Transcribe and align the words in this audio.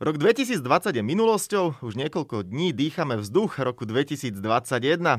Rok 0.00 0.16
2020 0.16 0.96
je 0.96 1.04
minulosťou, 1.04 1.84
už 1.84 1.92
niekoľko 1.92 2.48
dní 2.48 2.72
dýchame 2.72 3.20
vzduch 3.20 3.60
roku 3.60 3.84
2021. 3.84 4.32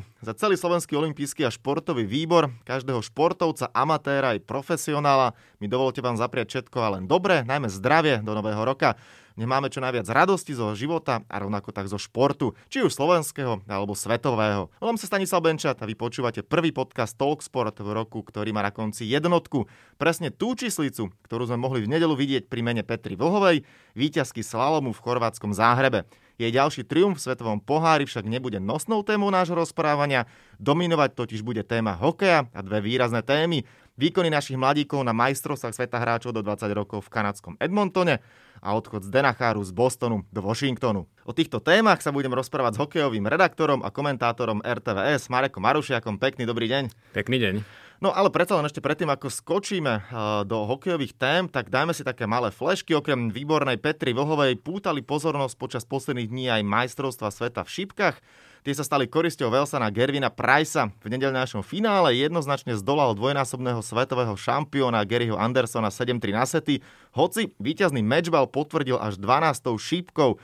Za 0.01 0.33
celý 0.33 0.57
Slovenský 0.57 0.97
olimpijský 0.97 1.46
a 1.46 1.53
športový 1.53 2.01
výbor, 2.10 2.49
každého 2.65 2.97
športovca, 3.06 3.70
amatéra 3.78 4.33
aj 4.33 4.42
profesionála 4.42 5.38
mi 5.62 5.70
dovolte 5.70 6.02
vám 6.02 6.17
zapriať 6.17 6.65
všetko 6.65 6.78
a 6.81 6.97
len 6.97 7.06
dobre, 7.06 7.46
najmä 7.46 7.70
zdravie 7.70 8.25
do 8.25 8.33
nového 8.33 8.65
roka. 8.65 8.97
Nech 9.40 9.48
máme 9.48 9.72
čo 9.72 9.79
najviac 9.79 10.04
radosti 10.12 10.52
zo 10.52 10.76
života 10.76 11.24
a 11.31 11.36
rovnako 11.40 11.72
tak 11.72 11.88
zo 11.88 11.96
športu, 11.96 12.52
či 12.68 12.84
už 12.84 12.92
slovenského 12.92 13.63
alebo 13.63 13.96
svetového. 13.96 14.68
Volám 14.84 15.00
sa 15.00 15.08
Stanislav 15.08 15.40
Benčat 15.40 15.80
a 15.80 15.88
vy 15.88 15.96
počúvate 15.96 16.44
prvý 16.44 16.76
podcast 16.76 17.16
Talksport 17.16 17.80
v 17.80 17.89
roku, 17.95 18.20
ktorý 18.27 18.52
má 18.52 18.59
na 18.59 18.75
konci 18.75 19.08
jednotku. 19.08 19.72
Presne 19.95 20.36
tú 20.36 20.52
číslicu, 20.59 21.16
ktorú 21.23 21.48
sme 21.48 21.62
mohli 21.63 21.88
v 21.88 21.91
nedelu 21.95 22.12
vidieť 22.12 22.52
pri 22.52 22.59
mene 22.59 22.84
Petri 22.84 23.16
Vlhovej, 23.16 23.63
víťazky 23.95 24.44
slalomu 24.44 24.91
v 24.91 24.99
chorvátskom 24.99 25.55
Záhrebe. 25.55 26.03
Jej 26.41 26.58
ďalší 26.58 26.81
triumf 26.89 27.22
v 27.22 27.25
svetovom 27.30 27.61
pohári 27.61 28.09
však 28.09 28.25
nebude 28.25 28.58
nosnou 28.58 29.05
témou 29.05 29.30
nášho 29.30 29.53
rozprávania, 29.53 30.25
dominovať 30.58 31.13
totiž 31.13 31.45
bude 31.45 31.61
téma 31.61 31.94
hokeja 31.94 32.50
a 32.50 32.59
dve 32.66 32.81
výrazné 32.81 33.22
témy. 33.22 33.61
Výkony 34.02 34.34
našich 34.34 34.58
mladíkov 34.58 35.05
na 35.05 35.13
majstrovstvách 35.13 35.77
sveta 35.77 36.02
hráčov 36.02 36.34
do 36.34 36.41
20 36.41 36.66
rokov 36.73 37.05
v 37.05 37.13
kanadskom 37.13 37.53
Edmontone 37.61 38.23
a 38.61 38.77
odchod 38.77 39.03
z 39.03 39.09
Denacháru 39.09 39.65
z 39.65 39.73
Bostonu 39.73 40.23
do 40.29 40.45
Washingtonu. 40.45 41.09
O 41.25 41.33
týchto 41.33 41.57
témach 41.57 41.99
sa 41.99 42.13
budem 42.13 42.31
rozprávať 42.31 42.77
s 42.77 42.81
hokejovým 42.85 43.25
redaktorom 43.25 43.81
a 43.81 43.89
komentátorom 43.89 44.61
RTVS 44.61 45.27
Marekom 45.33 45.65
Marušiakom. 45.65 46.21
Pekný 46.21 46.45
dobrý 46.45 46.69
deň. 46.69 46.83
Pekný 47.17 47.38
deň. 47.41 47.55
No 48.01 48.09
ale 48.09 48.33
predsa 48.33 48.57
len 48.57 48.65
ešte 48.65 48.81
predtým, 48.81 49.13
ako 49.13 49.30
skočíme 49.30 49.94
eh, 49.94 50.03
do 50.49 50.66
hokejových 50.66 51.13
tém, 51.13 51.45
tak 51.45 51.69
dajme 51.69 51.94
si 51.94 52.02
také 52.02 52.25
malé 52.25 52.49
flešky. 52.49 52.97
Okrem 52.97 53.30
výbornej 53.30 53.77
Petri 53.77 54.09
Vlhovej 54.09 54.58
pútali 54.58 55.05
pozornosť 55.05 55.53
počas 55.53 55.83
posledných 55.85 56.25
dní 56.25 56.45
aj 56.49 56.66
majstrovstva 56.66 57.30
sveta 57.30 57.61
v 57.61 57.69
šipkách. 57.69 58.17
Tie 58.61 58.73
sa 58.73 58.85
stali 58.85 59.05
korisťou 59.05 59.53
Velsana 59.53 59.93
Gervina 59.93 60.33
Pricea. 60.33 60.89
V 61.02 61.13
nedelňajšom 61.13 61.61
finále 61.61 62.17
jednoznačne 62.17 62.73
zdolal 62.77 63.13
dvojnásobného 63.13 63.85
svetového 63.85 64.33
šampióna 64.33 65.05
Garyho 65.05 65.38
Andersona 65.38 65.93
7-3 65.93 66.33
na 66.33 66.45
sety, 66.45 66.81
hoci 67.13 67.53
víťazný 67.61 68.02
matchball 68.02 68.49
potvrdil 68.49 68.97
až 68.97 69.21
12. 69.21 69.77
šípkou 69.77 70.41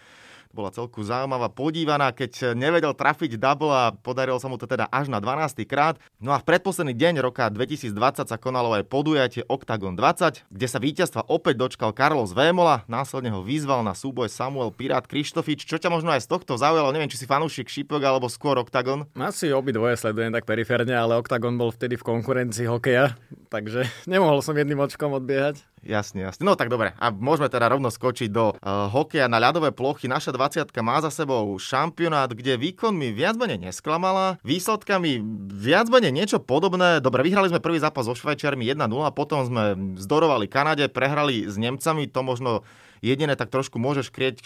bola 0.54 0.74
celku 0.74 1.04
zaujímavá 1.04 1.50
podívaná, 1.54 2.12
keď 2.12 2.54
nevedel 2.58 2.96
trafiť 2.96 3.40
double 3.40 3.72
a 3.72 3.94
podarilo 3.94 4.40
sa 4.42 4.50
mu 4.50 4.56
to 4.56 4.66
teda 4.66 4.90
až 4.90 5.08
na 5.12 5.22
12. 5.22 5.64
krát. 5.70 6.02
No 6.18 6.34
a 6.34 6.42
v 6.42 6.48
predposledný 6.48 6.98
deň 6.98 7.22
roka 7.22 7.48
2020 7.50 7.94
sa 8.28 8.38
konalo 8.38 8.74
aj 8.74 8.90
podujatie 8.90 9.44
Octagon 9.46 9.94
20, 9.94 10.50
kde 10.50 10.68
sa 10.68 10.80
víťazstva 10.82 11.30
opäť 11.30 11.62
dočkal 11.62 11.94
Carlos 11.94 12.34
Vémola, 12.34 12.88
následne 12.90 13.32
ho 13.34 13.46
vyzval 13.46 13.86
na 13.86 13.94
súboj 13.94 14.28
Samuel 14.28 14.74
Pirát 14.74 15.06
Krištofič, 15.06 15.64
čo 15.64 15.78
ťa 15.78 15.94
možno 15.94 16.12
aj 16.12 16.26
z 16.26 16.32
tohto 16.34 16.58
zaujalo, 16.58 16.90
neviem, 16.92 17.10
či 17.10 17.22
si 17.22 17.30
fanúšik 17.30 17.70
šipok 17.70 18.02
alebo 18.02 18.26
skôr 18.28 18.58
Octagon. 18.58 19.06
Asi 19.14 19.54
obidvoje 19.54 19.96
sledujem 20.00 20.34
tak 20.34 20.50
periférne, 20.50 20.98
ale 20.98 21.16
Octagon 21.22 21.56
bol 21.56 21.70
vtedy 21.70 21.96
v 21.96 22.08
konkurencii 22.08 22.66
hokeja, 22.66 23.14
takže 23.54 23.86
nemohol 24.10 24.42
som 24.42 24.58
jedným 24.58 24.82
očkom 24.82 25.14
odbiehať. 25.18 25.62
Jasne, 25.88 26.28
jasne. 26.28 26.44
No 26.44 26.60
tak 26.60 26.68
dobre. 26.68 26.92
A 27.00 27.16
môžeme 27.16 27.48
teda 27.48 27.72
rovno 27.72 27.88
skočiť 27.88 28.28
do 28.28 28.52
uh, 28.52 28.92
hokeja 28.92 29.32
na 29.32 29.40
ľadové 29.40 29.72
plochy. 29.72 30.12
Naša 30.12 30.36
20 30.36 30.68
má 30.84 31.00
za 31.00 31.08
sebou 31.08 31.56
šampionát, 31.56 32.28
kde 32.28 32.60
výkon 32.60 32.92
mi 32.92 33.16
viac 33.16 33.40
menej 33.40 33.72
nesklamala. 33.72 34.36
Výsledkami 34.44 35.24
viac 35.48 35.88
menej 35.88 36.12
niečo 36.12 36.44
podobné. 36.44 37.00
Dobre, 37.00 37.24
vyhrali 37.24 37.48
sme 37.48 37.64
prvý 37.64 37.80
zápas 37.80 38.04
so 38.04 38.12
Švajčiarmi 38.12 38.68
1-0, 38.68 38.84
potom 39.16 39.48
sme 39.48 39.96
zdorovali 39.96 40.52
Kanade, 40.52 40.92
prehrali 40.92 41.48
s 41.48 41.56
Nemcami. 41.56 42.12
To 42.12 42.20
možno 42.20 42.52
jediné 43.00 43.40
tak 43.40 43.48
trošku 43.48 43.80
môžeš 43.80 44.12
krieť 44.12 44.38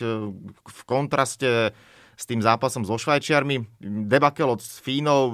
v 0.61 0.79
kontraste 0.85 1.73
s 2.21 2.29
tým 2.29 2.37
zápasom 2.37 2.85
so 2.85 3.01
Švajčiarmi. 3.01 3.81
Debakel 3.81 4.45
od 4.45 4.61
Fínov, 4.61 5.33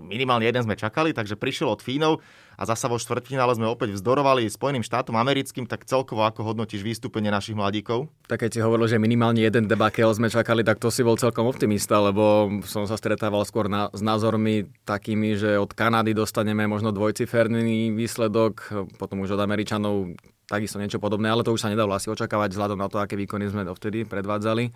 minimálne 0.00 0.48
jeden 0.48 0.64
sme 0.64 0.80
čakali, 0.80 1.12
takže 1.12 1.36
prišiel 1.36 1.68
od 1.68 1.84
Fínov 1.84 2.24
a 2.56 2.64
zasa 2.64 2.88
vo 2.88 2.96
štvrtfinále 2.96 3.52
sme 3.52 3.68
opäť 3.68 3.92
vzdorovali 3.92 4.48
Spojeným 4.48 4.80
štátom 4.80 5.12
americkým, 5.12 5.68
tak 5.68 5.84
celkovo 5.84 6.24
ako 6.24 6.48
hodnotíš 6.48 6.80
vystúpenie 6.80 7.28
našich 7.28 7.52
mladíkov? 7.52 8.08
Tak 8.32 8.48
keď 8.48 8.50
si 8.56 8.64
hovoril, 8.64 8.88
že 8.88 8.96
minimálne 8.96 9.44
jeden 9.44 9.68
debakel 9.68 10.08
sme 10.16 10.32
čakali, 10.32 10.64
tak 10.64 10.80
to 10.80 10.88
si 10.88 11.04
bol 11.04 11.20
celkom 11.20 11.44
optimista, 11.44 12.00
lebo 12.00 12.48
som 12.64 12.88
sa 12.88 12.96
stretával 12.96 13.44
skôr 13.44 13.68
na, 13.68 13.92
s 13.92 14.00
názormi 14.00 14.72
takými, 14.88 15.36
že 15.36 15.60
od 15.60 15.76
Kanady 15.76 16.16
dostaneme 16.16 16.64
možno 16.64 16.96
dvojciferný 16.96 17.92
výsledok, 17.92 18.88
potom 18.96 19.20
už 19.20 19.36
od 19.36 19.44
Američanov 19.44 20.16
takisto 20.48 20.76
niečo 20.76 21.00
podobné, 21.00 21.32
ale 21.32 21.44
to 21.44 21.52
už 21.52 21.64
sa 21.64 21.72
nedalo 21.72 21.96
asi 21.96 22.12
očakávať 22.12 22.52
vzhľadom 22.52 22.78
na 22.80 22.88
to, 22.88 23.00
aké 23.00 23.16
výkony 23.16 23.48
sme 23.48 23.64
dovtedy 23.64 24.04
predvádzali. 24.04 24.72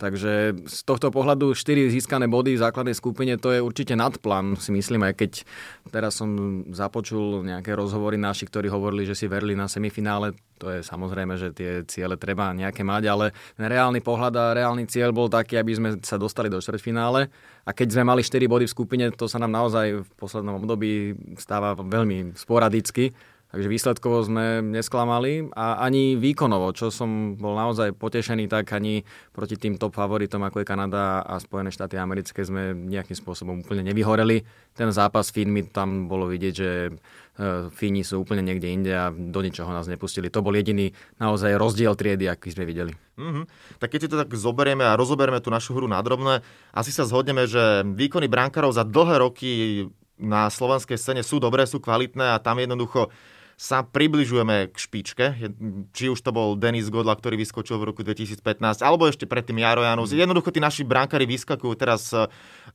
Takže 0.00 0.56
z 0.66 0.78
tohto 0.88 1.12
pohľadu 1.12 1.52
4 1.52 1.92
získané 1.92 2.26
body 2.26 2.56
v 2.56 2.64
základnej 2.64 2.96
skupine 2.96 3.36
to 3.38 3.52
je 3.54 3.60
určite 3.62 3.92
nadplan, 3.92 4.56
si 4.58 4.72
myslím, 4.72 5.04
aj 5.06 5.14
keď 5.14 5.32
teraz 5.92 6.18
som 6.18 6.64
započul 6.72 7.44
nejaké 7.44 7.76
rozhovory 7.76 8.16
naši, 8.18 8.48
ktorí 8.48 8.72
hovorili, 8.72 9.06
že 9.06 9.14
si 9.14 9.30
verili 9.30 9.52
na 9.52 9.70
semifinále. 9.70 10.34
To 10.58 10.72
je 10.72 10.80
samozrejme, 10.82 11.34
že 11.38 11.54
tie 11.54 11.70
ciele 11.86 12.16
treba 12.16 12.50
nejaké 12.56 12.82
mať, 12.82 13.02
ale 13.10 13.26
ten 13.54 13.68
reálny 13.68 14.00
pohľad 14.02 14.34
a 14.34 14.56
reálny 14.56 14.88
cieľ 14.88 15.12
bol 15.12 15.28
taký, 15.30 15.60
aby 15.60 15.72
sme 15.76 15.88
sa 16.00 16.16
dostali 16.18 16.48
do 16.48 16.58
štvrťfinále. 16.58 17.28
A 17.62 17.70
keď 17.70 17.94
sme 17.94 18.08
mali 18.08 18.26
4 18.26 18.42
body 18.48 18.66
v 18.66 18.74
skupine, 18.74 19.04
to 19.14 19.30
sa 19.30 19.38
nám 19.38 19.54
naozaj 19.54 20.02
v 20.02 20.10
poslednom 20.18 20.58
období 20.58 21.14
stáva 21.38 21.78
veľmi 21.78 22.34
sporadicky 22.34 23.14
Takže 23.52 23.68
výsledkovo 23.68 24.24
sme 24.24 24.64
nesklamali 24.64 25.52
a 25.52 25.84
ani 25.84 26.16
výkonovo, 26.16 26.72
čo 26.72 26.88
som 26.88 27.36
bol 27.36 27.52
naozaj 27.52 27.92
potešený, 28.00 28.48
tak 28.48 28.72
ani 28.72 29.04
proti 29.28 29.60
tým 29.60 29.76
top 29.76 29.92
favoritom, 29.92 30.40
ako 30.40 30.64
je 30.64 30.70
Kanada 30.72 31.20
a 31.20 31.36
Spojené 31.36 31.68
štáty 31.68 32.00
americké, 32.00 32.48
sme 32.48 32.72
nejakým 32.72 33.12
spôsobom 33.12 33.60
úplne 33.60 33.84
nevyhoreli. 33.84 34.40
Ten 34.72 34.88
zápas 34.88 35.28
Fínmi, 35.28 35.68
tam 35.68 36.08
bolo 36.08 36.32
vidieť, 36.32 36.54
že 36.56 36.70
e, 36.88 36.92
Fíni 37.68 38.00
sú 38.08 38.24
úplne 38.24 38.40
niekde 38.40 38.72
inde 38.72 38.88
a 38.96 39.12
do 39.12 39.44
ničoho 39.44 39.68
nás 39.68 39.84
nepustili. 39.84 40.32
To 40.32 40.40
bol 40.40 40.56
jediný 40.56 40.88
naozaj 41.20 41.52
rozdiel 41.52 41.92
triedy, 41.92 42.32
aký 42.32 42.56
sme 42.56 42.64
videli. 42.64 42.96
Mm-hmm. 43.20 43.76
Tak 43.76 43.92
keď 43.92 44.00
si 44.00 44.08
to 44.08 44.16
tak 44.16 44.32
zoberieme 44.32 44.88
a 44.88 44.96
rozoberieme 44.96 45.44
tú 45.44 45.52
našu 45.52 45.76
hru 45.76 45.84
na 45.92 46.00
drobné, 46.00 46.40
asi 46.72 46.88
sa 46.88 47.04
zhodneme, 47.04 47.44
že 47.44 47.84
výkony 47.84 48.32
brankárov 48.32 48.72
za 48.72 48.88
dlhé 48.88 49.20
roky 49.20 49.50
na 50.16 50.48
slovenskej 50.48 50.96
scéne 50.96 51.20
sú 51.20 51.36
dobré, 51.36 51.68
sú 51.68 51.84
kvalitné 51.84 52.32
a 52.32 52.40
tam 52.40 52.56
jednoducho 52.56 53.12
sa 53.56 53.86
približujeme 53.86 54.70
k 54.70 54.76
špičke, 54.76 55.24
či 55.94 56.10
už 56.10 56.18
to 56.18 56.34
bol 56.34 56.58
Denis 56.58 56.90
Godla, 56.90 57.14
ktorý 57.14 57.38
vyskočil 57.38 57.78
v 57.78 57.94
roku 57.94 58.02
2015, 58.02 58.82
alebo 58.82 59.06
ešte 59.06 59.28
predtým 59.28 59.62
Jaro 59.62 59.86
Janus. 59.86 60.10
Mm. 60.10 60.26
Jednoducho 60.26 60.50
tí 60.50 60.58
naši 60.58 60.82
brankári 60.82 61.24
vyskakujú 61.30 61.74
teraz 61.78 62.10
eh, 62.10 62.26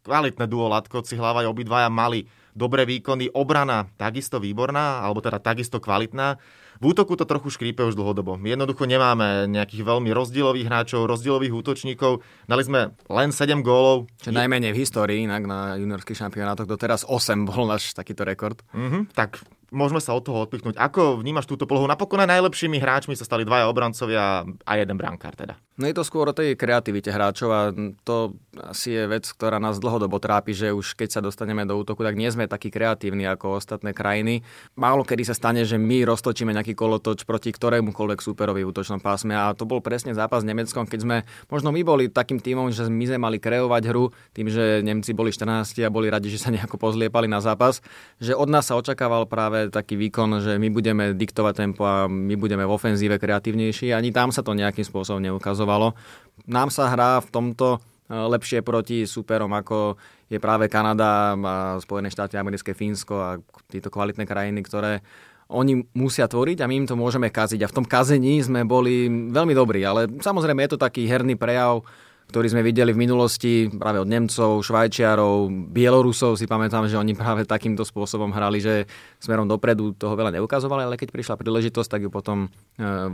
kvalitné 0.07 0.47
duo 0.47 0.71
Latkoci, 0.71 1.19
Hlava 1.19 1.43
obidvaja 1.47 1.91
mali 1.91 2.27
dobré 2.57 2.89
výkony, 2.89 3.29
obrana 3.37 3.85
takisto 4.01 4.41
výborná, 4.41 5.05
alebo 5.05 5.21
teda 5.21 5.37
takisto 5.37 5.77
kvalitná. 5.77 6.41
V 6.77 6.93
útoku 6.93 7.17
to 7.17 7.25
trochu 7.25 7.49
škrípe 7.49 7.81
už 7.81 7.97
dlhodobo. 7.97 8.37
Jednoducho 8.37 8.85
nemáme 8.85 9.49
nejakých 9.49 9.81
veľmi 9.81 10.13
rozdielových 10.13 10.69
hráčov, 10.69 11.09
rozdielových 11.09 11.53
útočníkov. 11.53 12.21
Dali 12.45 12.63
sme 12.65 12.93
len 13.09 13.29
7 13.33 13.65
gólov. 13.65 14.05
Čo 14.21 14.29
najmenej 14.29 14.77
v 14.77 14.81
histórii, 14.85 15.25
inak 15.25 15.45
na 15.49 15.73
juniorských 15.81 16.17
šampionátoch 16.17 16.69
doteraz 16.69 17.01
8 17.05 17.49
bol 17.49 17.65
náš 17.65 17.97
takýto 17.97 18.21
rekord. 18.21 18.61
Mm-hmm, 18.77 19.09
tak 19.17 19.41
môžeme 19.71 19.99
sa 19.99 20.15
od 20.15 20.23
toho 20.23 20.47
odpichnúť. 20.47 20.79
Ako 20.79 21.19
vnímaš 21.19 21.49
túto 21.49 21.67
polohu? 21.67 21.87
Napokon 21.87 22.23
aj 22.23 22.39
najlepšími 22.39 22.79
hráčmi 22.79 23.15
sa 23.15 23.27
stali 23.27 23.43
dvaja 23.43 23.67
obrancovia 23.67 24.43
a 24.43 24.71
jeden 24.79 24.95
brankár 24.95 25.35
teda. 25.35 25.59
No 25.77 25.85
je 25.85 25.93
to 25.93 26.01
skôr 26.01 26.25
o 26.25 26.33
tej 26.33 26.57
kreativite 26.57 27.13
hráčov 27.13 27.49
a 27.53 27.69
to 28.01 28.33
asi 28.57 28.97
je 28.97 29.03
vec, 29.05 29.29
ktorá 29.29 29.61
nás 29.61 29.77
dlhodobo 29.77 30.17
trápi, 30.17 30.49
že 30.49 30.73
už 30.73 30.97
keď 30.97 31.09
sa 31.13 31.21
dostaneme 31.21 31.69
do 31.69 31.77
útoku, 31.77 32.01
tak 32.01 32.17
nie 32.17 32.25
sme 32.33 32.49
takí 32.49 32.73
kreatívni 32.73 33.29
ako 33.29 33.61
ostatné 33.61 33.93
krajiny. 33.93 34.41
Málo 34.73 35.05
kedy 35.05 35.29
sa 35.29 35.37
stane, 35.37 35.61
že 35.69 35.77
my 35.77 36.01
roztočíme 36.09 36.49
nejaký 36.49 36.73
kolotoč 36.73 37.29
proti 37.29 37.53
ktorémukoľvek 37.53 38.19
súperovi 38.25 38.65
v 38.65 38.73
útočnom 38.73 38.97
pásme 38.97 39.37
a 39.37 39.53
to 39.53 39.69
bol 39.69 39.77
presne 39.77 40.17
zápas 40.17 40.41
s 40.41 40.49
Nemeckom, 40.49 40.89
keď 40.89 40.99
sme 41.05 41.17
možno 41.45 41.69
my 41.69 41.81
boli 41.85 42.09
takým 42.09 42.41
týmom, 42.41 42.73
že 42.73 42.89
my 42.89 43.05
sme 43.13 43.19
mali 43.21 43.37
kreovať 43.37 43.83
hru 43.93 44.09
tým, 44.33 44.49
že 44.49 44.81
Nemci 44.81 45.13
boli 45.13 45.29
14 45.29 45.77
a 45.85 45.93
boli 45.93 46.09
radi, 46.09 46.33
že 46.33 46.41
sa 46.41 46.49
nejako 46.49 46.81
pozliepali 46.81 47.29
na 47.29 47.37
zápas, 47.37 47.85
že 48.17 48.33
od 48.33 48.49
nás 48.49 48.65
sa 48.65 48.73
očakával 48.73 49.29
práve 49.29 49.56
taký 49.67 49.99
výkon, 49.99 50.39
že 50.39 50.55
my 50.55 50.69
budeme 50.71 51.11
diktovať 51.17 51.53
tempo 51.53 51.83
a 51.83 52.07
my 52.07 52.37
budeme 52.37 52.63
v 52.63 52.73
ofenzíve 52.73 53.17
kreatívnejší. 53.17 53.91
Ani 53.91 54.13
tam 54.13 54.29
sa 54.31 54.45
to 54.45 54.55
nejakým 54.55 54.85
spôsobom 54.85 55.19
neukazovalo 55.19 55.57
ukazovalo. 55.57 55.97
Nám 56.45 56.69
sa 56.69 56.91
hrá 56.91 57.17
v 57.23 57.29
tomto 57.33 57.67
e, 57.75 57.79
lepšie 58.13 58.61
proti 58.61 59.09
superom, 59.09 59.49
ako 59.55 59.95
je 60.27 60.37
práve 60.37 60.67
Kanada 60.67 61.33
a 61.33 61.79
Spojené 61.79 62.11
štáty 62.11 62.35
americké, 62.35 62.77
Fínsko 62.77 63.15
a 63.15 63.31
títo 63.71 63.87
kvalitné 63.89 64.27
krajiny, 64.27 64.61
ktoré 64.61 65.01
oni 65.47 65.87
musia 65.95 66.27
tvoriť 66.27 66.59
a 66.59 66.67
my 66.67 66.83
im 66.83 66.87
to 66.87 66.99
môžeme 66.99 67.31
kaziť. 67.31 67.63
A 67.63 67.71
v 67.71 67.75
tom 67.79 67.87
kazení 67.87 68.43
sme 68.43 68.67
boli 68.67 69.07
veľmi 69.07 69.55
dobrí, 69.55 69.79
ale 69.87 70.11
samozrejme 70.19 70.67
je 70.67 70.71
to 70.75 70.83
taký 70.83 71.07
herný 71.07 71.39
prejav 71.39 71.87
ktorý 72.27 72.51
sme 72.51 72.61
videli 72.61 72.91
v 72.91 72.99
minulosti 72.99 73.71
práve 73.71 74.03
od 74.03 74.09
Nemcov, 74.11 74.59
Švajčiarov, 74.59 75.47
Bielorusov, 75.71 76.35
si 76.35 76.43
pamätám, 76.43 76.91
že 76.91 76.99
oni 76.99 77.15
práve 77.15 77.47
takýmto 77.47 77.87
spôsobom 77.87 78.35
hrali, 78.35 78.59
že 78.59 78.83
smerom 79.23 79.47
dopredu 79.47 79.95
toho 79.95 80.11
veľa 80.19 80.35
neukazovali, 80.35 80.83
ale 80.83 80.99
keď 80.99 81.15
prišla 81.15 81.39
príležitosť, 81.39 81.87
tak 81.87 82.03
ju 82.03 82.11
potom 82.11 82.47
e, 82.47 82.47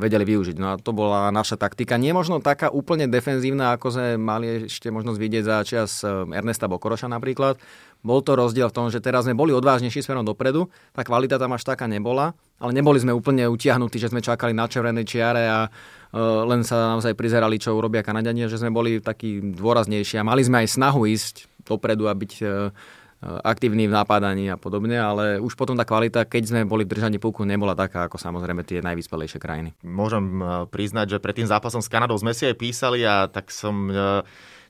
vedeli 0.02 0.26
využiť. 0.26 0.58
No 0.58 0.74
a 0.74 0.82
to 0.82 0.98
bola 0.98 1.30
naša 1.30 1.62
taktika. 1.62 1.94
Nie 2.02 2.10
možno 2.10 2.42
taká 2.42 2.74
úplne 2.74 3.06
defenzívna, 3.06 3.78
ako 3.78 3.88
sme 3.94 4.08
mali 4.18 4.66
ešte 4.66 4.90
možnosť 4.90 5.20
vidieť 5.22 5.44
za 5.46 5.58
čas 5.62 6.02
e, 6.02 6.10
Ernesta 6.34 6.66
Bokoroša 6.66 7.06
napríklad. 7.06 7.62
Bol 8.04 8.20
to 8.26 8.36
rozdiel 8.36 8.68
v 8.68 8.76
tom, 8.76 8.90
že 8.90 9.00
teraz 9.00 9.30
sme 9.30 9.38
boli 9.38 9.56
odvážnejší 9.56 10.04
smerom 10.04 10.28
dopredu, 10.28 10.68
tá 10.92 11.08
kvalita 11.08 11.40
tam 11.40 11.56
až 11.56 11.64
taká 11.64 11.88
nebola, 11.88 12.36
ale 12.60 12.76
neboli 12.76 13.00
sme 13.00 13.16
úplne 13.16 13.48
utiahnutí, 13.48 13.96
že 13.96 14.12
sme 14.12 14.20
čakali 14.20 14.52
na 14.52 14.68
červenej 14.68 15.08
čiare 15.08 15.48
a 15.48 15.72
len 16.22 16.62
sa 16.62 16.94
naozaj 16.94 17.18
prizerali, 17.18 17.58
čo 17.58 17.74
urobia 17.74 18.06
Kanadiania, 18.06 18.46
že 18.46 18.62
sme 18.62 18.70
boli 18.70 19.02
takí 19.02 19.42
dôraznejší 19.42 20.22
a 20.22 20.28
mali 20.28 20.46
sme 20.46 20.62
aj 20.62 20.78
snahu 20.78 21.10
ísť 21.10 21.50
dopredu 21.66 22.06
a 22.06 22.14
byť 22.14 22.34
eh, 22.46 22.70
aktívny 23.24 23.90
v 23.90 23.96
napádaní 23.98 24.46
a 24.52 24.60
podobne, 24.60 25.00
ale 25.00 25.42
už 25.42 25.58
potom 25.58 25.74
tá 25.74 25.88
kvalita, 25.88 26.28
keď 26.28 26.44
sme 26.44 26.62
boli 26.70 26.86
v 26.86 26.94
držaní 26.94 27.18
puku, 27.18 27.48
nebola 27.48 27.74
taká 27.74 28.06
ako 28.06 28.22
samozrejme 28.22 28.62
tie 28.62 28.84
najvyspelejšie 28.86 29.40
krajiny. 29.42 29.74
Môžem 29.82 30.38
eh, 30.38 30.70
priznať, 30.70 31.18
že 31.18 31.24
pred 31.24 31.34
tým 31.34 31.50
zápasom 31.50 31.82
s 31.82 31.90
Kanadou 31.90 32.20
sme 32.22 32.38
si 32.38 32.46
aj 32.46 32.62
písali 32.62 33.02
a 33.02 33.26
tak 33.26 33.50
som 33.50 33.90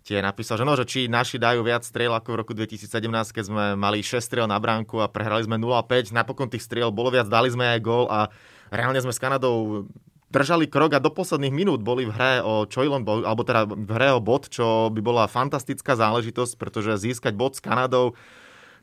tie 0.04 0.20
napísal, 0.20 0.60
že 0.60 0.68
no, 0.68 0.76
že 0.76 0.88
či 0.88 1.08
naši 1.08 1.40
dajú 1.40 1.64
viac 1.64 1.84
striel 1.88 2.12
ako 2.12 2.36
v 2.36 2.40
roku 2.44 2.52
2017, 2.56 2.88
keď 3.36 3.44
sme 3.48 3.64
mali 3.80 4.04
6 4.04 4.20
striel 4.20 4.48
na 4.52 4.60
bránku 4.60 5.00
a 5.00 5.08
prehrali 5.08 5.48
sme 5.48 5.56
0-5. 5.56 6.12
Napokon 6.12 6.52
tých 6.52 6.68
striel 6.68 6.92
bolo 6.92 7.08
viac, 7.08 7.32
dali 7.32 7.48
sme 7.48 7.72
aj 7.72 7.80
gól 7.80 8.12
a 8.12 8.28
reálne 8.68 9.00
sme 9.00 9.16
s 9.16 9.20
Kanadou 9.24 9.88
držali 10.34 10.66
krok 10.66 10.98
a 10.98 11.04
do 11.04 11.14
posledných 11.14 11.54
minút 11.54 11.86
boli 11.86 12.10
v 12.10 12.16
hre 12.18 12.34
o 12.42 12.66
Čojlon, 12.66 13.06
alebo 13.06 13.46
teda 13.46 13.70
v 13.70 13.92
hre 13.94 14.18
o 14.18 14.20
bod, 14.20 14.50
čo 14.50 14.90
by 14.90 15.00
bola 15.06 15.30
fantastická 15.30 15.94
záležitosť, 15.94 16.58
pretože 16.58 16.98
získať 16.98 17.38
bod 17.38 17.54
s 17.54 17.62
Kanadou 17.62 18.18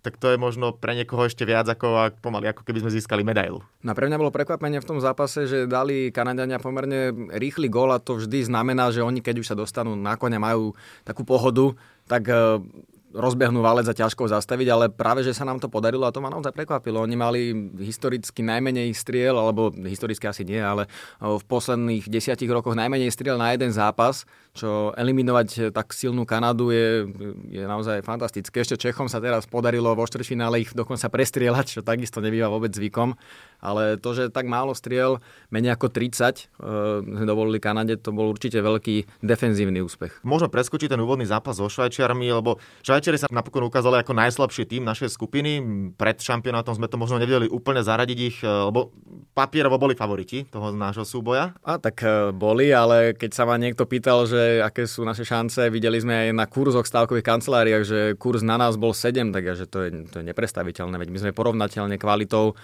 tak 0.00 0.16
to 0.16 0.32
je 0.32 0.40
možno 0.40 0.72
pre 0.72 0.96
niekoho 0.96 1.28
ešte 1.28 1.44
viac 1.44 1.68
ako 1.68 2.16
pomaly, 2.24 2.48
ako 2.48 2.64
keby 2.64 2.80
sme 2.80 2.94
získali 2.96 3.20
medailu. 3.20 3.60
No 3.84 3.92
pre 3.92 4.08
mňa 4.08 4.16
bolo 4.16 4.32
prekvapenie 4.32 4.80
v 4.80 4.88
tom 4.88 4.98
zápase, 4.98 5.44
že 5.44 5.68
dali 5.68 6.08
Kanadiania 6.08 6.56
pomerne 6.56 7.12
rýchly 7.36 7.68
gól 7.68 7.92
a 7.92 8.00
to 8.00 8.16
vždy 8.16 8.48
znamená, 8.48 8.88
že 8.90 9.04
oni 9.04 9.20
keď 9.20 9.44
už 9.44 9.48
sa 9.52 9.56
dostanú 9.56 9.92
na 9.92 10.16
konia, 10.16 10.40
majú 10.40 10.72
takú 11.04 11.22
pohodu, 11.28 11.76
tak 12.08 12.32
eh, 12.32 12.64
rozbehnú 13.10 13.58
valec 13.58 13.86
za 13.86 13.94
ťažko 13.94 14.30
zastaviť, 14.30 14.68
ale 14.70 14.84
práve, 14.86 15.26
že 15.26 15.34
sa 15.34 15.42
nám 15.42 15.58
to 15.58 15.66
podarilo 15.66 16.06
a 16.06 16.14
to 16.14 16.22
ma 16.22 16.30
naozaj 16.30 16.54
prekvapilo. 16.54 17.02
Oni 17.02 17.18
mali 17.18 17.40
historicky 17.82 18.42
najmenej 18.46 18.94
striel, 18.94 19.34
alebo 19.34 19.74
historicky 19.74 20.30
asi 20.30 20.46
nie, 20.46 20.62
ale 20.62 20.86
v 21.18 21.42
posledných 21.42 22.06
desiatich 22.06 22.50
rokoch 22.50 22.78
najmenej 22.78 23.10
striel 23.10 23.34
na 23.34 23.50
jeden 23.50 23.74
zápas, 23.74 24.22
čo 24.50 24.90
eliminovať 24.98 25.70
tak 25.70 25.94
silnú 25.94 26.26
Kanadu 26.26 26.74
je, 26.74 27.06
je 27.46 27.62
naozaj 27.62 28.02
fantastické. 28.02 28.66
Ešte 28.66 28.90
Čechom 28.90 29.06
sa 29.06 29.22
teraz 29.22 29.46
podarilo 29.46 29.94
vo 29.94 30.02
štvrťfinále 30.02 30.66
ich 30.66 30.70
dokonca 30.74 31.06
prestrieľať, 31.06 31.66
čo 31.78 31.80
takisto 31.86 32.18
nebýva 32.18 32.50
vôbec 32.50 32.74
zvykom. 32.74 33.14
Ale 33.60 34.00
to, 34.00 34.16
že 34.16 34.32
tak 34.32 34.48
málo 34.48 34.72
striel, 34.72 35.20
menej 35.52 35.76
ako 35.76 35.92
30 35.92 36.16
e, 36.16 36.42
sme 37.04 37.28
dovolili 37.28 37.60
Kanade, 37.60 38.00
to 38.00 38.10
bol 38.10 38.32
určite 38.32 38.56
veľký 38.58 39.20
defenzívny 39.20 39.84
úspech. 39.84 40.24
Môžeme 40.24 40.48
preskočiť 40.48 40.96
ten 40.96 41.00
úvodný 41.00 41.28
zápas 41.28 41.60
so 41.60 41.68
Švajčiarmi, 41.68 42.32
lebo 42.32 42.56
Švajčiari 42.82 43.20
sa 43.20 43.28
napokon 43.28 43.68
ukázali 43.68 44.00
ako 44.00 44.16
najslabší 44.16 44.64
tým 44.64 44.82
našej 44.88 45.12
skupiny. 45.12 45.60
Pred 45.94 46.24
šampionátom 46.24 46.72
sme 46.72 46.88
to 46.88 46.96
možno 46.96 47.20
nevedeli 47.20 47.52
úplne 47.52 47.84
zaradiť 47.84 48.18
ich, 48.18 48.40
e, 48.40 48.48
lebo 48.48 48.96
papierovo 49.36 49.76
boli 49.76 49.92
favoriti 49.92 50.48
toho 50.48 50.72
nášho 50.72 51.04
súboja. 51.04 51.52
A 51.60 51.76
tak 51.76 52.02
boli, 52.34 52.72
ale 52.72 53.12
keď 53.12 53.30
sa 53.36 53.44
ma 53.44 53.60
niekto 53.60 53.84
pýtal, 53.84 54.24
že 54.24 54.39
aké 54.64 54.88
sú 54.88 55.04
naše 55.04 55.22
šance, 55.22 55.68
videli 55.68 56.00
sme 56.00 56.28
aj 56.28 56.28
na 56.36 56.46
kurzoch 56.48 56.86
stávkových 56.88 57.26
kanceláriách, 57.26 57.84
že 57.84 57.98
kurz 58.16 58.40
na 58.40 58.56
nás 58.60 58.76
bol 58.80 58.92
7, 58.92 59.32
takže 59.32 59.64
to 59.68 59.78
je, 59.86 59.90
to 60.08 60.16
je 60.20 60.24
neprestaviteľné, 60.28 60.96
veď 60.96 61.08
my 61.12 61.18
sme 61.28 61.32
porovnateľne 61.36 61.96
kvalitou 62.00 62.56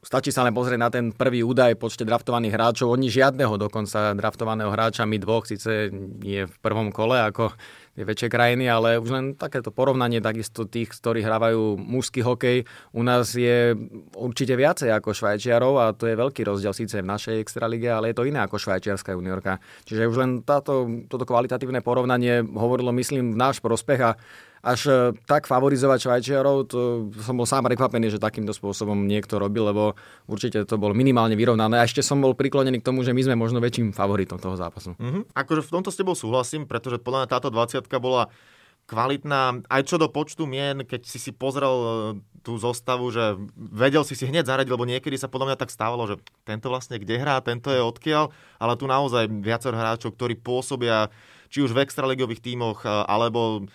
Stačí 0.00 0.32
sa 0.32 0.48
len 0.48 0.56
pozrieť 0.56 0.80
na 0.80 0.88
ten 0.88 1.12
prvý 1.12 1.44
údaj 1.44 1.76
počte 1.76 2.08
draftovaných 2.08 2.56
hráčov. 2.56 2.88
Oni 2.88 3.12
žiadneho 3.12 3.60
dokonca 3.60 4.16
draftovaného 4.16 4.72
hráča, 4.72 5.04
my 5.04 5.20
dvoch, 5.20 5.44
síce 5.44 5.92
nie 6.24 6.48
v 6.48 6.56
prvom 6.64 6.88
kole 6.88 7.20
ako 7.20 7.52
tie 7.94 8.04
väčšie 8.06 8.28
krajiny, 8.30 8.70
ale 8.70 9.02
už 9.02 9.10
len 9.10 9.26
takéto 9.34 9.74
porovnanie 9.74 10.22
takisto 10.22 10.64
tých, 10.64 10.94
ktorí 10.94 11.26
hrávajú 11.26 11.74
mužský 11.76 12.22
hokej. 12.22 12.64
U 12.94 13.02
nás 13.02 13.34
je 13.34 13.74
určite 14.14 14.54
viacej 14.54 14.94
ako 14.94 15.10
Švajčiarov 15.10 15.74
a 15.82 15.92
to 15.92 16.06
je 16.06 16.14
veľký 16.14 16.46
rozdiel 16.46 16.72
síce 16.72 17.02
v 17.02 17.10
našej 17.10 17.36
extralige, 17.42 17.90
ale 17.90 18.14
je 18.14 18.16
to 18.16 18.26
iné 18.26 18.40
ako 18.46 18.56
švajčiarska 18.62 19.14
juniorka. 19.14 19.58
Čiže 19.84 20.06
už 20.06 20.16
len 20.16 20.30
táto, 20.46 20.86
toto 21.10 21.26
kvalitatívne 21.26 21.82
porovnanie 21.82 22.46
hovorilo, 22.46 22.94
myslím, 22.94 23.34
v 23.34 23.40
náš 23.40 23.58
prospech 23.58 24.00
a 24.00 24.14
až 24.60 24.80
e, 24.88 24.92
tak 25.24 25.48
favorizovať 25.48 25.98
Švajčiarov, 26.04 26.56
to 26.68 27.08
som 27.24 27.36
bol 27.36 27.48
sám 27.48 27.64
prekvapený, 27.64 28.12
že 28.12 28.20
takýmto 28.20 28.52
spôsobom 28.52 29.08
niekto 29.08 29.40
robil, 29.40 29.64
lebo 29.72 29.96
určite 30.28 30.68
to 30.68 30.76
bol 30.76 30.92
minimálne 30.92 31.32
vyrovnané. 31.32 31.80
A 31.80 31.86
ešte 31.88 32.04
som 32.04 32.20
bol 32.20 32.36
priklonený 32.36 32.84
k 32.84 32.86
tomu, 32.86 33.00
že 33.00 33.16
my 33.16 33.24
sme 33.24 33.36
možno 33.40 33.58
väčším 33.58 33.96
favoritom 33.96 34.36
toho 34.36 34.60
zápasu. 34.60 34.92
Mm-hmm. 35.00 35.32
Akože 35.32 35.64
v 35.64 35.72
tomto 35.72 35.88
s 35.88 35.96
tebou 35.96 36.12
súhlasím, 36.12 36.68
pretože 36.68 37.00
podľa 37.00 37.24
mňa 37.24 37.28
táto 37.32 37.48
20 37.48 37.88
bola 38.00 38.28
kvalitná, 38.90 39.62
aj 39.70 39.82
čo 39.86 40.02
do 40.02 40.10
počtu 40.10 40.50
mien, 40.50 40.82
keď 40.82 41.06
si 41.06 41.22
si 41.22 41.30
pozrel 41.30 41.70
e, 41.70 41.88
tú 42.42 42.58
zostavu, 42.58 43.06
že 43.14 43.38
vedel 43.54 44.02
si 44.02 44.18
si 44.18 44.26
hneď 44.26 44.50
zaradiť, 44.50 44.74
lebo 44.74 44.82
niekedy 44.82 45.14
sa 45.14 45.30
podľa 45.30 45.54
mňa 45.54 45.58
tak 45.62 45.70
stávalo, 45.70 46.10
že 46.10 46.18
tento 46.42 46.66
vlastne 46.66 46.98
kde 46.98 47.22
hrá, 47.22 47.38
tento 47.38 47.70
je 47.70 47.78
odkiaľ, 47.78 48.34
ale 48.58 48.74
tu 48.74 48.90
naozaj 48.90 49.30
viacero 49.30 49.78
hráčov, 49.78 50.18
ktorí 50.18 50.42
pôsobia 50.42 51.06
či 51.54 51.62
už 51.62 51.70
v 51.70 51.86
extraligových 51.86 52.42
tímoch, 52.42 52.82
e, 52.82 52.90
alebo 52.90 53.70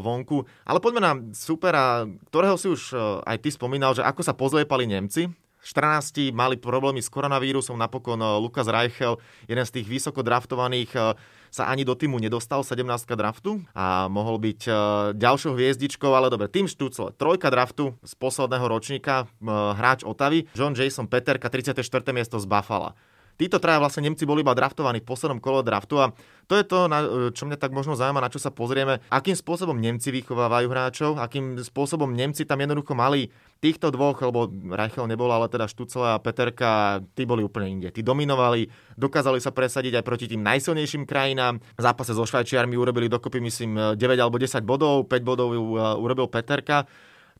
vonku. 0.00 0.44
Ale 0.68 0.78
poďme 0.78 1.00
na 1.00 1.12
supera, 1.32 2.04
ktorého 2.28 2.56
si 2.60 2.68
už 2.68 2.92
eh, 2.92 3.00
aj 3.24 3.36
ty 3.40 3.48
spomínal, 3.48 3.96
že 3.96 4.04
ako 4.04 4.20
sa 4.20 4.36
pozliepali 4.36 4.84
Nemci. 4.84 5.32
14 5.64 6.28
mali 6.36 6.60
problémy 6.60 7.00
s 7.00 7.08
koronavírusom, 7.08 7.80
napokon 7.80 8.20
eh, 8.20 8.28
Lukas 8.36 8.68
Reichel, 8.68 9.16
jeden 9.48 9.64
z 9.64 9.80
tých 9.80 9.88
vysoko 9.88 10.20
draftovaných, 10.20 11.16
sa 11.54 11.70
ani 11.70 11.86
do 11.86 11.94
týmu 11.94 12.18
nedostal, 12.18 12.66
17 12.66 12.82
draftu 13.14 13.62
a 13.78 14.10
mohol 14.10 14.42
byť 14.42 14.66
ďalšou 15.14 15.54
hviezdičkou, 15.54 16.10
ale 16.10 16.26
dobre, 16.26 16.50
tým 16.50 16.66
Štucle, 16.66 17.14
trojka 17.14 17.46
draftu 17.46 17.94
z 18.02 18.12
posledného 18.18 18.66
ročníka, 18.66 19.30
hráč 19.78 20.02
Otavy, 20.02 20.50
John 20.58 20.74
Jason 20.74 21.06
Peterka, 21.06 21.46
34. 21.46 21.78
miesto 22.10 22.42
z 22.42 22.46
Buffalo. 22.50 22.98
Títo 23.34 23.58
traja 23.58 23.82
vlastne 23.82 24.06
Nemci 24.06 24.22
boli 24.22 24.46
iba 24.46 24.54
draftovaní 24.54 25.02
v 25.02 25.08
poslednom 25.10 25.42
kole 25.42 25.66
draftu 25.66 25.98
a 25.98 26.14
to 26.46 26.54
je 26.60 26.64
to, 26.64 26.86
čo 27.32 27.48
mňa 27.48 27.56
tak 27.56 27.72
možno 27.72 27.96
zaujíma, 27.96 28.20
na 28.20 28.28
čo 28.28 28.38
sa 28.38 28.52
pozrieme, 28.52 29.00
akým 29.08 29.34
spôsobom 29.34 29.74
Nemci 29.74 30.12
vychovávajú 30.12 30.66
hráčov, 30.68 31.10
akým 31.16 31.56
spôsobom 31.58 32.12
Nemci 32.12 32.44
tam 32.44 32.60
jednoducho 32.60 32.92
mali 32.92 33.32
týchto 33.64 33.88
dvoch, 33.88 34.20
lebo 34.20 34.52
Reichel 34.76 35.08
nebol, 35.08 35.32
ale 35.32 35.48
teda 35.48 35.64
Štucela 35.64 36.20
a 36.20 36.22
Peterka, 36.22 37.00
tí 37.16 37.24
boli 37.24 37.40
úplne 37.40 37.72
inde. 37.72 37.88
Tí 37.88 38.04
dominovali, 38.04 38.68
dokázali 39.00 39.40
sa 39.40 39.56
presadiť 39.56 39.98
aj 39.98 40.04
proti 40.04 40.28
tým 40.28 40.44
najsilnejším 40.44 41.08
krajinám. 41.08 41.64
V 41.74 41.80
zápase 41.80 42.12
so 42.12 42.28
Švajčiarmi 42.28 42.76
urobili 42.76 43.08
dokopy, 43.08 43.40
myslím, 43.40 43.96
9 43.96 44.20
alebo 44.20 44.36
10 44.36 44.60
bodov, 44.68 45.08
5 45.08 45.24
bodov 45.24 45.48
urobil 45.96 46.28
Peterka. 46.28 46.84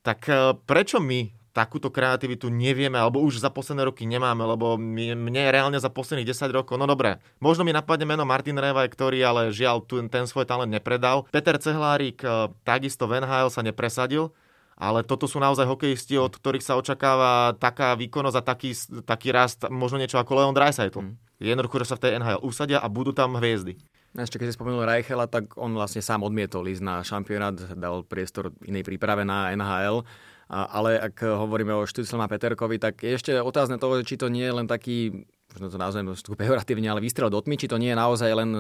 Tak 0.00 0.20
e, 0.28 0.56
prečo 0.64 1.00
my 1.00 1.43
takúto 1.54 1.88
kreativitu 1.88 2.50
nevieme, 2.50 2.98
alebo 2.98 3.22
už 3.22 3.38
za 3.38 3.48
posledné 3.48 3.86
roky 3.86 4.04
nemáme, 4.10 4.42
lebo 4.42 4.74
mne 4.74 5.54
reálne 5.54 5.78
za 5.78 5.86
posledných 5.86 6.34
10 6.34 6.50
rokov, 6.50 6.74
no 6.74 6.90
dobre, 6.90 7.22
možno 7.38 7.62
mi 7.62 7.70
napadne 7.70 8.10
meno 8.10 8.26
Martin 8.26 8.58
Revaj, 8.58 8.90
ktorý 8.90 9.22
ale 9.22 9.54
žiaľ 9.54 9.86
ten, 9.86 10.10
ten 10.10 10.26
svoj 10.26 10.50
talent 10.50 10.74
nepredal. 10.74 11.30
Peter 11.30 11.54
Cehlárik 11.54 12.18
eh, 12.26 12.50
takisto 12.66 13.06
v 13.06 13.22
NHL 13.22 13.54
sa 13.54 13.62
nepresadil, 13.62 14.34
ale 14.74 15.06
toto 15.06 15.30
sú 15.30 15.38
naozaj 15.38 15.70
hokejisti, 15.70 16.18
od 16.18 16.34
ktorých 16.34 16.66
sa 16.66 16.74
očakáva 16.74 17.54
taká 17.62 17.94
výkonnosť 17.94 18.36
a 18.36 18.42
taký, 18.42 18.74
taký 19.06 19.30
rast, 19.30 19.62
možno 19.70 20.02
niečo 20.02 20.18
ako 20.18 20.42
Leon 20.42 20.58
Dreisaitl. 20.58 20.98
Mm. 20.98 21.14
Jednoducho, 21.38 21.86
že 21.86 21.94
sa 21.94 21.96
v 21.98 22.02
tej 22.02 22.12
NHL 22.18 22.42
usadia 22.42 22.82
a 22.82 22.90
budú 22.90 23.14
tam 23.14 23.38
hviezdy. 23.38 23.78
Ešte 24.14 24.38
keď 24.38 24.46
si 24.50 24.54
spomenul 24.58 24.86
Reichela, 24.86 25.26
tak 25.26 25.58
on 25.58 25.74
vlastne 25.74 25.98
sám 25.98 26.22
odmietol 26.22 26.66
ísť 26.70 26.82
na 26.82 27.02
šampionát, 27.02 27.54
dal 27.74 28.06
priestor 28.06 28.54
inej 28.62 28.86
príprave 28.86 29.26
na 29.26 29.50
NHL 29.54 30.06
ale 30.48 31.00
ak 31.00 31.24
hovoríme 31.24 31.72
o 31.72 31.88
Štuclom 31.88 32.24
Peterkovi, 32.28 32.76
tak 32.76 33.00
je 33.00 33.16
ešte 33.16 33.32
otázne 33.40 33.80
toho, 33.80 34.00
či 34.04 34.20
to 34.20 34.28
nie 34.28 34.44
je 34.44 34.54
len 34.54 34.66
taký, 34.68 35.24
možno 35.56 35.72
to 35.72 35.78
nazvem 35.80 36.06
pejoratívne, 36.12 36.88
ale 36.90 37.04
výstrel 37.04 37.32
do 37.32 37.40
tmy, 37.40 37.56
či 37.56 37.70
to 37.70 37.80
nie 37.80 37.92
je 37.92 37.98
naozaj 37.98 38.30
len 38.34 38.50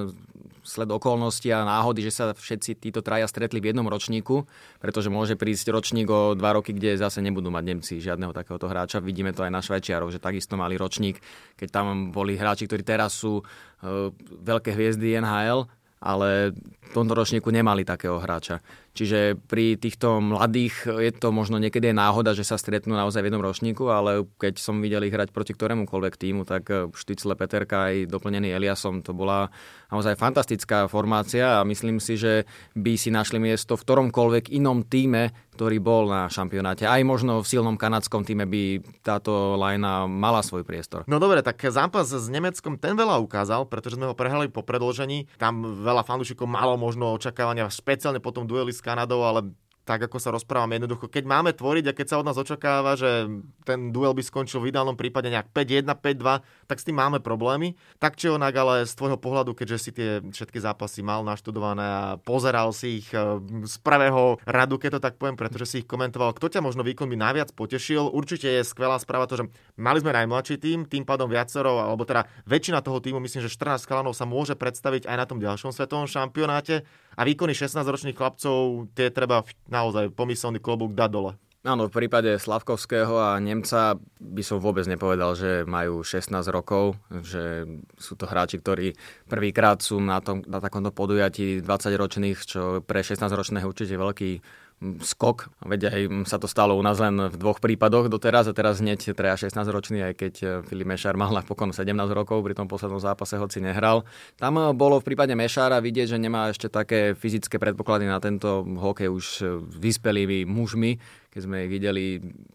sled 0.64 0.88
okolností 0.88 1.52
a 1.52 1.62
náhody, 1.62 2.00
že 2.08 2.12
sa 2.16 2.24
všetci 2.32 2.80
títo 2.80 3.04
traja 3.04 3.28
stretli 3.28 3.60
v 3.60 3.70
jednom 3.70 3.84
ročníku, 3.84 4.48
pretože 4.80 5.12
môže 5.12 5.36
prísť 5.36 5.68
ročník 5.70 6.08
o 6.08 6.32
dva 6.32 6.56
roky, 6.56 6.72
kde 6.72 6.96
zase 6.96 7.20
nebudú 7.20 7.52
mať 7.52 7.64
Nemci 7.68 7.94
žiadneho 8.00 8.32
takéhoto 8.32 8.66
hráča. 8.66 9.04
Vidíme 9.04 9.36
to 9.36 9.44
aj 9.44 9.52
na 9.52 9.60
Švajčiarov, 9.60 10.08
že 10.08 10.18
takisto 10.18 10.56
mali 10.56 10.80
ročník, 10.80 11.20
keď 11.60 11.68
tam 11.68 11.86
boli 12.10 12.40
hráči, 12.40 12.64
ktorí 12.64 12.80
teraz 12.80 13.12
sú 13.12 13.44
uh, 13.44 14.08
veľké 14.40 14.72
hviezdy 14.72 15.20
NHL, 15.20 15.68
ale 16.04 16.52
v 16.56 16.90
tomto 16.92 17.16
ročníku 17.16 17.48
nemali 17.48 17.84
takého 17.84 18.20
hráča. 18.20 18.60
Čiže 18.94 19.34
pri 19.50 19.74
týchto 19.74 20.22
mladých 20.22 20.86
je 20.86 21.10
to 21.10 21.34
možno 21.34 21.58
niekedy 21.58 21.90
aj 21.90 21.98
náhoda, 21.98 22.30
že 22.30 22.46
sa 22.46 22.54
stretnú 22.54 22.94
naozaj 22.94 23.26
v 23.26 23.28
jednom 23.28 23.42
ročníku, 23.42 23.90
ale 23.90 24.22
keď 24.38 24.62
som 24.62 24.78
videl 24.78 25.02
ich 25.02 25.10
hrať 25.10 25.34
proti 25.34 25.50
ktorémukoľvek 25.50 26.14
týmu, 26.14 26.46
tak 26.46 26.70
Štycle 26.94 27.34
Peterka 27.34 27.90
aj 27.90 28.06
doplnený 28.06 28.54
Eliasom, 28.54 29.02
to 29.02 29.10
bola 29.10 29.50
naozaj 29.90 30.14
fantastická 30.14 30.86
formácia 30.86 31.58
a 31.58 31.66
myslím 31.66 31.98
si, 31.98 32.14
že 32.14 32.46
by 32.78 32.94
si 32.94 33.10
našli 33.10 33.42
miesto 33.42 33.74
v 33.74 33.82
ktoromkoľvek 33.82 34.54
inom 34.54 34.86
týme, 34.86 35.34
ktorý 35.54 35.78
bol 35.78 36.10
na 36.10 36.26
šampionáte. 36.26 36.82
Aj 36.82 36.98
možno 37.06 37.38
v 37.38 37.46
silnom 37.46 37.78
kanadskom 37.78 38.26
týme 38.26 38.42
by 38.46 38.82
táto 39.06 39.54
lajna 39.54 40.10
mala 40.10 40.42
svoj 40.42 40.66
priestor. 40.66 41.06
No 41.06 41.22
dobre, 41.22 41.46
tak 41.46 41.62
zápas 41.70 42.10
s 42.10 42.26
Nemeckom 42.26 42.74
ten 42.74 42.98
veľa 42.98 43.22
ukázal, 43.22 43.70
pretože 43.70 43.94
sme 43.94 44.10
ho 44.10 44.18
prehrali 44.18 44.50
po 44.50 44.66
predložení. 44.66 45.30
Tam 45.38 45.62
veľa 45.62 46.02
fanúšikov 46.02 46.50
malo 46.50 46.74
možno 46.74 47.14
očakávania, 47.14 47.70
špeciálne 47.70 48.18
potom 48.18 48.50
dueli 48.50 48.74
s 48.74 48.82
Kanadou, 48.84 49.24
ale 49.24 49.56
tak 49.84 50.08
ako 50.08 50.16
sa 50.16 50.32
rozprávame 50.32 50.80
jednoducho, 50.80 51.12
keď 51.12 51.24
máme 51.28 51.52
tvoriť 51.52 51.92
a 51.92 51.96
keď 51.96 52.06
sa 52.08 52.16
od 52.16 52.26
nás 52.26 52.40
očakáva, 52.40 52.96
že 52.96 53.28
ten 53.68 53.92
duel 53.92 54.16
by 54.16 54.24
skončil 54.24 54.64
v 54.64 54.72
ideálnom 54.72 54.96
prípade 54.96 55.28
nejak 55.28 55.52
5-1, 55.52 55.92
5-2, 56.00 56.40
tak 56.64 56.80
s 56.80 56.86
tým 56.88 56.96
máme 56.96 57.20
problémy. 57.20 57.76
Tak 58.00 58.16
či 58.16 58.32
onak, 58.32 58.56
ale 58.56 58.88
z 58.88 58.92
tvojho 58.96 59.20
pohľadu, 59.20 59.52
keďže 59.52 59.78
si 59.78 59.90
tie 59.92 60.10
všetky 60.24 60.56
zápasy 60.56 61.04
mal 61.04 61.20
naštudované 61.20 61.84
a 61.84 62.04
pozeral 62.16 62.72
si 62.72 63.04
ich 63.04 63.12
eh, 63.12 63.38
z 63.68 63.76
prvého 63.84 64.40
radu, 64.48 64.80
keď 64.80 64.98
to 64.98 65.00
tak 65.04 65.20
poviem, 65.20 65.36
pretože 65.36 65.68
si 65.68 65.76
ich 65.84 65.88
komentoval, 65.88 66.32
kto 66.32 66.48
ťa 66.48 66.64
možno 66.64 66.80
výkon 66.80 67.06
by 67.12 67.16
najviac 67.20 67.52
potešil. 67.52 68.08
Určite 68.08 68.48
je 68.48 68.62
skvelá 68.64 68.96
správa 68.96 69.28
to, 69.28 69.36
že 69.36 69.44
mali 69.76 70.00
sme 70.00 70.16
najmladší 70.16 70.56
tým, 70.56 70.88
tým 70.88 71.04
pádom 71.04 71.28
viacero, 71.28 71.84
alebo 71.84 72.08
teda 72.08 72.24
väčšina 72.48 72.80
toho 72.80 73.04
týmu, 73.04 73.20
myslím, 73.20 73.44
že 73.44 73.52
14 73.52 73.84
chalanov 73.84 74.16
sa 74.16 74.24
môže 74.24 74.56
predstaviť 74.56 75.04
aj 75.04 75.16
na 75.20 75.26
tom 75.28 75.38
ďalšom 75.44 75.76
svetovom 75.76 76.08
šampionáte 76.08 76.88
a 77.14 77.22
výkony 77.22 77.54
16-ročných 77.54 78.18
chlapcov, 78.18 78.90
tie 78.94 79.10
treba 79.10 79.46
naozaj 79.70 80.10
pomyselný 80.14 80.58
klobúk 80.58 80.94
dať 80.94 81.10
dole. 81.10 81.32
Áno, 81.64 81.88
v 81.88 81.96
prípade 81.96 82.36
Slavkovského 82.36 83.16
a 83.16 83.40
Nemca 83.40 83.96
by 84.20 84.42
som 84.44 84.60
vôbec 84.60 84.84
nepovedal, 84.84 85.32
že 85.32 85.64
majú 85.64 86.04
16 86.04 86.28
rokov, 86.52 87.00
že 87.24 87.64
sú 87.96 88.20
to 88.20 88.28
hráči, 88.28 88.60
ktorí 88.60 88.92
prvýkrát 89.32 89.80
sú 89.80 89.96
na, 89.96 90.20
tom, 90.20 90.44
na 90.44 90.60
takomto 90.60 90.92
podujatí 90.92 91.64
20 91.64 91.96
ročných, 91.96 92.36
čo 92.44 92.84
pre 92.84 93.00
16-ročného 93.00 93.64
určite 93.64 93.96
veľký 93.96 94.44
skok. 94.82 95.48
Veď 95.64 95.80
aj 95.88 96.00
sa 96.28 96.36
to 96.36 96.44
stalo 96.44 96.76
u 96.76 96.82
nás 96.84 97.00
len 97.00 97.16
v 97.16 97.36
dvoch 97.38 97.58
prípadoch 97.62 98.12
doteraz 98.12 98.50
a 98.50 98.56
teraz 98.56 98.84
hneď 98.84 99.16
treja 99.16 99.38
16 99.38 99.56
ročný, 99.70 100.04
aj 100.04 100.14
keď 100.18 100.34
eh, 100.42 100.48
Filip 100.66 100.88
Mešár 100.88 101.16
mal 101.16 101.32
napokon 101.32 101.72
17 101.72 101.94
rokov, 102.12 102.44
pri 102.44 102.54
tom 102.56 102.68
poslednom 102.68 103.00
zápase 103.00 103.40
hoci 103.40 103.64
nehral. 103.64 104.04
Tam 104.36 104.58
eh, 104.60 104.72
bolo 104.76 105.00
v 105.00 105.06
prípade 105.12 105.32
Mešára 105.32 105.80
vidieť, 105.80 106.16
že 106.16 106.18
nemá 106.20 106.52
ešte 106.52 106.68
také 106.68 107.16
fyzické 107.16 107.56
predpoklady 107.56 108.04
na 108.08 108.20
tento 108.20 108.64
hokej 108.64 109.08
už 109.08 109.26
eh, 109.40 109.46
vyspelými 109.62 110.44
mužmi, 110.44 111.00
keď 111.32 111.40
sme 111.40 111.56
ich 111.66 111.70
videli 111.72 112.04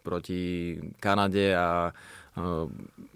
proti 0.06 0.76
Kanade 1.02 1.56
a 1.58 1.92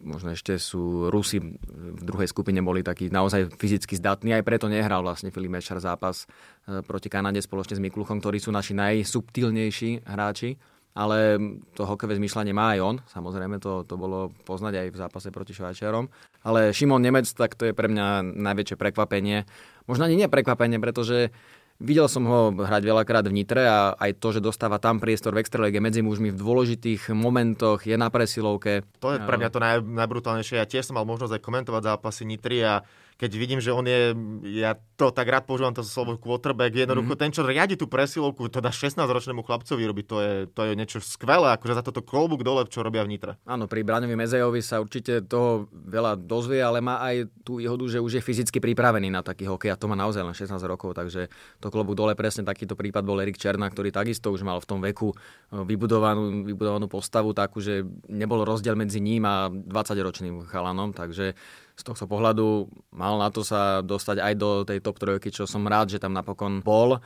možno 0.04 0.36
ešte 0.36 0.60
sú 0.60 1.08
Rusi 1.08 1.40
v 1.40 2.02
druhej 2.04 2.28
skupine 2.28 2.60
boli 2.60 2.84
takí 2.84 3.08
naozaj 3.08 3.56
fyzicky 3.56 3.96
zdatní, 3.96 4.36
aj 4.36 4.44
preto 4.44 4.68
nehral 4.68 5.02
vlastne 5.02 5.32
Filip 5.32 5.54
Mešar 5.56 5.80
zápas 5.80 6.28
e, 6.68 6.84
proti 6.84 7.08
Kanade 7.08 7.40
spoločne 7.40 7.80
s 7.80 7.84
Mikluchom, 7.84 8.20
ktorí 8.20 8.38
sú 8.38 8.52
naši 8.52 8.76
najsubtilnejší 8.76 10.04
hráči 10.04 10.60
ale 10.94 11.42
to 11.74 11.90
hokejové 11.90 12.22
zmýšľanie 12.22 12.54
má 12.54 12.78
aj 12.78 12.80
on, 12.86 12.96
samozrejme 13.10 13.58
to, 13.58 13.82
to 13.82 13.98
bolo 13.98 14.30
poznať 14.46 14.74
aj 14.78 14.88
v 14.94 15.00
zápase 15.02 15.30
proti 15.34 15.58
Švajčiarom. 15.58 16.06
Ale 16.46 16.70
Šimon 16.70 17.02
Nemec, 17.02 17.26
tak 17.34 17.58
to 17.58 17.66
je 17.66 17.74
pre 17.74 17.90
mňa 17.90 18.22
najväčšie 18.22 18.78
prekvapenie. 18.78 19.50
Možno 19.90 20.06
ani 20.06 20.22
nie 20.22 20.30
prekvapenie, 20.30 20.78
pretože 20.78 21.34
Videl 21.84 22.08
som 22.08 22.24
ho 22.32 22.56
hrať 22.56 22.80
veľakrát 22.80 23.28
v 23.28 23.44
Nitre 23.44 23.68
a 23.68 23.92
aj 24.00 24.16
to, 24.24 24.32
že 24.32 24.40
dostáva 24.40 24.80
tam 24.80 25.04
priestor 25.04 25.36
v 25.36 25.44
extralege 25.44 25.84
medzi 25.84 26.00
mužmi 26.00 26.32
v 26.32 26.40
dôležitých 26.40 27.12
momentoch, 27.12 27.84
je 27.84 28.00
na 28.00 28.08
presilovke. 28.08 28.88
To 29.04 29.12
je 29.12 29.20
pre 29.20 29.36
mňa 29.36 29.50
to 29.52 29.60
naj, 29.60 29.84
najbrutálnejšie. 29.84 30.64
Ja 30.64 30.70
tiež 30.70 30.88
som 30.88 30.96
mal 30.96 31.04
možnosť 31.04 31.36
aj 31.36 31.44
komentovať 31.44 31.84
zápasy 31.84 32.24
Nitry 32.24 32.64
a 32.64 32.88
keď 33.18 33.32
vidím, 33.38 33.60
že 33.62 33.74
on 33.74 33.86
je, 33.86 34.14
ja 34.60 34.76
to 34.98 35.10
tak 35.10 35.28
rád 35.30 35.44
používam 35.46 35.74
to 35.74 35.86
slovo 35.86 36.18
quarterback, 36.18 36.74
jednoducho 36.74 37.14
mm-hmm. 37.14 37.22
ten, 37.22 37.32
čo 37.34 37.42
riadi 37.46 37.76
tú 37.78 37.90
presilovku, 37.90 38.50
to 38.50 38.62
dá 38.62 38.70
16-ročnému 38.70 39.42
chlapcovi 39.46 39.84
robiť, 39.84 40.06
to 40.06 40.18
je, 40.22 40.34
to 40.50 40.62
je 40.70 40.74
niečo 40.78 41.00
skvelé, 41.02 41.54
akože 41.58 41.78
za 41.78 41.84
toto 41.86 42.02
klobúk 42.06 42.46
dole, 42.46 42.66
čo 42.70 42.86
robia 42.86 43.06
v 43.06 43.18
Nitre. 43.18 43.32
Áno, 43.44 43.66
pri 43.70 43.82
Braňovi 43.86 44.16
Mezejovi 44.16 44.62
sa 44.62 44.80
určite 44.80 45.26
toho 45.26 45.68
veľa 45.72 46.18
dozvie, 46.20 46.62
ale 46.62 46.80
má 46.80 47.02
aj 47.02 47.30
tú 47.42 47.60
výhodu, 47.60 47.84
že 47.90 48.00
už 48.00 48.20
je 48.20 48.26
fyzicky 48.26 48.58
pripravený 48.62 49.10
na 49.14 49.22
taký 49.26 49.50
hokej 49.50 49.74
a 49.74 49.80
to 49.80 49.90
má 49.90 49.98
naozaj 49.98 50.24
len 50.24 50.36
16 50.36 50.56
rokov, 50.66 50.96
takže 50.98 51.30
to 51.60 51.68
klobúk 51.74 51.98
dole 51.98 52.14
presne 52.14 52.46
takýto 52.46 52.78
prípad 52.78 53.04
bol 53.06 53.20
Erik 53.20 53.38
Černá, 53.38 53.68
ktorý 53.70 53.90
takisto 53.90 54.30
už 54.32 54.46
mal 54.46 54.62
v 54.62 54.70
tom 54.70 54.80
veku 54.80 55.12
e, 55.12 55.16
vybudovanú, 55.64 56.46
vybudovanú 56.48 56.88
postavu 56.88 57.36
takú, 57.36 57.60
že 57.60 57.84
nebol 58.08 58.46
rozdiel 58.46 58.78
medzi 58.78 59.02
ním 59.02 59.26
a 59.26 59.50
20-ročným 59.50 60.46
chalanom, 60.48 60.96
takže 60.96 61.36
z 61.74 61.82
tohto 61.82 62.06
pohľadu 62.06 62.70
mal 62.94 63.18
na 63.18 63.34
to 63.34 63.42
sa 63.42 63.82
dostať 63.82 64.22
aj 64.22 64.34
do 64.38 64.50
tej 64.62 64.78
top 64.78 65.02
trojky, 65.02 65.34
čo 65.34 65.50
som 65.50 65.66
rád, 65.66 65.98
že 65.98 66.02
tam 66.02 66.14
napokon 66.14 66.62
bol. 66.62 66.98
E, 66.98 67.00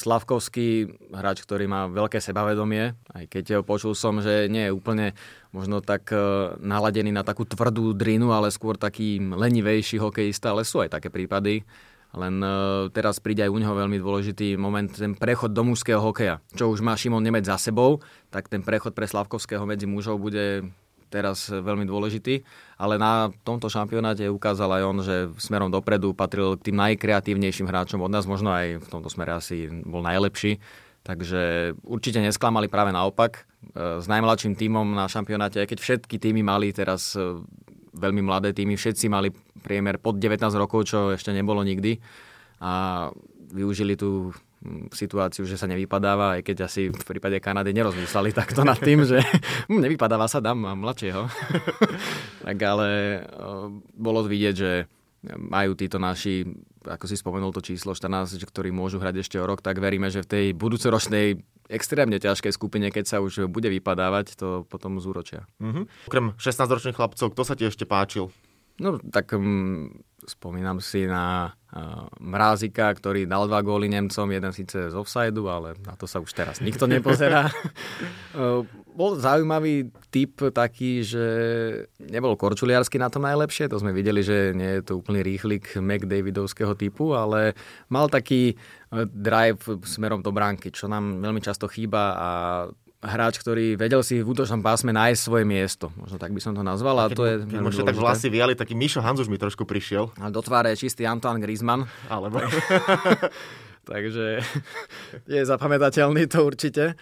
Slavkovský, 0.00 0.88
hráč, 1.12 1.44
ktorý 1.44 1.68
má 1.68 1.84
veľké 1.84 2.16
sebavedomie, 2.16 2.96
aj 3.12 3.24
keď 3.28 3.44
počul 3.60 3.92
som, 3.92 4.24
že 4.24 4.48
nie 4.48 4.68
je 4.68 4.74
úplne 4.74 5.12
možno 5.52 5.84
tak 5.84 6.08
e, 6.16 6.16
naladený 6.64 7.12
na 7.12 7.28
takú 7.28 7.44
tvrdú 7.44 7.92
drinu, 7.92 8.32
ale 8.32 8.48
skôr 8.48 8.80
taký 8.80 9.20
lenivejší 9.20 10.00
hokejista, 10.00 10.56
ale 10.56 10.64
sú 10.64 10.80
aj 10.80 10.96
také 10.96 11.12
prípady. 11.12 11.68
Len 12.16 12.40
e, 12.40 12.48
teraz 12.96 13.20
príde 13.20 13.44
aj 13.44 13.52
u 13.52 13.60
neho 13.60 13.76
veľmi 13.76 14.00
dôležitý 14.00 14.56
moment, 14.56 14.88
ten 14.88 15.12
prechod 15.12 15.52
do 15.52 15.60
mužského 15.60 16.00
hokeja. 16.00 16.40
Čo 16.56 16.72
už 16.72 16.80
má 16.80 16.96
Šimon 16.96 17.20
Nemec 17.20 17.44
za 17.44 17.60
sebou, 17.60 18.00
tak 18.32 18.48
ten 18.48 18.64
prechod 18.64 18.96
pre 18.96 19.04
Slavkovského 19.04 19.68
medzi 19.68 19.84
mužov 19.84 20.16
bude 20.16 20.64
teraz 21.08 21.48
veľmi 21.48 21.86
dôležitý, 21.86 22.42
ale 22.76 23.00
na 23.00 23.30
tomto 23.46 23.70
šampionáte 23.70 24.26
ukázal 24.28 24.80
aj 24.80 24.82
on, 24.82 24.98
že 25.00 25.16
smerom 25.40 25.70
dopredu 25.72 26.12
patril 26.12 26.58
k 26.58 26.70
tým 26.70 26.76
najkreatívnejším 26.76 27.70
hráčom 27.70 28.02
od 28.02 28.10
nás, 28.12 28.28
možno 28.28 28.52
aj 28.52 28.82
v 28.82 28.88
tomto 28.90 29.08
smere 29.08 29.38
asi 29.38 29.70
bol 29.70 30.04
najlepší. 30.04 30.58
Takže 31.06 31.74
určite 31.86 32.18
nesklamali 32.18 32.66
práve 32.66 32.90
naopak. 32.90 33.46
E, 33.70 34.02
s 34.02 34.10
najmladším 34.10 34.58
tímom 34.58 34.90
na 34.90 35.06
šampionáte, 35.06 35.62
aj 35.62 35.70
keď 35.70 35.78
všetky 35.78 36.18
týmy 36.18 36.42
mali 36.42 36.74
teraz 36.74 37.14
e, 37.14 37.46
veľmi 37.94 38.26
mladé 38.26 38.50
týmy, 38.50 38.74
všetci 38.74 39.06
mali 39.06 39.30
priemer 39.62 40.02
pod 40.02 40.18
19 40.18 40.42
rokov, 40.58 40.90
čo 40.90 41.14
ešte 41.14 41.30
nebolo 41.30 41.62
nikdy. 41.62 42.02
A 42.58 43.06
využili 43.54 43.94
tú 43.94 44.34
situáciu, 44.92 45.44
že 45.44 45.58
sa 45.58 45.70
nevypadáva, 45.70 46.38
aj 46.38 46.42
keď 46.46 46.56
asi 46.66 46.88
v 46.90 47.04
prípade 47.04 47.38
Kanady 47.40 47.72
nerozmýšľali 47.76 48.30
takto 48.34 48.62
nad 48.62 48.78
tým, 48.78 49.04
že 49.04 49.20
hm, 49.70 49.80
nevypadáva 49.80 50.26
sa, 50.26 50.42
dám 50.42 50.62
mladšieho. 50.62 51.26
tak 52.46 52.56
ale 52.62 53.22
bolo 53.94 54.26
vidieť, 54.26 54.54
že 54.54 54.72
majú 55.26 55.74
títo 55.74 55.98
naši, 55.98 56.46
ako 56.86 57.04
si 57.10 57.16
spomenul 57.18 57.50
to 57.50 57.64
číslo 57.64 57.96
14, 57.96 58.38
ktorí 58.46 58.70
môžu 58.70 59.02
hrať 59.02 59.26
ešte 59.26 59.36
o 59.42 59.48
rok, 59.48 59.58
tak 59.58 59.82
veríme, 59.82 60.06
že 60.12 60.22
v 60.22 60.30
tej 60.30 60.46
budúcoročnej 60.54 61.42
extrémne 61.66 62.22
ťažkej 62.22 62.52
skupine, 62.54 62.86
keď 62.94 63.04
sa 63.10 63.18
už 63.18 63.50
bude 63.50 63.66
vypadávať, 63.66 64.38
to 64.38 64.48
potom 64.70 65.02
zúročia. 65.02 65.50
Mm-hmm. 65.58 65.84
Okrem 66.06 66.26
16-ročných 66.38 66.94
chlapcov, 66.94 67.26
kto 67.34 67.42
sa 67.42 67.58
ti 67.58 67.66
ešte 67.66 67.88
páčil? 67.88 68.30
No 68.78 69.00
tak 69.00 69.34
um, 69.34 69.90
spomínam 70.28 70.78
si 70.84 71.08
na 71.08 71.56
Mrázika, 72.20 72.92
ktorý 72.94 73.28
dal 73.28 73.46
dva 73.46 73.60
góly 73.60 73.90
Nemcom, 73.90 74.28
jeden 74.30 74.52
síce 74.52 74.90
z 74.90 74.94
offsideu, 74.94 75.46
ale 75.48 75.76
na 75.84 75.94
to 75.94 76.08
sa 76.08 76.20
už 76.20 76.32
teraz 76.32 76.58
nikto 76.64 76.88
nepozerá. 76.88 77.48
uh, 78.34 78.64
bol 78.96 79.20
zaujímavý 79.20 79.92
typ 80.08 80.40
taký, 80.56 81.04
že 81.04 81.26
nebol 82.00 82.32
korčuliarsky 82.32 82.96
na 82.96 83.12
tom 83.12 83.28
najlepšie, 83.28 83.68
to 83.68 83.76
sme 83.76 83.92
videli, 83.92 84.24
že 84.24 84.56
nie 84.56 84.80
je 84.80 84.82
to 84.88 84.96
úplný 84.96 85.20
rýchlik 85.20 85.76
McDavidovského 85.76 86.72
typu, 86.72 87.12
ale 87.12 87.52
mal 87.92 88.08
taký 88.08 88.56
drive 89.12 89.60
smerom 89.84 90.24
do 90.24 90.32
bránky, 90.32 90.72
čo 90.72 90.88
nám 90.88 91.20
veľmi 91.20 91.44
často 91.44 91.68
chýba 91.68 92.16
a 92.16 92.28
hráč, 93.04 93.40
ktorý 93.40 93.76
vedel 93.76 94.00
si 94.00 94.20
v 94.20 94.28
útočnom 94.28 94.64
pásme 94.64 94.90
nájsť 94.92 95.20
svoje 95.20 95.44
miesto. 95.44 95.92
Možno 95.96 96.16
tak 96.16 96.32
by 96.32 96.40
som 96.40 96.52
to 96.56 96.64
nazval. 96.64 96.96
A, 97.00 97.12
to 97.12 97.24
je 97.28 97.44
keď 97.44 97.60
možno 97.60 97.82
tak 97.84 97.98
vlasy 97.98 98.28
viali, 98.32 98.56
taký 98.56 98.72
Mišo 98.72 99.04
Hanzuš 99.04 99.28
mi 99.28 99.36
trošku 99.36 99.68
prišiel. 99.68 100.12
A 100.20 100.32
do 100.32 100.40
tváre 100.40 100.72
je 100.74 100.88
čistý 100.88 101.04
Antoine 101.04 101.40
Griezmann. 101.40 101.84
Alebo... 102.08 102.40
Takže 103.86 104.42
je 105.30 105.40
zapamätateľný 105.46 106.26
to 106.26 106.42
určite. 106.42 106.98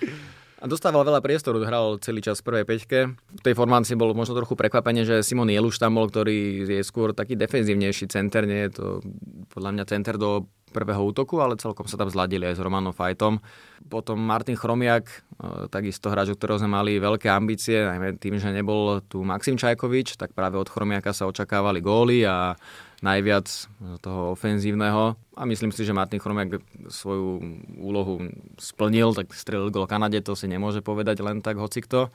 A 0.60 0.68
dostával 0.68 1.04
veľa 1.04 1.20
priestoru, 1.20 1.60
hral 1.60 2.00
celý 2.00 2.24
čas 2.24 2.40
v 2.40 2.48
prvej 2.48 2.64
peťke. 2.64 2.98
V 3.12 3.42
tej 3.44 3.52
formácii 3.52 4.00
bolo 4.00 4.16
možno 4.16 4.32
trochu 4.32 4.56
prekvapenie, 4.56 5.04
že 5.04 5.20
Simon 5.20 5.52
Jeluš 5.52 5.76
tam 5.76 6.00
bol, 6.00 6.08
ktorý 6.08 6.64
je 6.64 6.80
skôr 6.80 7.12
taký 7.12 7.36
defenzívnejší 7.36 8.08
center, 8.08 8.48
nie 8.48 8.68
je 8.68 8.80
to 8.80 8.86
podľa 9.52 9.70
mňa 9.76 9.84
center 9.84 10.16
do 10.16 10.48
prvého 10.74 10.98
útoku, 10.98 11.38
ale 11.38 11.54
celkom 11.54 11.86
sa 11.86 11.94
tam 11.94 12.10
zladili 12.10 12.50
aj 12.50 12.58
s 12.58 12.64
Romanom 12.66 12.90
Fajtom. 12.90 13.38
Potom 13.86 14.18
Martin 14.18 14.58
Chromiak, 14.58 15.06
e, 15.06 15.70
takisto 15.70 16.10
hráč, 16.10 16.34
ktorého 16.34 16.58
sme 16.58 16.74
mali 16.74 16.98
veľké 16.98 17.30
ambície, 17.30 17.86
najmä 17.86 18.18
tým, 18.18 18.42
že 18.42 18.50
nebol 18.50 18.98
tu 19.06 19.22
Maxim 19.22 19.54
Čajkovič, 19.54 20.18
tak 20.18 20.34
práve 20.34 20.58
od 20.58 20.66
Chromiaka 20.66 21.14
sa 21.14 21.30
očakávali 21.30 21.78
góly 21.78 22.26
a 22.26 22.58
najviac 23.04 23.46
toho 24.00 24.32
ofenzívneho 24.32 25.12
a 25.36 25.42
myslím 25.44 25.68
si, 25.76 25.84
že 25.84 25.92
Martin 25.92 26.18
Chromiak 26.18 26.56
svoju 26.88 27.42
úlohu 27.76 28.32
splnil, 28.56 29.12
tak 29.12 29.36
strelil 29.36 29.68
gol 29.68 29.84
Kanade, 29.84 30.24
to 30.24 30.32
si 30.32 30.48
nemôže 30.48 30.80
povedať 30.80 31.20
len 31.20 31.44
tak 31.44 31.60
hocikto. 31.60 32.08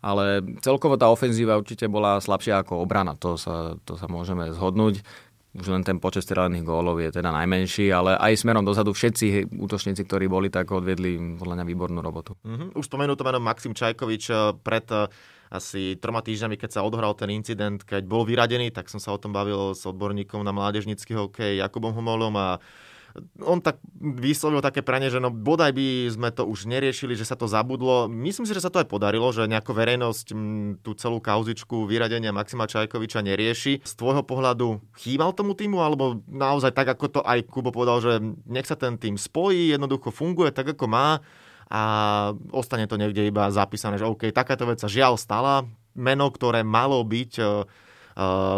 Ale 0.00 0.40
celkovo 0.64 0.96
tá 0.96 1.12
ofenzíva 1.12 1.60
určite 1.60 1.84
bola 1.84 2.24
slabšia 2.24 2.64
ako 2.64 2.80
obrana, 2.80 3.20
to 3.20 3.36
sa, 3.36 3.76
to 3.84 4.00
sa 4.00 4.08
môžeme 4.08 4.48
zhodnúť 4.48 5.04
už 5.50 5.66
len 5.66 5.82
ten 5.82 5.98
počet 5.98 6.22
strelených 6.22 6.62
gólov 6.62 7.02
je 7.02 7.10
teda 7.10 7.34
najmenší, 7.34 7.90
ale 7.90 8.14
aj 8.14 8.38
smerom 8.38 8.62
dozadu 8.62 8.94
všetci 8.94 9.50
útočníci, 9.50 10.06
ktorí 10.06 10.30
boli, 10.30 10.46
tak 10.46 10.70
odvedli 10.70 11.18
podľa 11.34 11.58
mňa 11.58 11.66
výbornú 11.66 11.98
robotu. 11.98 12.38
Uh-huh. 12.46 12.70
Už 12.78 12.86
spomenul 12.86 13.18
to 13.18 13.26
meno 13.26 13.42
Maxim 13.42 13.74
Čajkovič 13.74 14.24
eh, 14.30 14.54
pred 14.62 14.86
eh, 14.94 15.10
asi 15.50 15.98
troma 15.98 16.22
týždňami, 16.22 16.54
keď 16.54 16.78
sa 16.78 16.86
odohral 16.86 17.18
ten 17.18 17.34
incident, 17.34 17.82
keď 17.82 18.06
bol 18.06 18.22
vyradený, 18.22 18.70
tak 18.70 18.86
som 18.86 19.02
sa 19.02 19.10
o 19.10 19.18
tom 19.18 19.34
bavil 19.34 19.74
s 19.74 19.82
odborníkom 19.82 20.46
na 20.46 20.54
mládežnický 20.54 21.18
hokej 21.18 21.58
Jakubom 21.58 21.90
Humolom 21.90 22.38
a 22.38 22.62
on 23.42 23.58
tak 23.58 23.82
vyslovil 23.98 24.62
také 24.62 24.80
pranie, 24.80 25.10
že 25.10 25.18
no 25.18 25.34
bodaj 25.34 25.74
by 25.74 26.08
sme 26.10 26.28
to 26.30 26.46
už 26.46 26.70
neriešili, 26.70 27.18
že 27.18 27.26
sa 27.26 27.34
to 27.34 27.50
zabudlo. 27.50 28.06
Myslím 28.06 28.46
si, 28.46 28.54
že 28.54 28.62
sa 28.62 28.70
to 28.70 28.78
aj 28.78 28.88
podarilo, 28.88 29.28
že 29.34 29.50
nejako 29.50 29.72
verejnosť 29.74 30.26
m, 30.30 30.78
tú 30.80 30.94
celú 30.94 31.18
kauzičku 31.18 31.90
vyradenia 31.90 32.30
Maxima 32.30 32.70
Čajkoviča 32.70 33.22
nerieši. 33.26 33.82
Z 33.82 33.92
tvojho 33.98 34.22
pohľadu 34.22 34.78
chýbal 34.98 35.34
tomu 35.34 35.58
týmu, 35.58 35.82
alebo 35.82 36.22
naozaj 36.30 36.70
tak, 36.70 36.94
ako 36.94 37.06
to 37.18 37.20
aj 37.26 37.42
Kubo 37.50 37.74
povedal, 37.74 37.98
že 37.98 38.12
nech 38.46 38.68
sa 38.68 38.78
ten 38.78 38.94
tým 38.94 39.18
spojí, 39.18 39.74
jednoducho 39.74 40.14
funguje 40.14 40.54
tak, 40.54 40.72
ako 40.74 40.86
má 40.86 41.18
a 41.70 41.82
ostane 42.50 42.90
to 42.90 42.98
niekde 42.98 43.30
iba 43.30 43.46
zapísané, 43.54 43.94
že 43.94 44.06
OK, 44.06 44.34
takáto 44.34 44.66
vec 44.66 44.82
sa 44.82 44.90
žiaľ 44.90 45.14
stala, 45.14 45.62
meno, 45.94 46.26
ktoré 46.26 46.66
malo 46.66 46.98
byť 47.06 47.32
uh, 47.38 47.62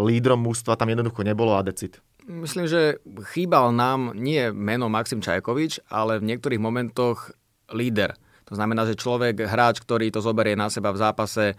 lídrom 0.00 0.40
mústva, 0.40 0.80
tam 0.80 0.88
jednoducho 0.88 1.20
nebolo 1.20 1.52
a 1.52 1.60
decit. 1.60 2.00
Myslím, 2.30 2.70
že 2.70 3.02
chýbal 3.34 3.74
nám 3.74 4.14
nie 4.14 4.54
meno 4.54 4.86
Maxim 4.86 5.18
Čajkovič, 5.18 5.90
ale 5.90 6.22
v 6.22 6.28
niektorých 6.30 6.62
momentoch 6.62 7.34
líder. 7.74 8.14
To 8.46 8.54
znamená, 8.54 8.86
že 8.86 9.00
človek, 9.00 9.42
hráč, 9.48 9.82
ktorý 9.82 10.12
to 10.12 10.22
zoberie 10.22 10.54
na 10.54 10.68
seba 10.68 10.92
v 10.92 11.00
zápase 11.00 11.44
e, 11.50 11.54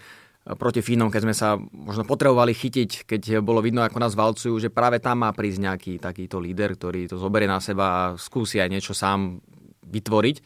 proti 0.56 0.80
Fínom, 0.80 1.10
keď 1.10 1.22
sme 1.26 1.36
sa 1.36 1.58
možno 1.60 2.08
potrebovali 2.08 2.54
chytiť, 2.54 3.10
keď 3.10 3.42
bolo 3.42 3.60
vidno, 3.60 3.84
ako 3.84 3.98
nás 3.98 4.14
valcujú, 4.14 4.56
že 4.62 4.70
práve 4.72 5.04
tam 5.04 5.26
má 5.26 5.34
prísť 5.34 5.60
nejaký 5.60 5.94
takýto 6.00 6.38
líder, 6.40 6.78
ktorý 6.78 7.10
to 7.12 7.18
zoberie 7.20 7.50
na 7.50 7.60
seba 7.60 7.86
a 7.90 8.02
skúsi 8.16 8.62
aj 8.62 8.70
niečo 8.72 8.94
sám 8.96 9.42
vytvoriť. 9.84 10.38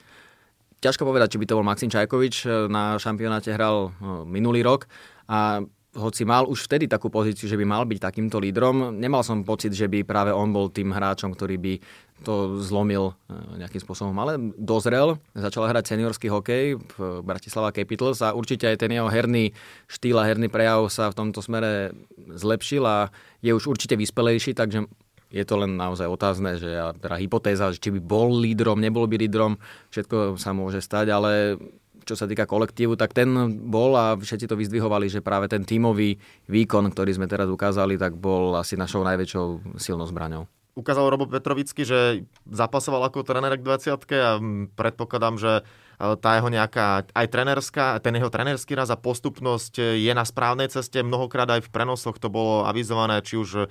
Ťažko 0.78 1.10
povedať, 1.10 1.34
či 1.34 1.40
by 1.42 1.46
to 1.50 1.58
bol 1.58 1.66
Maxim 1.66 1.92
Čajkovič. 1.92 2.36
E, 2.48 2.72
na 2.72 2.98
šampionáte 2.98 3.54
hral 3.54 3.92
e, 3.94 4.26
minulý 4.26 4.66
rok 4.66 4.90
a 5.28 5.62
hoci 5.98 6.24
mal 6.24 6.46
už 6.46 6.70
vtedy 6.70 6.86
takú 6.86 7.10
pozíciu, 7.10 7.50
že 7.50 7.58
by 7.58 7.66
mal 7.66 7.84
byť 7.90 8.00
takýmto 8.00 8.38
lídrom, 8.38 8.94
nemal 8.94 9.26
som 9.26 9.42
pocit, 9.42 9.74
že 9.74 9.90
by 9.90 10.06
práve 10.06 10.30
on 10.30 10.54
bol 10.54 10.70
tým 10.70 10.94
hráčom, 10.94 11.34
ktorý 11.34 11.58
by 11.58 11.74
to 12.22 12.62
zlomil 12.62 13.14
e, 13.30 13.58
nejakým 13.62 13.82
spôsobom. 13.82 14.14
Ale 14.18 14.38
dozrel, 14.58 15.18
začal 15.34 15.70
hrať 15.70 15.94
seniorský 15.94 16.30
hokej 16.30 16.78
v 16.78 16.98
Bratislava 17.22 17.74
Capitals 17.74 18.22
a 18.22 18.34
určite 18.34 18.70
aj 18.70 18.78
ten 18.86 18.94
jeho 18.94 19.10
herný 19.10 19.54
štýl 19.90 20.18
a 20.22 20.26
herný 20.26 20.50
prejav 20.50 20.90
sa 20.90 21.10
v 21.10 21.18
tomto 21.18 21.42
smere 21.42 21.94
zlepšil 22.30 22.86
a 22.86 23.10
je 23.42 23.54
už 23.54 23.70
určite 23.70 23.98
vyspelejší, 23.98 24.58
takže 24.58 24.86
je 25.28 25.44
to 25.44 25.60
len 25.60 25.76
naozaj 25.76 26.08
otázne, 26.08 26.56
že 26.56 26.72
ja, 26.72 26.96
teda 26.96 27.20
hypotéza, 27.20 27.76
že 27.76 27.84
či 27.84 27.92
by 27.92 28.00
bol 28.00 28.32
lídrom, 28.32 28.80
nebol 28.80 29.04
by 29.12 29.20
lídrom, 29.20 29.60
všetko 29.92 30.40
sa 30.40 30.56
môže 30.56 30.80
stať, 30.80 31.12
ale 31.12 31.60
čo 32.08 32.16
sa 32.16 32.24
týka 32.24 32.48
kolektívu, 32.48 32.96
tak 32.96 33.12
ten 33.12 33.28
bol 33.68 33.92
a 34.00 34.16
všetci 34.16 34.48
to 34.48 34.56
vyzdvihovali, 34.56 35.12
že 35.12 35.20
práve 35.20 35.52
ten 35.52 35.68
tímový 35.68 36.16
výkon, 36.48 36.88
ktorý 36.96 37.20
sme 37.20 37.28
teraz 37.28 37.52
ukázali, 37.52 38.00
tak 38.00 38.16
bol 38.16 38.56
asi 38.56 38.80
našou 38.80 39.04
najväčšou 39.04 39.76
silnou 39.76 40.08
zbraňou. 40.08 40.48
Ukázal 40.78 41.10
Robo 41.10 41.28
Petrovický, 41.28 41.84
že 41.84 42.24
zapasoval 42.48 43.10
ako 43.10 43.26
tréner 43.28 43.60
k 43.60 43.66
20 43.66 43.98
a 44.24 44.32
predpokladám, 44.78 45.36
že 45.36 45.52
tá 45.98 46.38
jeho 46.38 46.50
nejaká 46.54 47.10
aj 47.10 47.28
trenerská, 47.28 47.98
ten 48.06 48.14
jeho 48.14 48.30
trenerský 48.30 48.78
raz 48.78 48.94
a 48.94 48.98
postupnosť 48.98 49.98
je 49.98 50.12
na 50.14 50.22
správnej 50.22 50.70
ceste. 50.70 51.02
Mnohokrát 51.02 51.50
aj 51.50 51.66
v 51.66 51.74
prenosoch 51.74 52.22
to 52.22 52.30
bolo 52.30 52.70
avizované, 52.70 53.22
či 53.26 53.42
už 53.42 53.66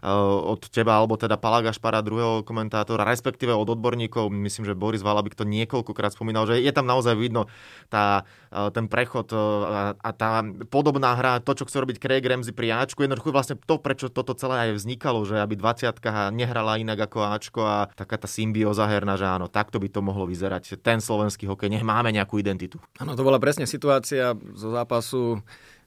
Eh, 0.00 0.08
od 0.42 0.72
teba, 0.72 0.96
alebo 0.96 1.20
teda 1.20 1.36
Pala 1.36 1.60
Gašpara, 1.60 2.00
druhého 2.00 2.40
komentátora, 2.48 3.04
respektíve 3.04 3.52
od 3.52 3.68
odborníkov. 3.68 4.32
Myslím, 4.32 4.64
že 4.64 4.78
Boris 4.78 5.04
Valabik 5.04 5.36
to 5.36 5.44
niekoľkokrát 5.44 6.16
spomínal, 6.16 6.48
že 6.48 6.64
je 6.64 6.72
tam 6.72 6.88
naozaj 6.88 7.12
vidno 7.12 7.44
tá, 7.92 8.24
ten 8.72 8.88
prechod 8.88 9.28
eh, 9.30 9.38
a 9.92 10.10
tá 10.16 10.40
podobná 10.72 11.12
hra, 11.12 11.44
to, 11.44 11.52
čo 11.52 11.68
chce 11.68 11.84
robiť 11.84 11.96
Craig 12.00 12.24
Ramsey 12.24 12.56
pri 12.56 12.72
Ačku, 12.72 13.04
jednoducho 13.04 13.34
vlastne 13.34 13.56
to, 13.60 13.76
prečo 13.76 14.08
toto 14.08 14.32
celé 14.32 14.70
aj 14.70 14.80
vznikalo, 14.80 15.28
že 15.28 15.36
aby 15.40 15.60
20 15.60 15.92
nehrala 16.32 16.80
inak 16.80 17.12
ako 17.12 17.18
Ačko 17.28 17.60
a 17.62 17.78
taká 17.92 18.16
tá 18.16 18.28
symbióza 18.28 18.88
herná, 18.88 19.20
že 19.20 19.28
áno, 19.28 19.52
takto 19.52 19.76
by 19.76 19.92
to 19.92 20.00
mohlo 20.00 20.24
vyzerať. 20.24 20.80
Ten 20.80 21.04
slovenský 21.04 21.44
hokej, 21.48 21.68
nech 21.72 21.80
máme 21.80 22.12
nejakú 22.12 22.36
identitu. 22.36 22.76
Áno, 23.00 23.16
to 23.16 23.24
bola 23.24 23.40
presne 23.40 23.64
situácia 23.64 24.36
zo 24.36 24.68
zápasu 24.68 25.40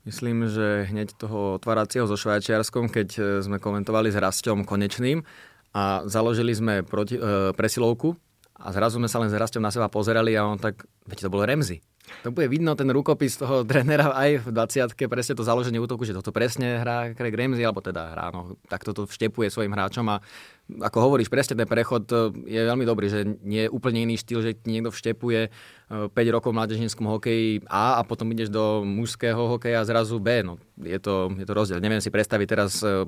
Myslím, 0.06 0.46
že 0.46 0.86
hneď 0.86 1.18
toho 1.18 1.58
otváracieho 1.58 2.06
so 2.06 2.14
Švajčiarskom, 2.14 2.94
keď 2.94 3.10
e, 3.18 3.22
sme 3.42 3.58
komentovali 3.58 4.14
s 4.14 4.22
Rastom 4.22 4.62
Konečným 4.62 5.26
a 5.74 6.06
založili 6.06 6.54
sme 6.54 6.86
proti, 6.86 7.18
e, 7.18 7.50
presilovku 7.58 8.14
a 8.62 8.70
zrazu 8.70 9.02
sme 9.02 9.10
sa 9.10 9.18
len 9.18 9.34
s 9.34 9.36
Rastom 9.36 9.66
na 9.66 9.74
seba 9.74 9.90
pozerali 9.90 10.38
a 10.38 10.46
on 10.46 10.62
tak, 10.62 10.86
veď 11.10 11.26
to 11.26 11.34
bol 11.34 11.42
Remzi. 11.42 11.82
To 12.22 12.30
bude 12.30 12.46
vidno 12.54 12.78
ten 12.78 12.86
rukopis 12.94 13.34
toho 13.42 13.66
trénera 13.70 14.14
aj 14.14 14.46
v 14.46 14.48
20 14.54 14.94
presne 15.10 15.34
to 15.34 15.42
založenie 15.42 15.82
útoku, 15.82 16.06
že 16.06 16.14
toto 16.14 16.30
presne 16.30 16.86
hrá 16.86 17.10
Craig 17.18 17.34
Ramsey, 17.34 17.66
alebo 17.66 17.82
teda 17.82 18.14
hrá, 18.14 18.30
no, 18.30 18.62
tak 18.70 18.86
toto 18.86 19.10
vštepuje 19.10 19.50
svojim 19.50 19.74
hráčom 19.74 20.06
a 20.14 20.22
ako 20.66 20.98
hovoríš, 20.98 21.30
presne 21.30 21.54
ten 21.54 21.70
prechod 21.70 22.10
e, 22.10 22.34
je 22.50 22.62
veľmi 22.66 22.86
dobrý, 22.90 23.06
že 23.06 23.22
nie 23.46 23.70
je 23.70 23.70
úplne 23.70 24.02
iný 24.02 24.18
štýl, 24.18 24.42
že 24.42 24.58
ti 24.58 24.74
niekto 24.74 24.90
vštepuje 24.90 25.54
5 25.90 26.10
e, 26.10 26.32
rokov 26.34 26.50
v 26.50 26.58
mládežníckom 26.58 27.06
hokeji 27.06 27.70
A 27.70 28.02
a 28.02 28.02
potom 28.02 28.26
ideš 28.34 28.50
do 28.50 28.82
mužského 28.82 29.38
hokeja 29.38 29.86
zrazu 29.86 30.18
B. 30.18 30.42
No, 30.42 30.58
je, 30.82 30.98
to, 30.98 31.30
je 31.38 31.46
to 31.46 31.54
rozdiel. 31.54 31.78
Neviem 31.78 32.02
si 32.02 32.10
predstaviť 32.10 32.48
teraz 32.50 32.82
e, 32.82 33.06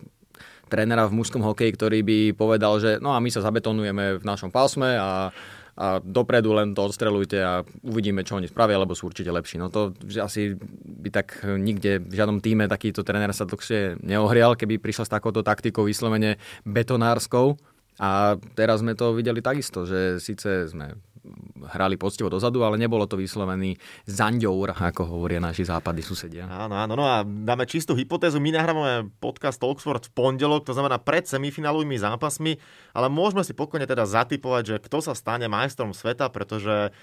trénera 0.70 1.10
v 1.10 1.18
mužskom 1.18 1.42
hokeji, 1.42 1.74
ktorý 1.74 2.00
by 2.06 2.18
povedal, 2.38 2.78
že 2.78 3.02
no 3.02 3.18
a 3.18 3.18
my 3.18 3.30
sa 3.34 3.42
zabetonujeme 3.42 4.22
v 4.22 4.24
našom 4.24 4.54
pásme 4.54 4.94
a 4.94 5.34
a 5.78 6.02
dopredu 6.02 6.58
len 6.58 6.74
to 6.74 6.82
odstrelujte 6.90 7.38
a 7.38 7.62
uvidíme, 7.86 8.26
čo 8.26 8.42
oni 8.42 8.50
spravia, 8.50 8.82
lebo 8.82 8.98
sú 8.98 9.14
určite 9.14 9.30
lepší. 9.30 9.62
No 9.62 9.70
to 9.70 9.94
asi 10.18 10.58
by 10.84 11.14
tak 11.14 11.46
nikde 11.46 12.02
v 12.02 12.14
žiadnom 12.18 12.42
týme 12.42 12.66
takýto 12.66 13.06
tréner 13.06 13.30
sa 13.30 13.46
dlhšie 13.46 14.02
neohrial, 14.02 14.58
keby 14.58 14.82
prišiel 14.82 15.06
s 15.06 15.14
takouto 15.14 15.46
taktikou 15.46 15.86
vyslovene 15.86 16.42
betonárskou. 16.66 17.62
A 17.98 18.38
teraz 18.54 18.86
sme 18.86 18.94
to 18.94 19.14
videli 19.14 19.42
takisto, 19.42 19.86
že 19.86 20.22
síce 20.22 20.70
sme 20.70 20.98
hrali 21.74 22.00
poctivo 22.00 22.32
dozadu, 22.32 22.64
ale 22.64 22.80
nebolo 22.80 23.06
to 23.06 23.20
vyslovený 23.20 23.76
zanďour, 24.08 24.78
ako 24.78 25.04
hovoria 25.06 25.42
naši 25.42 25.68
západní 25.68 26.02
susedia. 26.06 26.48
Áno, 26.48 26.76
áno, 26.78 26.94
no 26.96 27.06
a 27.06 27.26
dáme 27.26 27.68
čistú 27.68 27.94
hypotézu. 27.94 28.40
My 28.40 28.56
nahrávame 28.56 29.12
podcast 29.20 29.60
Talksport 29.60 30.08
v 30.08 30.16
pondelok, 30.16 30.64
to 30.68 30.74
znamená 30.76 31.02
pred 31.02 31.28
semifinálovými 31.28 32.00
zápasmi, 32.00 32.60
ale 32.94 33.08
môžeme 33.12 33.44
si 33.44 33.52
pokojne 33.52 33.86
teda 33.90 34.08
zatypovať, 34.08 34.64
že 34.64 34.76
kto 34.84 34.98
sa 35.04 35.14
stane 35.18 35.50
majstrom 35.52 35.92
sveta, 35.92 36.32
pretože 36.32 36.96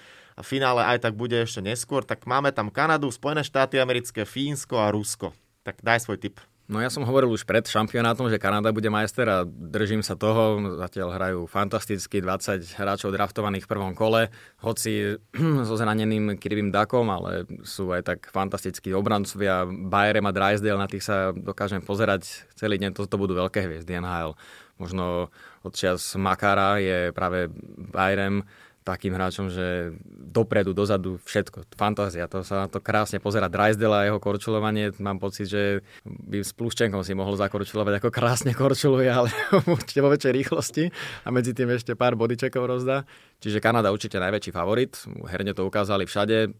finále 0.43 0.83
aj 0.83 1.07
tak 1.07 1.13
bude 1.15 1.35
ešte 1.35 1.63
neskôr. 1.63 2.03
Tak 2.03 2.27
máme 2.27 2.51
tam 2.51 2.73
Kanadu, 2.73 3.07
Spojené 3.13 3.45
štáty 3.45 3.79
americké, 3.79 4.27
Fínsko 4.27 4.81
a 4.81 4.91
Rusko. 4.91 5.31
Tak 5.63 5.79
daj 5.81 6.03
svoj 6.03 6.19
tip. 6.19 6.37
No 6.65 6.81
ja 6.81 6.89
som 6.89 7.05
hovoril 7.05 7.29
už 7.29 7.45
pred 7.45 7.61
šampionátom, 7.61 8.25
že 8.25 8.41
Kanada 8.41 8.73
bude 8.73 8.89
majster 8.89 9.29
a 9.29 9.45
držím 9.45 10.01
sa 10.01 10.17
toho. 10.17 10.57
Zatiaľ 10.81 11.13
hrajú 11.13 11.39
fantasticky 11.45 12.25
20 12.25 12.65
hráčov 12.81 13.13
draftovaných 13.13 13.69
v 13.69 13.71
prvom 13.71 13.93
kole, 13.93 14.33
hoci 14.65 15.13
so 15.69 15.77
zraneným 15.77 16.41
Kiribim 16.41 16.73
Dakom, 16.73 17.05
ale 17.13 17.45
sú 17.61 17.93
aj 17.93 18.01
tak 18.09 18.19
fantastickí 18.33 18.97
obrancovia. 18.97 19.69
Bayerem 19.69 20.25
a 20.25 20.33
Drysdale, 20.33 20.81
na 20.81 20.89
tých 20.89 21.05
sa 21.05 21.29
dokážem 21.37 21.85
pozerať 21.85 22.49
celý 22.57 22.81
deň. 22.81 22.97
To, 22.97 23.05
to 23.05 23.21
budú 23.21 23.37
veľké 23.37 23.61
hviezdy 23.61 24.01
NHL. 24.01 24.33
Možno 24.81 25.29
odčias 25.61 26.17
Makara 26.17 26.81
je 26.81 27.13
práve 27.13 27.45
Bayerem 27.93 28.41
takým 28.85 29.17
hráčom, 29.17 29.49
že 29.49 29.97
dopredu, 30.05 30.77
dozadu, 30.77 31.17
všetko. 31.25 31.65
Fantázia, 31.73 32.29
to 32.29 32.45
sa 32.45 32.65
na 32.65 32.67
to 32.69 32.77
krásne 32.77 33.17
pozera. 33.17 33.49
Drysdale 33.49 33.97
a 33.97 34.05
jeho 34.05 34.21
korčulovanie, 34.21 34.93
mám 35.01 35.17
pocit, 35.17 35.49
že 35.49 35.81
by 36.05 36.45
s 36.45 36.53
Pluščenkom 36.53 37.01
si 37.01 37.17
mohol 37.17 37.33
zakorčulovať, 37.33 37.97
ako 37.97 38.09
krásne 38.13 38.53
korčuluje, 38.53 39.09
ale 39.09 39.33
určite 39.75 40.05
vo 40.05 40.13
väčšej 40.13 40.33
rýchlosti 40.37 40.83
a 41.25 41.27
medzi 41.33 41.57
tým 41.57 41.73
ešte 41.73 41.97
pár 41.97 42.13
bodyčekov 42.13 42.61
rozdá. 42.69 43.09
Čiže 43.41 43.57
Kanada 43.57 43.89
určite 43.89 44.21
najväčší 44.21 44.53
favorit. 44.53 45.01
Herne 45.25 45.57
to 45.57 45.65
ukázali 45.65 46.05
všade. 46.05 46.53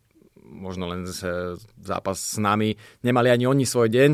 Možno 0.46 0.90
len 0.90 1.06
zápas 1.82 2.18
s 2.18 2.38
nami. 2.42 2.74
Nemali 3.06 3.30
ani 3.30 3.46
oni 3.46 3.70
svoj 3.70 3.94
deň 3.94 4.12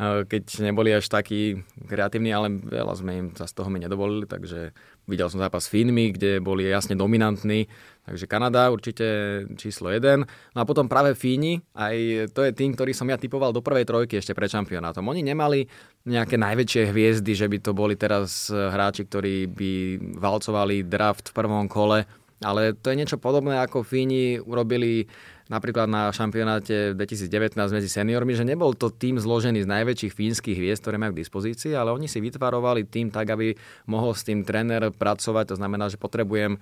keď 0.00 0.44
neboli 0.64 0.90
až 0.90 1.06
takí 1.06 1.60
kreatívni, 1.84 2.32
ale 2.32 2.48
veľa 2.48 2.94
sme 2.96 3.12
im 3.12 3.26
sa 3.36 3.44
z 3.44 3.54
toho 3.54 3.68
mi 3.68 3.78
nedovolili, 3.78 4.24
takže 4.24 4.72
Videl 5.02 5.26
som 5.26 5.42
zápas 5.42 5.66
Fínmi, 5.66 6.14
kde 6.14 6.38
boli 6.38 6.70
jasne 6.70 6.94
dominantní, 6.94 7.66
takže 8.06 8.30
Kanada 8.30 8.70
určite 8.70 9.06
číslo 9.58 9.90
1. 9.90 10.22
No 10.54 10.58
a 10.58 10.62
potom 10.62 10.86
práve 10.86 11.18
Fíni, 11.18 11.58
aj 11.74 12.30
to 12.30 12.46
je 12.46 12.54
tým, 12.54 12.70
ktorý 12.70 12.94
som 12.94 13.10
ja 13.10 13.18
typoval 13.18 13.50
do 13.50 13.66
prvej 13.66 13.82
trojky 13.82 14.22
ešte 14.22 14.30
pred 14.30 14.46
šampionátom. 14.46 15.02
Oni 15.02 15.26
nemali 15.26 15.66
nejaké 16.06 16.38
najväčšie 16.38 16.94
hviezdy, 16.94 17.34
že 17.34 17.50
by 17.50 17.58
to 17.58 17.74
boli 17.74 17.98
teraz 17.98 18.46
hráči, 18.46 19.02
ktorí 19.10 19.50
by 19.50 19.72
valcovali 20.22 20.86
draft 20.86 21.34
v 21.34 21.36
prvom 21.36 21.66
kole, 21.66 22.06
ale 22.42 22.74
to 22.78 22.94
je 22.94 22.98
niečo 22.98 23.18
podobné, 23.18 23.58
ako 23.58 23.82
Fíni 23.82 24.38
urobili 24.38 25.06
napríklad 25.52 25.84
na 25.84 26.08
šampionáte 26.08 26.96
2019 26.96 27.52
medzi 27.76 27.92
seniormi, 27.92 28.32
že 28.32 28.48
nebol 28.48 28.72
to 28.72 28.88
tým 28.88 29.20
zložený 29.20 29.60
z 29.60 29.68
najväčších 29.68 30.16
fínskych 30.16 30.56
hviezd, 30.56 30.80
ktoré 30.80 30.96
majú 30.96 31.12
k 31.12 31.20
dispozícii, 31.20 31.76
ale 31.76 31.92
oni 31.92 32.08
si 32.08 32.24
vytvarovali 32.24 32.88
tým 32.88 33.12
tak, 33.12 33.28
aby 33.28 33.52
mohol 33.84 34.16
s 34.16 34.24
tým 34.24 34.48
tréner 34.48 34.88
pracovať. 34.88 35.52
To 35.52 35.56
znamená, 35.60 35.92
že 35.92 36.00
potrebujem 36.00 36.56
e, 36.56 36.58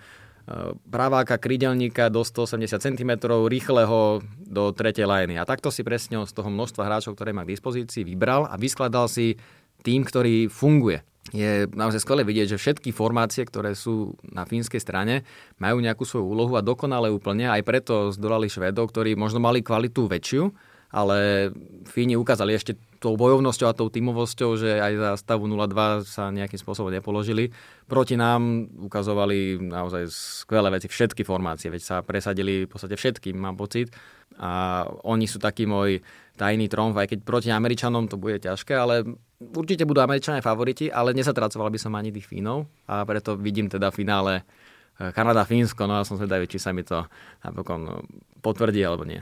praváka, 0.90 1.38
krydelníka 1.38 2.10
do 2.10 2.26
180 2.26 2.66
cm, 2.82 3.12
rýchleho 3.46 4.18
do 4.42 4.74
tretej 4.74 5.06
lajny. 5.06 5.38
A 5.38 5.46
takto 5.46 5.70
si 5.70 5.86
presne 5.86 6.18
z 6.26 6.32
toho 6.34 6.50
množstva 6.50 6.82
hráčov, 6.90 7.14
ktoré 7.14 7.30
má 7.30 7.46
k 7.46 7.54
dispozícii, 7.54 8.02
vybral 8.02 8.50
a 8.50 8.58
vyskladal 8.58 9.06
si 9.06 9.38
tým, 9.86 10.02
ktorý 10.02 10.50
funguje 10.50 11.06
je 11.30 11.70
naozaj 11.70 12.02
skvelé 12.02 12.26
vidieť, 12.26 12.54
že 12.54 12.62
všetky 12.62 12.90
formácie, 12.90 13.46
ktoré 13.46 13.78
sú 13.78 14.18
na 14.26 14.42
fínskej 14.42 14.82
strane, 14.82 15.22
majú 15.62 15.78
nejakú 15.78 16.02
svoju 16.02 16.26
úlohu 16.26 16.58
a 16.58 16.66
dokonale 16.66 17.10
úplne. 17.10 17.46
Aj 17.46 17.62
preto 17.62 18.10
zdolali 18.10 18.50
Švedov, 18.50 18.90
ktorí 18.90 19.14
možno 19.14 19.38
mali 19.38 19.62
kvalitu 19.62 20.10
väčšiu, 20.10 20.50
ale 20.90 21.50
Fíni 21.86 22.18
ukázali 22.18 22.58
ešte 22.58 22.74
tou 22.98 23.14
bojovnosťou 23.16 23.66
a 23.70 23.78
tou 23.78 23.88
tímovosťou, 23.88 24.50
že 24.60 24.82
aj 24.82 24.92
za 24.98 25.10
stavu 25.22 25.48
0-2 25.48 26.04
sa 26.04 26.28
nejakým 26.34 26.60
spôsobom 26.60 26.92
nepoložili. 26.92 27.54
Proti 27.86 28.18
nám 28.18 28.68
ukazovali 28.90 29.56
naozaj 29.56 30.10
skvelé 30.10 30.68
veci, 30.68 30.90
všetky 30.90 31.22
formácie, 31.24 31.72
veď 31.72 31.82
sa 31.82 31.96
presadili 32.02 32.66
v 32.66 32.70
podstate 32.70 32.98
všetkým, 32.98 33.38
mám 33.38 33.56
pocit. 33.56 33.94
A 34.38 34.84
oni 35.02 35.26
sú 35.26 35.42
taký 35.42 35.66
môj 35.66 36.04
tajný 36.40 36.72
tromf, 36.72 36.96
aj 36.96 37.12
keď 37.12 37.18
proti 37.20 37.48
Američanom 37.52 38.08
to 38.08 38.16
bude 38.16 38.40
ťažké, 38.40 38.72
ale 38.72 39.04
určite 39.40 39.84
budú 39.84 40.00
Američania 40.00 40.40
favoriti, 40.40 40.88
ale 40.88 41.12
nezatracoval 41.12 41.68
by 41.68 41.78
som 41.80 41.92
ani 41.92 42.08
tých 42.08 42.24
Fínov 42.24 42.64
a 42.88 43.04
preto 43.04 43.36
vidím 43.36 43.68
teda 43.68 43.92
v 43.92 43.98
finále 44.00 44.32
eh, 44.40 45.12
Kanada-Fínsko, 45.12 45.84
no 45.84 46.00
a 46.00 46.08
som 46.08 46.16
zvedavý, 46.16 46.48
či 46.48 46.56
sa 46.56 46.72
mi 46.72 46.80
to 46.80 47.04
napokon 47.44 47.82
eh, 47.88 47.96
potvrdí 48.40 48.80
alebo 48.80 49.04
nie. 49.04 49.20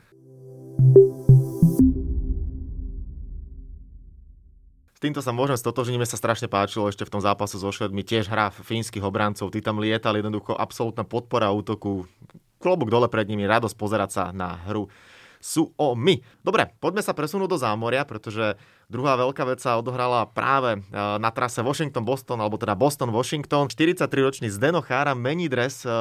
Týmto 4.99 5.23
sa 5.23 5.31
môžem 5.31 5.55
stotožniť, 5.55 5.97
mi 5.97 6.07
sa 6.07 6.19
strašne 6.19 6.51
páčilo 6.51 6.91
ešte 6.91 7.07
v 7.07 7.13
tom 7.15 7.23
zápase 7.23 7.57
so 7.57 7.71
Švedmi, 7.71 8.03
tiež 8.03 8.29
hra 8.29 8.51
fínskych 8.51 9.03
obrancov, 9.03 9.55
tí 9.55 9.63
tam 9.63 9.79
lietali 9.79 10.21
jednoducho 10.21 10.59
absolútna 10.59 11.07
podpora 11.07 11.55
útoku, 11.55 12.05
klobúk 12.59 12.91
dole 12.91 13.07
pred 13.07 13.31
nimi, 13.31 13.47
radosť 13.47 13.77
pozerať 13.79 14.11
sa 14.11 14.23
na 14.35 14.59
hru. 14.67 14.91
Sú 15.39 15.71
o 15.79 15.95
my. 15.95 16.19
Dobre, 16.43 16.75
poďme 16.83 16.99
sa 16.99 17.15
presunúť 17.15 17.47
do 17.47 17.59
zámoria, 17.63 18.03
pretože 18.03 18.59
druhá 18.91 19.15
veľká 19.15 19.47
vec 19.47 19.63
sa 19.63 19.79
odohrala 19.79 20.27
práve 20.27 20.75
e, 20.75 20.81
na 20.99 21.31
trase 21.31 21.63
Washington-Boston, 21.63 22.43
alebo 22.43 22.59
teda 22.59 22.75
Boston-Washington. 22.75 23.71
43-ročný 23.71 24.51
Zdeno 24.51 24.83
Chára 24.83 25.15
mení 25.15 25.47
dres, 25.47 25.87
e, 25.87 25.95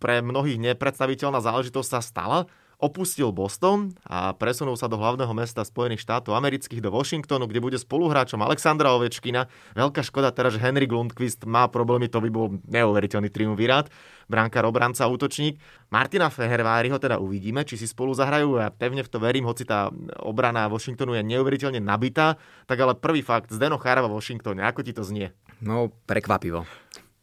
pre 0.00 0.24
mnohých 0.24 0.56
nepredstaviteľná 0.56 1.44
záležitosť 1.44 1.88
sa 1.92 2.00
stala 2.00 2.48
opustil 2.80 3.28
Boston 3.30 3.92
a 4.02 4.32
presunul 4.32 4.74
sa 4.74 4.88
do 4.88 4.96
hlavného 4.96 5.30
mesta 5.36 5.60
Spojených 5.60 6.02
štátov 6.02 6.32
amerických 6.32 6.80
do 6.80 6.88
Washingtonu, 6.88 7.44
kde 7.44 7.60
bude 7.60 7.76
spoluhráčom 7.76 8.40
Alexandra 8.40 8.96
Ovečkina. 8.96 9.46
Veľká 9.76 10.00
škoda 10.00 10.32
teraz, 10.32 10.56
že 10.56 10.64
Henry 10.64 10.88
Lundqvist 10.88 11.44
má 11.44 11.68
problémy, 11.68 12.08
to 12.08 12.24
by 12.24 12.32
bol 12.32 12.56
neuveriteľný 12.66 13.28
triumvirát. 13.28 13.92
Brankár, 14.26 14.64
obranca, 14.64 15.04
útočník. 15.06 15.60
Martina 15.92 16.32
Fehervári 16.32 16.88
ho 16.88 16.96
teda 16.96 17.20
uvidíme, 17.20 17.62
či 17.68 17.76
si 17.76 17.84
spolu 17.84 18.16
zahrajú. 18.16 18.62
Ja 18.62 18.72
pevne 18.72 19.04
v 19.04 19.10
to 19.12 19.20
verím, 19.20 19.44
hoci 19.44 19.68
tá 19.68 19.92
obrana 20.24 20.70
Washingtonu 20.70 21.14
je 21.18 21.22
neuveriteľne 21.22 21.84
nabitá. 21.84 22.40
Tak 22.64 22.78
ale 22.80 22.96
prvý 22.96 23.20
fakt, 23.20 23.52
Zdeno 23.52 23.76
Chára 23.76 24.00
vo 24.00 24.16
Washingtone, 24.16 24.64
ako 24.64 24.80
ti 24.80 24.96
to 24.96 25.04
znie? 25.04 25.36
No, 25.60 25.92
prekvapivo. 26.08 26.64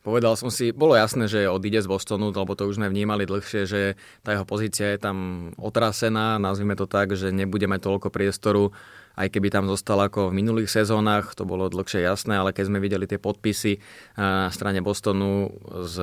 Povedal 0.07 0.39
som 0.39 0.47
si, 0.47 0.71
bolo 0.71 0.95
jasné, 0.95 1.27
že 1.27 1.51
odíde 1.51 1.83
z 1.83 1.91
Bostonu, 1.91 2.31
lebo 2.31 2.55
to 2.55 2.63
už 2.63 2.79
sme 2.79 2.87
vnímali 2.87 3.27
dlhšie, 3.27 3.67
že 3.67 3.99
tá 4.23 4.31
jeho 4.31 4.47
pozícia 4.47 4.95
je 4.95 5.03
tam 5.03 5.51
otrasená, 5.59 6.39
nazvime 6.39 6.79
to 6.79 6.87
tak, 6.87 7.11
že 7.11 7.35
nebude 7.35 7.67
mať 7.67 7.83
toľko 7.83 8.07
priestoru, 8.07 8.71
aj 9.19 9.27
keby 9.27 9.51
tam 9.51 9.67
zostal 9.67 9.99
ako 9.99 10.31
v 10.31 10.37
minulých 10.39 10.71
sezónach, 10.71 11.35
to 11.35 11.43
bolo 11.43 11.67
dlhšie 11.67 12.07
jasné, 12.07 12.39
ale 12.39 12.55
keď 12.55 12.71
sme 12.71 12.79
videli 12.79 13.03
tie 13.03 13.19
podpisy 13.19 13.83
na 14.15 14.47
strane 14.47 14.79
Bostonu 14.79 15.51
s 15.83 15.99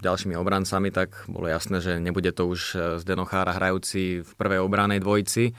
ďalšími 0.00 0.32
obrancami, 0.40 0.88
tak 0.88 1.28
bolo 1.28 1.44
jasné, 1.44 1.84
že 1.84 2.00
nebude 2.00 2.32
to 2.32 2.48
už 2.48 2.60
z 2.96 3.02
Denochára 3.04 3.60
hrajúci 3.60 4.24
v 4.24 4.30
prvej 4.40 4.64
obranej 4.64 5.04
dvojici 5.04 5.52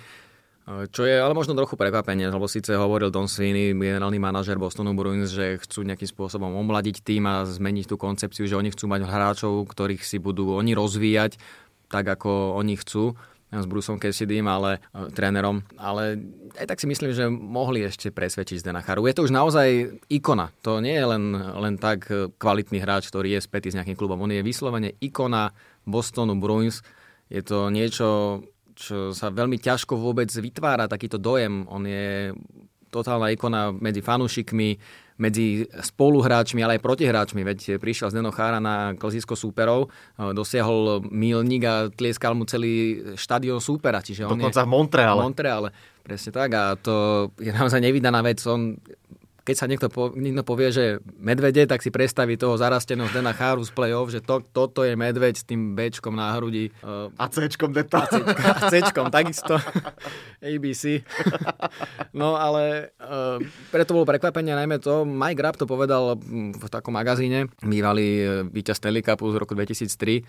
čo 0.66 1.06
je 1.06 1.14
ale 1.22 1.38
možno 1.38 1.54
trochu 1.54 1.78
prekvapenie, 1.78 2.26
lebo 2.26 2.50
síce 2.50 2.74
hovoril 2.74 3.14
Don 3.14 3.30
Sweeney, 3.30 3.78
generálny 3.78 4.18
manažer 4.18 4.58
Bostonu 4.58 4.98
Bruins, 4.98 5.30
že 5.30 5.62
chcú 5.62 5.86
nejakým 5.86 6.10
spôsobom 6.10 6.58
omladiť 6.58 7.06
tým 7.06 7.30
a 7.30 7.46
zmeniť 7.46 7.86
tú 7.86 8.02
koncepciu, 8.02 8.50
že 8.50 8.58
oni 8.58 8.74
chcú 8.74 8.90
mať 8.90 9.06
hráčov, 9.06 9.62
ktorých 9.70 10.02
si 10.02 10.18
budú 10.18 10.58
oni 10.58 10.74
rozvíjať 10.74 11.38
tak, 11.86 12.10
ako 12.10 12.58
oni 12.58 12.82
chcú 12.82 13.14
s 13.54 13.66
Bruceom 13.70 14.02
Cassidym, 14.02 14.50
ale 14.50 14.82
e, 14.90 15.14
trénerom, 15.14 15.62
ale 15.78 16.18
aj 16.58 16.66
tak 16.66 16.82
si 16.82 16.90
myslím, 16.90 17.14
že 17.14 17.30
mohli 17.30 17.86
ešte 17.86 18.10
presvedčiť 18.10 18.66
Zdena 18.66 18.82
Charu. 18.82 19.06
Je 19.06 19.16
to 19.16 19.24
už 19.24 19.32
naozaj 19.32 20.02
ikona. 20.10 20.50
To 20.66 20.82
nie 20.82 20.98
je 20.98 21.06
len, 21.06 21.24
len 21.38 21.78
tak 21.78 22.10
kvalitný 22.42 22.82
hráč, 22.82 23.14
ktorý 23.14 23.38
je 23.38 23.46
spätý 23.46 23.70
s 23.70 23.78
nejakým 23.78 23.96
klubom. 23.96 24.18
On 24.18 24.34
je 24.34 24.42
vyslovene 24.42 24.98
ikona 24.98 25.54
Bostonu 25.86 26.34
Bruins. 26.36 26.82
Je 27.30 27.46
to 27.46 27.70
niečo, 27.70 28.42
čo 28.76 29.16
sa 29.16 29.32
veľmi 29.32 29.56
ťažko 29.58 29.96
vôbec 29.96 30.28
vytvára 30.28 30.92
takýto 30.92 31.16
dojem. 31.16 31.64
On 31.72 31.82
je 31.88 32.36
totálna 32.92 33.32
ikona 33.32 33.76
medzi 33.76 34.00
fanúšikmi, 34.00 34.70
medzi 35.16 35.64
spoluhráčmi, 35.68 36.60
ale 36.60 36.76
aj 36.76 36.84
protihráčmi. 36.84 37.44
Veď 37.44 37.80
prišiel 37.80 38.12
z 38.12 38.20
Chára 38.36 38.60
na 38.60 38.96
klasisko 39.00 39.36
súperov, 39.36 39.88
dosiahol 40.20 41.08
milník 41.08 41.64
a 41.64 41.88
tlieskal 41.88 42.36
mu 42.36 42.44
celý 42.44 43.00
štadión 43.16 43.64
súpera. 43.64 44.04
Čiže 44.04 44.28
on 44.28 44.36
Dokonca 44.36 44.64
je, 44.64 44.68
v 44.68 44.72
Montreale. 44.72 45.20
V 45.20 45.26
Montreale, 45.28 45.70
presne 46.04 46.32
tak. 46.36 46.50
A 46.56 46.76
to 46.76 47.28
je 47.40 47.52
naozaj 47.52 47.80
nevydaná 47.80 48.20
vec. 48.24 48.44
On 48.48 48.76
keď 49.46 49.56
sa 49.56 49.70
niekto, 49.70 49.94
po, 49.94 50.10
niekto 50.18 50.42
povie, 50.42 50.74
že 50.74 50.86
medvede, 51.22 51.70
tak 51.70 51.86
si 51.86 51.94
predstaví 51.94 52.34
toho 52.34 52.58
zarasteného 52.58 53.06
Dena 53.14 53.30
Cháru 53.30 53.62
z 53.62 53.70
play-off, 53.70 54.10
že 54.10 54.26
to, 54.26 54.42
toto 54.42 54.82
je 54.82 54.98
medveď 54.98 55.38
s 55.38 55.46
tým 55.46 55.78
Bčkom 55.78 56.18
na 56.18 56.34
hrudi. 56.34 56.74
Uh, 56.82 57.14
a 57.14 57.30
Cčkom 57.30 57.70
deta. 57.70 58.10
A 58.10 58.74
Cčkom, 58.74 59.14
takisto. 59.14 59.62
ABC. 60.42 61.06
no 62.18 62.34
ale 62.42 62.90
uh, 62.98 63.38
preto 63.70 63.94
bolo 63.94 64.10
prekvapenie 64.10 64.58
najmä 64.58 64.82
to, 64.82 65.06
Mike 65.06 65.42
Rapp 65.42 65.62
to 65.62 65.70
povedal 65.70 66.18
v 66.18 66.66
takom 66.74 66.98
magazíne, 66.98 67.46
bývalý 67.62 68.42
víťaz 68.50 68.82
Stanley 68.82 69.06
Cupu 69.06 69.30
z 69.30 69.38
roku 69.38 69.54
2003, 69.54 70.26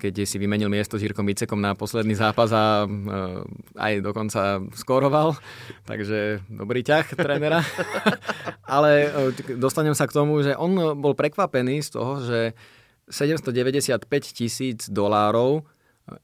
keď 0.00 0.24
si 0.24 0.40
vymenil 0.40 0.72
miesto 0.72 0.96
s 0.96 1.04
Jirkom 1.04 1.28
Vicekom 1.28 1.60
na 1.60 1.76
posledný 1.76 2.16
zápas 2.16 2.48
a 2.56 2.84
e, 2.84 2.88
aj 3.76 3.92
dokonca 4.00 4.64
skóroval. 4.72 5.36
Takže 5.84 6.40
dobrý 6.48 6.80
ťah 6.80 7.04
trénera. 7.12 7.60
Ale 8.70 8.90
e, 9.10 9.58
dostanem 9.58 9.98
sa 9.98 10.06
k 10.06 10.14
tomu, 10.14 10.46
že 10.46 10.54
on 10.54 10.94
bol 11.02 11.18
prekvapený 11.18 11.82
z 11.82 11.90
toho, 11.90 12.22
že 12.22 12.54
795 13.10 14.06
tisíc 14.30 14.86
dolárov 14.86 15.66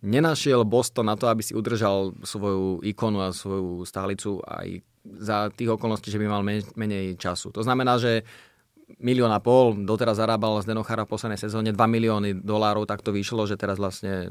nenašiel 0.02 0.62
Boston 0.66 1.11
na 1.11 1.18
to, 1.18 1.26
aby 1.30 1.42
si 1.42 1.54
udržal 1.54 2.14
svoju 2.22 2.82
ikonu 2.87 3.22
a 3.22 3.35
svoju 3.35 3.82
stálicu 3.87 4.42
aj 4.42 4.82
za 5.06 5.50
tých 5.54 5.70
okolností, 5.74 6.11
že 6.11 6.18
by 6.18 6.26
mal 6.26 6.42
menej 6.74 7.14
času. 7.18 7.54
To 7.54 7.62
znamená, 7.62 7.98
že 7.98 8.26
milión 9.02 9.30
a 9.30 9.42
pol, 9.42 9.74
doteraz 9.87 10.18
zarábal 10.18 10.62
z 10.62 10.70
Denochara 10.70 11.06
v 11.06 11.12
poslednej 11.14 11.38
sezóne 11.38 11.70
2 11.74 11.78
milióny 11.78 12.30
dolárov, 12.42 12.87
tak 12.87 13.02
to 13.02 13.14
vyšlo, 13.14 13.46
že 13.46 13.59
teraz 13.59 13.78
vlastne 13.78 14.30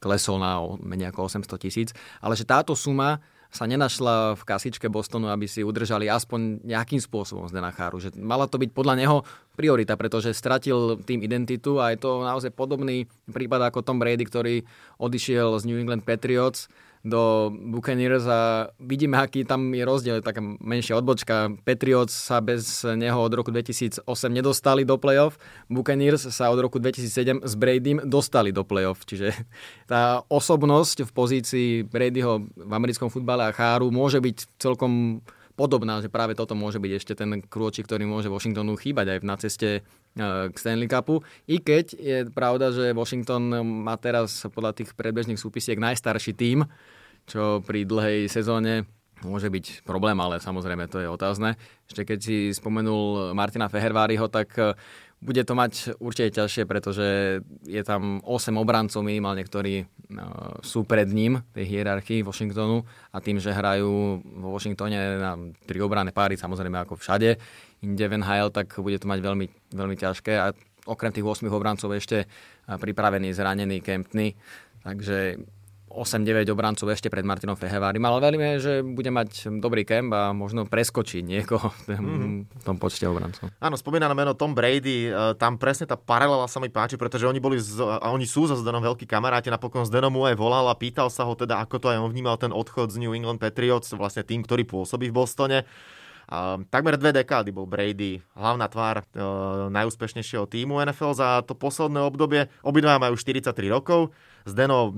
klesol 0.00 0.40
na 0.40 0.60
menej 0.80 1.12
ako 1.12 1.28
800 1.28 1.60
tisíc. 1.60 1.88
Ale 2.24 2.36
že 2.36 2.48
táto 2.48 2.72
suma 2.72 3.20
sa 3.50 3.66
nenašla 3.66 4.38
v 4.38 4.42
kasičke 4.46 4.86
Bostonu, 4.86 5.26
aby 5.26 5.50
si 5.50 5.66
udržali 5.66 6.06
aspoň 6.06 6.62
nejakým 6.62 7.02
spôsobom 7.02 7.50
z 7.50 7.58
Denacháru. 7.58 7.98
Že 7.98 8.14
mala 8.22 8.46
to 8.46 8.62
byť 8.62 8.70
podľa 8.70 8.94
neho 8.94 9.16
priorita, 9.58 9.98
pretože 9.98 10.30
stratil 10.32 11.02
tým 11.02 11.26
identitu 11.26 11.82
a 11.82 11.90
je 11.90 11.98
to 11.98 12.22
naozaj 12.22 12.54
podobný 12.54 13.10
prípad 13.26 13.74
ako 13.74 13.82
Tom 13.82 13.98
Brady, 13.98 14.22
ktorý 14.22 14.54
odišiel 15.02 15.58
z 15.58 15.66
New 15.66 15.82
England 15.82 16.06
Patriots 16.06 16.70
do 17.00 17.48
Buccaneers 17.48 18.28
a 18.28 18.68
vidíme, 18.76 19.16
aký 19.16 19.48
tam 19.48 19.72
je 19.72 19.84
rozdiel, 19.88 20.20
taká 20.20 20.44
menšia 20.60 21.00
odbočka. 21.00 21.56
Patriots 21.64 22.12
sa 22.12 22.44
bez 22.44 22.84
neho 22.84 23.16
od 23.16 23.32
roku 23.32 23.48
2008 23.48 24.04
nedostali 24.28 24.84
do 24.84 25.00
playoff, 25.00 25.40
Buccaneers 25.72 26.28
sa 26.28 26.52
od 26.52 26.60
roku 26.60 26.76
2007 26.76 27.40
s 27.40 27.52
Bradym 27.56 28.04
dostali 28.04 28.52
do 28.52 28.68
playoff, 28.68 29.08
čiže 29.08 29.32
tá 29.90 30.20
osobnosť 30.28 31.08
v 31.08 31.10
pozícii 31.10 31.68
Bradyho 31.88 32.44
v 32.52 32.72
americkom 32.72 33.08
futbale 33.08 33.48
a 33.48 33.56
cháru 33.56 33.88
môže 33.88 34.20
byť 34.20 34.60
celkom 34.60 35.24
podobná, 35.60 36.00
že 36.00 36.08
práve 36.08 36.32
toto 36.32 36.56
môže 36.56 36.80
byť 36.80 36.92
ešte 36.96 37.12
ten 37.12 37.44
krôčik, 37.44 37.84
ktorý 37.84 38.08
môže 38.08 38.32
Washingtonu 38.32 38.80
chýbať 38.80 39.12
aj 39.12 39.18
na 39.20 39.36
ceste 39.36 39.68
e, 39.76 39.80
k 40.48 40.56
Stanley 40.56 40.88
Cupu. 40.88 41.20
I 41.44 41.60
keď 41.60 41.86
je 42.00 42.18
pravda, 42.32 42.72
že 42.72 42.96
Washington 42.96 43.52
má 43.84 44.00
teraz 44.00 44.48
podľa 44.48 44.80
tých 44.80 44.96
predbežných 44.96 45.36
súpisiek 45.36 45.76
najstarší 45.76 46.32
tím, 46.32 46.64
čo 47.28 47.60
pri 47.60 47.84
dlhej 47.84 48.32
sezóne 48.32 48.88
môže 49.20 49.52
byť 49.52 49.84
problém, 49.84 50.16
ale 50.16 50.40
samozrejme 50.40 50.88
to 50.88 51.04
je 51.04 51.12
otázne. 51.12 51.60
Ešte 51.84 52.08
keď 52.08 52.18
si 52.24 52.36
spomenul 52.56 53.36
Martina 53.36 53.68
Feherváriho, 53.68 54.32
tak 54.32 54.56
bude 55.20 55.44
to 55.44 55.52
mať 55.52 56.00
určite 56.00 56.40
ťažšie, 56.40 56.64
pretože 56.64 57.06
je 57.68 57.82
tam 57.84 58.24
8 58.24 58.56
obrancov 58.56 59.04
minimálne, 59.04 59.44
ktorí 59.44 59.84
no, 60.08 60.56
sú 60.64 60.88
pred 60.88 61.12
ním, 61.12 61.44
tej 61.52 61.68
hierarchii 61.68 62.24
Washingtonu 62.24 62.80
a 63.12 63.20
tým, 63.20 63.36
že 63.36 63.52
hrajú 63.52 64.24
vo 64.24 64.48
Washingtone 64.56 64.96
na 65.20 65.36
tri 65.68 65.76
obranné 65.84 66.16
páry, 66.16 66.40
samozrejme 66.40 66.80
ako 66.80 66.96
všade, 66.96 67.36
inde 67.84 68.04
Van 68.08 68.24
Heil, 68.24 68.48
tak 68.48 68.72
bude 68.80 68.96
to 68.96 69.04
mať 69.04 69.20
veľmi, 69.20 69.46
veľmi 69.76 69.96
ťažké. 70.00 70.32
A 70.40 70.56
okrem 70.88 71.12
tých 71.12 71.28
8 71.28 71.52
obrancov 71.52 71.92
ešte 71.92 72.24
pripravený 72.64 73.36
zranený 73.36 73.84
Kempny, 73.84 74.32
takže 74.80 75.36
8-9 75.90 76.46
obrancov 76.54 76.86
ešte 76.94 77.10
pred 77.10 77.26
Martinom 77.26 77.58
Fehevárim, 77.58 78.00
ale 78.06 78.22
veľmi 78.22 78.62
že 78.62 78.86
bude 78.86 79.10
mať 79.10 79.50
dobrý 79.58 79.82
kemp 79.82 80.14
a 80.14 80.30
možno 80.30 80.62
preskočí 80.62 81.18
niekoho 81.26 81.74
v 82.56 82.62
tom 82.62 82.78
počte 82.78 83.10
obrancov. 83.10 83.50
Áno, 83.58 83.74
spomínané 83.74 84.14
meno 84.14 84.38
Tom 84.38 84.54
Brady, 84.54 85.10
e, 85.10 85.34
tam 85.34 85.58
presne 85.58 85.90
tá 85.90 85.98
paralela 85.98 86.46
sa 86.46 86.62
mi 86.62 86.70
páči, 86.70 86.94
pretože 86.94 87.26
oni 87.26 87.42
boli 87.42 87.58
z, 87.58 87.82
a 87.82 88.06
oni 88.14 88.22
sú 88.22 88.46
so 88.46 88.54
Zdenom 88.54 88.78
veľkí 88.80 89.02
kamaráti, 89.04 89.50
napokon 89.50 89.82
Zdenom 89.82 90.14
mu 90.14 90.22
aj 90.30 90.38
volal 90.38 90.70
a 90.70 90.78
pýtal 90.78 91.10
sa 91.10 91.26
ho 91.26 91.34
teda, 91.34 91.58
ako 91.58 91.82
to 91.82 91.86
aj 91.90 91.98
on 91.98 92.14
vnímal 92.14 92.38
ten 92.38 92.54
odchod 92.54 92.94
z 92.94 93.02
New 93.02 93.10
England 93.10 93.42
Patriots, 93.42 93.90
vlastne 93.98 94.22
tým, 94.22 94.46
ktorý 94.46 94.62
pôsobí 94.62 95.10
v 95.10 95.16
Bostone. 95.18 95.66
Uh, 96.30 96.62
takmer 96.70 96.94
dve 96.94 97.10
dekády 97.10 97.50
bol 97.50 97.66
Brady 97.66 98.22
hlavná 98.38 98.70
tvár 98.70 99.02
uh, 99.02 99.66
najúspešnejšieho 99.74 100.46
týmu 100.46 100.78
NFL 100.78 101.18
za 101.18 101.42
to 101.42 101.58
posledné 101.58 101.98
obdobie. 102.06 102.46
Obidva 102.62 103.02
majú 103.02 103.18
43 103.18 103.50
rokov. 103.66 104.14
Zdeno 104.48 104.94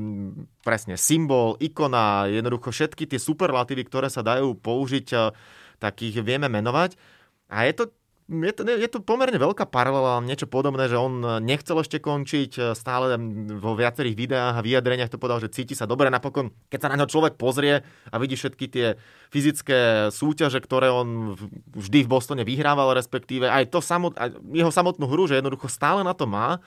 presne 0.62 0.94
symbol, 0.94 1.59
ikona, 1.59 2.31
jednoducho 2.31 2.70
všetky 2.70 3.09
tie 3.11 3.18
superlatívy, 3.18 3.87
ktoré 3.87 4.09
sa 4.12 4.22
dajú 4.22 4.55
použiť, 4.59 5.07
e, 5.12 5.16
takých 5.83 6.22
vieme 6.22 6.46
menovať. 6.46 6.94
A 7.50 7.66
je 7.66 7.74
to 7.74 7.85
je 8.31 8.52
to, 8.55 8.62
je 8.64 8.88
to 8.88 9.05
pomerne 9.05 9.37
veľká 9.37 9.68
paralela, 9.68 10.22
niečo 10.24 10.48
podobné, 10.48 10.88
že 10.88 10.96
on 10.96 11.42
nechcel 11.44 11.76
ešte 11.83 12.00
končiť, 12.00 12.50
e, 12.57 12.61
stále 12.72 13.18
vo 13.59 13.76
viacerých 13.76 14.16
videách 14.16 14.55
a 14.57 14.64
vyjadreniach 14.64 15.12
to 15.12 15.20
povedal, 15.20 15.42
že 15.42 15.52
cíti 15.52 15.74
sa 15.76 15.85
dobre. 15.85 16.09
Napokon, 16.09 16.55
keď 16.72 16.87
sa 16.87 16.90
na 16.94 16.98
ňo 17.02 17.11
človek 17.11 17.37
pozrie 17.37 17.83
a 17.83 18.16
vidí 18.16 18.38
všetky 18.38 18.66
tie 18.70 18.87
fyzické 19.28 20.09
súťaže, 20.14 20.62
ktoré 20.64 20.88
on 20.88 21.35
vždy 21.74 22.07
v 22.07 22.11
Bostone 22.11 22.42
vyhrával, 22.46 22.96
respektíve 22.96 23.50
aj, 23.50 23.74
to 23.74 23.85
samot, 23.85 24.16
aj 24.16 24.33
jeho 24.55 24.70
samotnú 24.72 25.05
hru, 25.11 25.28
že 25.28 25.42
jednoducho 25.42 25.68
stále 25.68 26.00
na 26.00 26.16
to 26.16 26.24
má, 26.24 26.62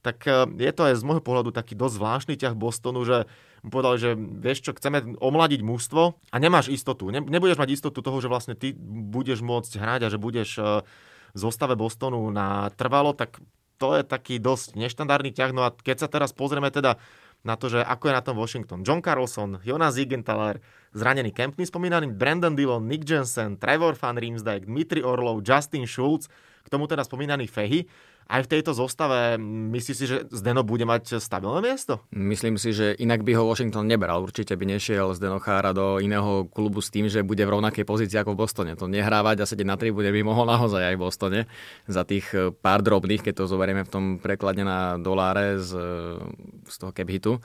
tak 0.00 0.24
e, 0.26 0.46
je 0.58 0.72
to 0.72 0.82
aj 0.88 0.94
z 0.98 1.06
môjho 1.06 1.22
pohľadu 1.22 1.50
taký 1.50 1.74
dosť 1.74 1.94
zvláštny 1.98 2.34
ťah 2.38 2.54
Bostonu, 2.54 3.02
že 3.02 3.26
mu 3.66 3.74
povedali, 3.74 3.96
že 3.98 4.10
vieš 4.16 4.58
čo, 4.64 4.72
chceme 4.76 5.18
omladiť 5.18 5.60
mužstvo 5.66 6.02
a 6.30 6.36
nemáš 6.38 6.70
istotu. 6.70 7.10
Ne, 7.10 7.22
nebudeš 7.22 7.58
mať 7.58 7.74
istotu 7.74 7.98
toho, 8.00 8.18
že 8.22 8.30
vlastne 8.30 8.54
ty 8.54 8.72
budeš 8.78 9.42
môcť 9.42 9.72
hrať 9.78 10.00
a 10.06 10.12
že 10.12 10.18
budeš 10.18 10.58
e, 10.58 10.62
v 11.34 11.38
zostave 11.38 11.76
Bostonu 11.76 12.24
na 12.32 12.72
trvalo, 12.72 13.12
tak 13.12 13.42
to 13.78 13.94
je 13.94 14.02
taký 14.02 14.42
dosť 14.42 14.74
neštandardný 14.74 15.30
ťah. 15.30 15.50
No 15.54 15.62
a 15.66 15.70
keď 15.70 16.06
sa 16.06 16.08
teraz 16.10 16.34
pozrieme 16.34 16.68
teda 16.68 16.98
na 17.46 17.54
to, 17.54 17.70
že 17.70 17.78
ako 17.78 18.10
je 18.10 18.14
na 18.18 18.22
tom 18.24 18.34
Washington. 18.34 18.82
John 18.82 18.98
Carlson, 18.98 19.62
Jonas 19.62 19.94
Ziegenthaler, 19.94 20.58
zranený 20.90 21.30
Kempny 21.30 21.62
spomínaný, 21.62 22.10
Brandon 22.10 22.58
Dillon, 22.58 22.82
Nick 22.82 23.06
Jensen, 23.06 23.54
Trevor 23.54 23.94
Van 23.94 24.18
Riemsdyk, 24.18 24.66
Dmitri 24.66 25.06
Orlov, 25.06 25.46
Justin 25.46 25.86
Schulz, 25.86 26.26
k 26.66 26.68
tomu 26.68 26.90
teda 26.90 27.06
spomínaný 27.06 27.46
Fehy 27.46 27.86
aj 28.28 28.44
v 28.44 28.50
tejto 28.52 28.76
zostave 28.76 29.40
myslíš 29.40 29.96
si, 29.96 30.04
že 30.04 30.28
Zdeno 30.28 30.60
bude 30.60 30.84
mať 30.84 31.16
stabilné 31.16 31.64
miesto? 31.64 32.04
Myslím 32.12 32.60
si, 32.60 32.76
že 32.76 32.92
inak 33.00 33.24
by 33.24 33.32
ho 33.32 33.48
Washington 33.48 33.88
nebral. 33.88 34.20
Určite 34.20 34.52
by 34.52 34.68
nešiel 34.68 35.16
Zdeno 35.16 35.40
Chára 35.40 35.72
do 35.72 35.96
iného 35.96 36.44
klubu 36.52 36.84
s 36.84 36.92
tým, 36.92 37.08
že 37.08 37.24
bude 37.24 37.40
v 37.40 37.56
rovnakej 37.56 37.88
pozícii 37.88 38.20
ako 38.20 38.36
v 38.36 38.40
Bostone. 38.44 38.72
To 38.76 38.84
nehrávať 38.84 39.40
a 39.40 39.48
sedieť 39.48 39.64
na 39.64 39.80
tribúne 39.80 40.12
by 40.12 40.20
mohol 40.20 40.44
naozaj 40.44 40.92
aj 40.92 40.94
v 41.00 41.02
Bostone 41.08 41.40
za 41.88 42.04
tých 42.04 42.28
e, 42.36 42.52
pár 42.52 42.84
drobných, 42.84 43.24
keď 43.24 43.34
to 43.40 43.44
zoberieme 43.48 43.88
v 43.88 43.92
tom 43.96 44.04
preklade 44.20 44.60
na 44.60 45.00
doláre 45.00 45.56
z, 45.64 45.72
z 46.68 46.74
toho 46.76 46.92
cap 46.92 47.08
hitu. 47.08 47.40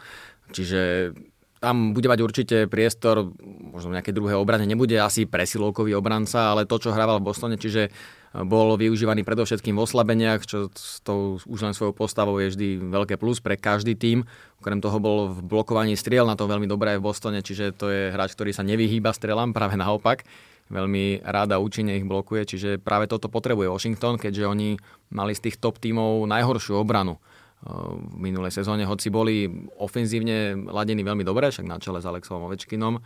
Čiže 0.52 1.16
tam 1.64 1.96
bude 1.96 2.12
mať 2.12 2.20
určite 2.20 2.58
priestor, 2.68 3.32
možno 3.72 3.96
nejaké 3.96 4.12
druhé 4.12 4.36
obrane, 4.36 4.68
nebude 4.68 5.00
asi 5.00 5.24
presilovkový 5.24 5.96
obranca, 5.96 6.52
ale 6.52 6.68
to, 6.68 6.76
čo 6.76 6.92
hrával 6.92 7.24
v 7.24 7.32
Bostone, 7.32 7.56
čiže 7.56 7.88
bol 8.34 8.74
využívaný 8.74 9.22
predovšetkým 9.22 9.78
v 9.78 9.84
oslabeniach, 9.86 10.42
čo 10.50 10.74
s 10.74 11.06
tou 11.06 11.38
už 11.38 11.60
len 11.62 11.78
svojou 11.78 11.94
postavou 11.94 12.42
je 12.42 12.50
vždy 12.50 12.68
veľké 12.82 13.22
plus 13.22 13.38
pre 13.38 13.54
každý 13.54 13.94
tým. 13.94 14.26
Okrem 14.58 14.82
toho 14.82 14.98
bol 14.98 15.30
v 15.30 15.46
blokovaní 15.46 15.94
striel 15.94 16.26
na 16.26 16.34
to 16.34 16.50
veľmi 16.50 16.66
dobré 16.66 16.98
v 16.98 17.06
Bostone, 17.06 17.46
čiže 17.46 17.78
to 17.78 17.94
je 17.94 18.10
hráč, 18.10 18.34
ktorý 18.34 18.50
sa 18.50 18.66
nevyhýba 18.66 19.14
strelám, 19.14 19.54
práve 19.54 19.78
naopak 19.78 20.26
veľmi 20.74 21.22
rád 21.22 21.54
a 21.54 21.62
účinne 21.62 21.94
ich 21.94 22.08
blokuje, 22.08 22.50
čiže 22.50 22.82
práve 22.82 23.06
toto 23.06 23.30
potrebuje 23.30 23.70
Washington, 23.70 24.18
keďže 24.18 24.50
oni 24.50 24.70
mali 25.14 25.38
z 25.38 25.50
tých 25.50 25.62
top 25.62 25.78
tímov 25.78 26.26
najhoršiu 26.26 26.82
obranu 26.82 27.20
eh, 27.20 27.70
v 27.70 28.18
minulej 28.18 28.58
sezóne, 28.58 28.88
hoci 28.88 29.14
boli 29.14 29.46
ofenzívne 29.78 30.58
ladení 30.66 31.06
veľmi 31.06 31.22
dobre, 31.22 31.54
však 31.54 31.70
na 31.70 31.78
čele 31.78 32.02
s 32.02 32.10
Alexom 32.10 32.50
Ovečkinom, 32.50 32.98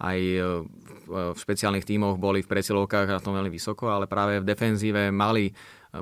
aj 0.00 0.18
e, 0.18 0.40
v 1.06 1.38
špeciálnych 1.38 1.86
tímoch 1.86 2.18
boli 2.18 2.42
v 2.42 2.50
presilovkách 2.50 3.08
na 3.08 3.20
tom 3.22 3.36
veľmi 3.36 3.52
vysoko, 3.52 3.92
ale 3.92 4.10
práve 4.10 4.42
v 4.42 4.48
defenzíve 4.48 5.14
mali 5.14 5.50
e, 5.50 5.52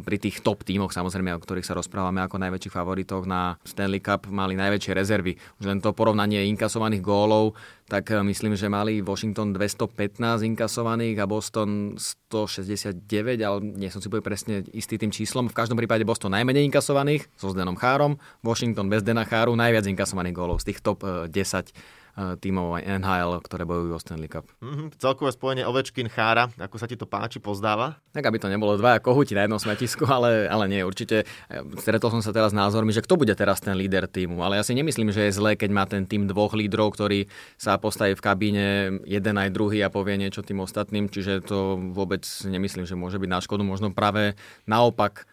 pri 0.01 0.17
tých 0.17 0.41
top 0.41 0.65
tímoch, 0.65 0.97
samozrejme, 0.97 1.35
o 1.37 1.43
ktorých 1.43 1.67
sa 1.67 1.77
rozprávame 1.77 2.25
ako 2.25 2.41
najväčších 2.41 2.73
favoritoch 2.73 3.29
na 3.29 3.61
Stanley 3.69 4.01
Cup, 4.01 4.31
mali 4.33 4.57
najväčšie 4.57 4.93
rezervy. 4.97 5.37
Už 5.61 5.65
len 5.69 5.85
to 5.85 5.93
porovnanie 5.93 6.49
inkasovaných 6.49 7.05
gólov, 7.05 7.53
tak 7.85 8.09
e, 8.09 8.25
myslím, 8.25 8.57
že 8.57 8.73
mali 8.73 9.05
Washington 9.05 9.53
215 9.53 10.41
inkasovaných 10.49 11.17
a 11.21 11.29
Boston 11.29 12.01
169, 12.01 13.05
ale 13.45 13.59
nie 13.61 13.93
som 13.93 14.01
si 14.01 14.09
povie 14.09 14.25
presne 14.25 14.65
istý 14.73 14.97
tým 14.97 15.13
číslom. 15.13 15.53
V 15.53 15.59
každom 15.59 15.77
prípade 15.77 16.09
Boston 16.09 16.33
najmenej 16.33 16.65
inkasovaných 16.73 17.29
so 17.37 17.53
Zdenom 17.53 17.77
Chárom, 17.77 18.17
Washington 18.41 18.89
bez 18.89 19.05
Dena 19.05 19.29
Cháru 19.29 19.53
najviac 19.53 19.85
inkasovaných 19.85 20.33
gólov 20.33 20.65
z 20.65 20.73
tých 20.73 20.81
top 20.81 21.05
10 21.29 21.29
Eh, 21.33 22.02
tímov 22.13 22.77
aj 22.77 22.83
NHL, 23.01 23.33
ktoré 23.41 23.65
bojujú 23.65 23.93
o 23.97 24.01
Stanley 24.01 24.29
Cup. 24.29 24.45
Mm-hmm, 24.61 25.01
celkové 25.01 25.33
spojenie 25.33 25.65
Ovečkin 25.65 26.13
Chára, 26.13 26.53
ako 26.61 26.77
sa 26.77 26.85
ti 26.85 26.93
to 26.93 27.09
páči, 27.09 27.41
pozdáva? 27.41 27.97
Tak 28.13 28.29
aby 28.29 28.37
to 28.37 28.53
nebolo 28.53 28.77
dva 28.77 29.01
kohuti 29.01 29.33
na 29.33 29.49
jednom 29.49 29.57
smetisku, 29.57 30.05
ale, 30.05 30.45
ale 30.45 30.69
nie, 30.69 30.85
určite. 30.85 31.25
Eh, 31.25 31.65
stretol 31.81 32.13
som 32.13 32.21
sa 32.21 32.37
teraz 32.37 32.53
názormi, 32.53 32.93
že 32.93 33.01
kto 33.01 33.17
bude 33.17 33.33
teraz 33.33 33.65
ten 33.65 33.73
líder 33.73 34.05
týmu, 34.05 34.45
ale 34.45 34.61
ja 34.61 34.65
si 34.65 34.77
nemyslím, 34.77 35.09
že 35.09 35.33
je 35.33 35.37
zlé, 35.37 35.57
keď 35.57 35.71
má 35.73 35.89
ten 35.89 36.05
tým 36.05 36.29
dvoch 36.29 36.53
lídrov, 36.53 36.93
ktorí 36.93 37.33
sa 37.57 37.81
postaví 37.81 38.13
v 38.13 38.25
kabíne 38.25 38.67
jeden 39.09 39.37
aj 39.41 39.49
druhý 39.49 39.81
a 39.81 39.89
povie 39.89 40.21
niečo 40.21 40.45
tým 40.45 40.61
ostatným, 40.61 41.09
čiže 41.09 41.49
to 41.49 41.81
vôbec 41.97 42.29
nemyslím, 42.45 42.85
že 42.85 42.93
môže 42.93 43.17
byť 43.17 43.31
na 43.33 43.41
škodu, 43.41 43.65
možno 43.65 43.89
práve 43.89 44.37
naopak 44.69 45.25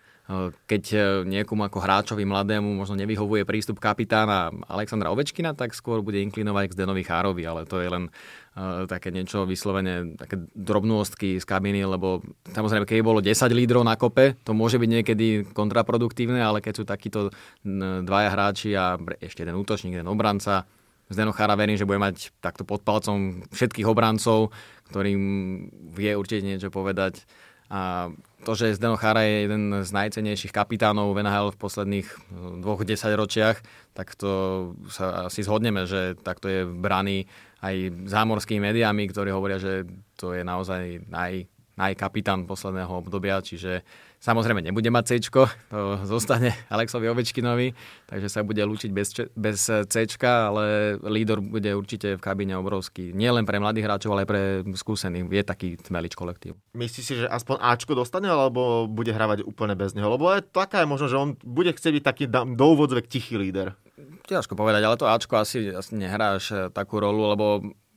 keď 0.70 0.84
e, 0.94 0.98
niekomu 1.26 1.66
ako 1.66 1.82
hráčovi 1.82 2.22
mladému 2.22 2.70
možno 2.78 2.94
nevyhovuje 2.94 3.50
prístup 3.50 3.82
kapitána 3.82 4.54
Alexandra 4.70 5.10
Ovečkina, 5.10 5.58
tak 5.58 5.74
skôr 5.74 6.06
bude 6.06 6.22
inklinovať 6.22 6.70
k 6.70 6.76
Zdenovi 6.78 7.02
Chárovi, 7.02 7.50
ale 7.50 7.66
to 7.66 7.82
je 7.82 7.90
len 7.90 8.14
uh, 8.14 8.86
také 8.86 9.10
niečo 9.10 9.50
vyslovene, 9.50 10.14
také 10.22 10.38
drobnostky 10.54 11.42
z 11.42 11.46
kabiny, 11.50 11.82
lebo 11.82 12.22
samozrejme, 12.46 12.86
keď 12.86 13.02
bolo 13.02 13.26
10 13.26 13.34
lídrov 13.50 13.82
na 13.82 13.98
kope, 13.98 14.38
to 14.46 14.54
môže 14.54 14.78
byť 14.78 14.90
niekedy 15.02 15.50
kontraproduktívne, 15.50 16.38
ale 16.38 16.62
keď 16.62 16.74
sú 16.78 16.84
takíto 16.86 17.34
dvaja 18.06 18.30
hráči 18.30 18.78
a 18.78 19.02
ešte 19.18 19.42
jeden 19.42 19.58
útočník, 19.58 19.98
jeden 19.98 20.14
obranca, 20.14 20.70
Zdeno 21.10 21.34
Chára 21.34 21.58
verím, 21.58 21.74
že 21.74 21.90
bude 21.90 21.98
mať 21.98 22.30
takto 22.38 22.62
pod 22.62 22.86
palcom 22.86 23.42
všetkých 23.50 23.90
obrancov, 23.90 24.54
ktorým 24.94 25.22
vie 25.90 26.14
určite 26.14 26.46
niečo 26.46 26.70
povedať 26.70 27.26
a 27.70 28.10
to, 28.46 28.58
že 28.58 28.74
Zdeno 28.82 28.98
Chára 28.98 29.22
je 29.22 29.46
jeden 29.46 29.64
z 29.86 29.90
najcenejších 29.94 30.50
kapitánov 30.50 31.14
v 31.14 31.22
NHL 31.22 31.54
v 31.54 31.62
posledných 31.62 32.08
eh, 32.10 32.18
dvoch 32.66 32.82
desaťročiach, 32.82 33.58
tak 33.94 34.18
to 34.18 34.32
sa 34.90 35.30
asi 35.30 35.46
zhodneme, 35.46 35.86
že 35.86 36.18
takto 36.18 36.50
je 36.50 36.66
braný 36.66 37.30
aj 37.62 38.08
zámorskými 38.10 38.72
médiami, 38.72 39.06
ktorí 39.12 39.30
hovoria, 39.30 39.60
že 39.60 39.84
to 40.16 40.32
je 40.32 40.42
naozaj 40.48 41.04
naj, 41.12 41.46
najkapitán 41.76 42.48
posledného 42.48 42.92
obdobia, 43.04 43.44
čiže 43.44 43.84
Samozrejme 44.20 44.60
nebude 44.60 44.92
mať 44.92 45.16
C, 45.16 45.32
to 45.32 45.48
zostane 46.04 46.52
Alexovi 46.68 47.08
Ovečkinovi, 47.08 47.72
takže 48.04 48.28
sa 48.28 48.44
bude 48.44 48.60
lúčiť 48.60 48.92
bez, 48.92 49.16
bez 49.32 49.72
C, 49.88 49.96
ale 50.28 51.00
lídor 51.08 51.40
bude 51.40 51.72
určite 51.72 52.20
v 52.20 52.22
kabíne 52.22 52.60
obrovský. 52.60 53.16
Nie 53.16 53.32
len 53.32 53.48
pre 53.48 53.64
mladých 53.64 53.88
hráčov, 53.88 54.12
ale 54.12 54.28
aj 54.28 54.30
pre 54.30 54.42
skúsených. 54.76 55.24
Je 55.32 55.44
taký 55.48 55.68
tmelič 55.80 56.20
kolektív. 56.20 56.60
Myslíš 56.76 57.06
si, 57.08 57.16
že 57.16 57.32
aspoň 57.32 57.64
Ačko 57.64 57.96
dostane, 57.96 58.28
alebo 58.28 58.92
bude 58.92 59.16
hravať 59.16 59.48
úplne 59.48 59.80
bez 59.80 59.96
neho? 59.96 60.12
Lebo 60.12 60.36
je 60.36 60.44
taká 60.44 60.84
je 60.84 60.92
možno, 60.92 61.08
že 61.08 61.16
on 61.16 61.40
bude 61.40 61.72
chcieť 61.72 61.92
byť 61.96 62.04
taký 62.04 62.24
do 62.28 62.66
úvodzvek 62.76 63.08
tichý 63.08 63.40
líder. 63.40 63.80
Ťažko 64.28 64.60
povedať, 64.60 64.84
ale 64.84 65.00
to 65.00 65.08
Ačko 65.08 65.40
asi, 65.40 65.72
asi 65.72 65.96
nehrá 65.96 66.36
až 66.36 66.68
takú 66.76 67.00
rolu, 67.00 67.24
lebo 67.24 67.46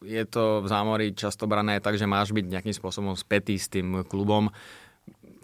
je 0.03 0.23
to 0.27 0.63
v 0.63 0.67
zámori 0.67 1.15
často 1.15 1.47
brané 1.47 1.79
tak, 1.79 1.95
že 1.95 2.11
máš 2.11 2.35
byť 2.35 2.47
nejakým 2.47 2.75
spôsobom 2.75 3.15
spätý 3.15 3.55
s 3.55 3.71
tým 3.71 4.03
klubom. 4.07 4.51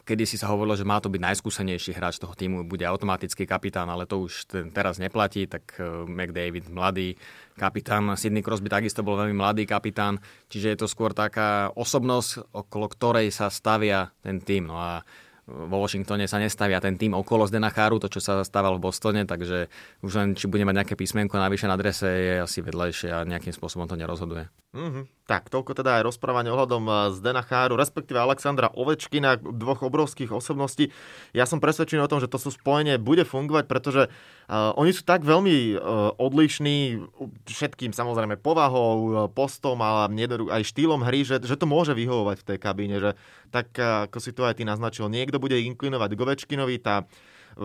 Kedy 0.09 0.25
si 0.25 0.41
sa 0.41 0.49
hovorilo, 0.49 0.73
že 0.73 0.89
má 0.89 0.97
to 1.05 1.13
byť 1.13 1.21
najskúsenejší 1.21 1.93
hráč 1.93 2.17
toho 2.17 2.33
týmu, 2.33 2.65
bude 2.65 2.89
automatický 2.89 3.45
kapitán, 3.45 3.93
ale 3.93 4.09
to 4.09 4.25
už 4.25 4.49
teraz 4.73 4.97
neplatí, 4.97 5.45
tak 5.45 5.77
eh, 5.77 5.85
McDavid, 6.09 6.73
mladý 6.73 7.13
kapitán, 7.61 8.17
Sidney 8.17 8.41
Crosby 8.41 8.73
takisto 8.73 9.05
bol 9.05 9.21
veľmi 9.21 9.37
mladý 9.37 9.69
kapitán, 9.69 10.17
čiže 10.49 10.73
je 10.73 10.79
to 10.81 10.89
skôr 10.89 11.13
taká 11.13 11.69
osobnosť, 11.77 12.57
okolo 12.57 12.89
ktorej 12.89 13.29
sa 13.29 13.53
stavia 13.53 14.09
ten 14.25 14.41
tým. 14.41 14.73
No 14.73 14.81
a 14.81 15.05
vo 15.49 15.81
Washingtone 15.81 16.29
sa 16.29 16.37
nestavia 16.37 16.77
ten 16.77 17.01
tým 17.01 17.17
okolo 17.17 17.49
Zdena 17.49 17.73
Cháru, 17.73 17.97
to 17.97 18.13
čo 18.13 18.21
sa 18.21 18.45
stával 18.45 18.77
v 18.77 18.85
Bostone, 18.85 19.25
takže 19.25 19.73
už 20.05 20.13
len 20.21 20.29
či 20.37 20.45
bude 20.45 20.65
mať 20.69 20.85
nejaké 20.85 20.95
písmenko 20.95 21.41
navyše 21.41 21.65
na 21.65 21.77
adrese 21.77 22.05
je 22.05 22.35
asi 22.45 22.61
vedlejšie 22.61 23.09
a 23.09 23.25
nejakým 23.25 23.57
spôsobom 23.57 23.89
to 23.89 23.97
nerozhoduje. 23.97 24.45
Mm-hmm. 24.69 25.25
Tak, 25.25 25.49
toľko 25.49 25.73
teda 25.73 26.01
aj 26.01 26.13
rozprávanie 26.13 26.53
ohľadom 26.53 26.85
eh, 26.85 26.95
Zdena 27.17 27.41
Cháru, 27.41 27.81
respektíve 27.81 28.21
Alexandra 28.21 28.69
Ovečkina, 28.69 29.41
dvoch 29.41 29.81
obrovských 29.81 30.29
osobností. 30.29 30.93
Ja 31.33 31.49
som 31.49 31.57
presvedčený 31.57 32.05
o 32.05 32.11
tom, 32.11 32.21
že 32.21 32.29
to 32.29 32.37
sú 32.37 32.53
spojenie 32.53 33.01
bude 33.01 33.25
fungovať, 33.25 33.65
pretože 33.65 34.03
uh, 34.09 34.77
oni 34.77 34.93
sú 34.93 35.09
tak 35.09 35.25
veľmi 35.25 35.77
uh, 35.77 36.13
odlišní 36.21 37.01
všetkým 37.49 37.97
samozrejme 37.97 38.37
povahou, 38.41 39.29
postom 39.33 39.81
a 39.81 40.09
aj 40.09 40.63
štýlom 40.69 41.01
hry, 41.01 41.25
že, 41.25 41.41
že 41.41 41.57
to 41.57 41.65
môže 41.65 41.97
vyhovovať 41.97 42.45
v 42.45 42.47
tej 42.53 42.59
kabíne, 42.61 42.97
že 43.01 43.11
tak 43.49 43.73
ako 43.77 44.19
si 44.21 44.37
to 44.37 44.45
aj 44.45 44.61
ty 44.61 44.69
naznačil, 44.69 45.09
niekto 45.09 45.41
bude 45.41 45.57
inklinovať 45.57 46.11
k 46.13 46.23
Ovečkinovi, 46.25 46.77
tá 46.81 47.09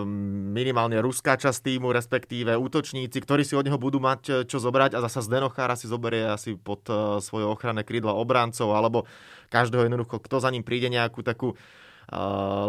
minimálne 0.01 0.97
ruská 0.97 1.37
časť 1.37 1.69
týmu, 1.69 1.93
respektíve 1.93 2.57
útočníci, 2.57 3.13
ktorí 3.21 3.45
si 3.45 3.53
od 3.53 3.61
neho 3.61 3.77
budú 3.77 4.01
mať 4.01 4.21
eh, 4.25 4.33
čo 4.49 4.57
zobrať 4.57 4.97
a 4.97 5.03
zasa 5.05 5.21
z 5.21 5.37
Denochára 5.37 5.77
si 5.77 5.85
zoberie 5.85 6.25
asi 6.25 6.57
pod 6.57 6.81
uh, 6.89 7.21
svoje 7.21 7.45
ochranné 7.45 7.85
krídla 7.85 8.17
obrancov 8.17 8.73
alebo 8.73 9.05
každého 9.53 9.85
jednoducho, 9.85 10.17
kto 10.17 10.41
za 10.41 10.49
ním 10.49 10.65
príde 10.65 10.89
nejakú 10.89 11.21
takú 11.21 11.53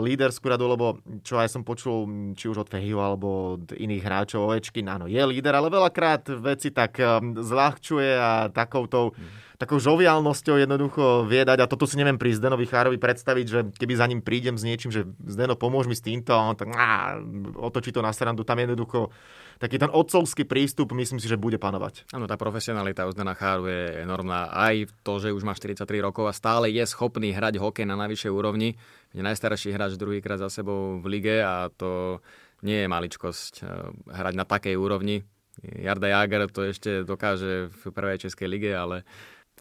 líderskú 0.01 0.47
radu, 0.47 0.71
lebo 0.71 1.03
čo 1.27 1.37
aj 1.43 1.51
som 1.51 1.67
počul, 1.67 2.07
či 2.39 2.47
už 2.47 2.65
od 2.65 2.71
Fehiu 2.71 3.03
alebo 3.03 3.59
od 3.59 3.75
iných 3.75 4.05
hráčov, 4.05 4.47
Ovečkin, 4.47 4.87
áno, 4.87 5.11
je 5.11 5.19
líder, 5.19 5.59
ale 5.59 5.73
veľakrát 5.73 6.31
veci 6.39 6.71
tak 6.71 6.97
um, 7.03 7.35
zľahčuje 7.35 8.11
a 8.15 8.31
takouto 8.55 9.13
mm 9.13 9.45
takou 9.55 9.79
žoviálnosťou 9.79 10.59
jednoducho 10.59 11.25
viedať 11.31 11.63
a 11.63 11.71
toto 11.71 11.87
si 11.87 11.95
neviem 11.95 12.19
pri 12.19 12.35
Zdenovi 12.35 12.67
Chárovi 12.67 12.99
predstaviť, 12.99 13.47
že 13.47 13.61
keby 13.79 13.93
za 13.95 14.07
ním 14.11 14.21
prídem 14.21 14.59
s 14.59 14.67
niečím, 14.67 14.91
že 14.91 15.07
Zdeno 15.25 15.55
pomôž 15.55 15.87
mi 15.87 15.95
s 15.95 16.03
týmto 16.03 16.35
a 16.35 16.43
on 16.51 16.59
tak 16.59 16.75
á, 16.75 17.17
otočí 17.57 17.95
to 17.95 18.03
na 18.03 18.11
srandu, 18.11 18.43
tam 18.43 18.59
jednoducho 18.59 19.15
taký 19.63 19.79
ten 19.79 19.91
otcovský 19.95 20.43
prístup 20.45 20.91
myslím 20.99 21.23
si, 21.23 21.31
že 21.31 21.39
bude 21.39 21.63
panovať. 21.63 22.11
Áno, 22.11 22.27
tá 22.27 22.35
profesionalita 22.35 23.07
u 23.07 23.15
Zdena 23.15 23.39
Cháru 23.39 23.71
je 23.71 24.03
enormná. 24.03 24.51
Aj 24.51 24.75
to, 25.07 25.23
že 25.23 25.31
už 25.31 25.47
má 25.47 25.55
43 25.55 25.87
rokov 26.03 26.27
a 26.27 26.35
stále 26.35 26.75
je 26.75 26.83
schopný 26.83 27.31
hrať 27.31 27.63
hokej 27.63 27.87
na 27.87 27.95
najvyššej 27.95 28.33
úrovni. 28.35 28.75
Je 29.15 29.23
najstarší 29.23 29.71
hráč 29.71 29.95
druhýkrát 29.95 30.43
za 30.43 30.51
sebou 30.51 30.99
v 30.99 31.07
lige 31.07 31.39
a 31.39 31.71
to 31.71 32.19
nie 32.67 32.83
je 32.83 32.89
maličkosť 32.91 33.55
eh, 33.63 33.67
hrať 34.11 34.35
na 34.35 34.45
takej 34.45 34.75
úrovni. 34.75 35.23
Jarda 35.63 36.11
Jager 36.11 36.51
to 36.51 36.67
ešte 36.67 37.07
dokáže 37.07 37.71
v 37.71 37.83
prvej 37.95 38.27
českej 38.27 38.51
lige, 38.51 38.75
ale 38.75 39.07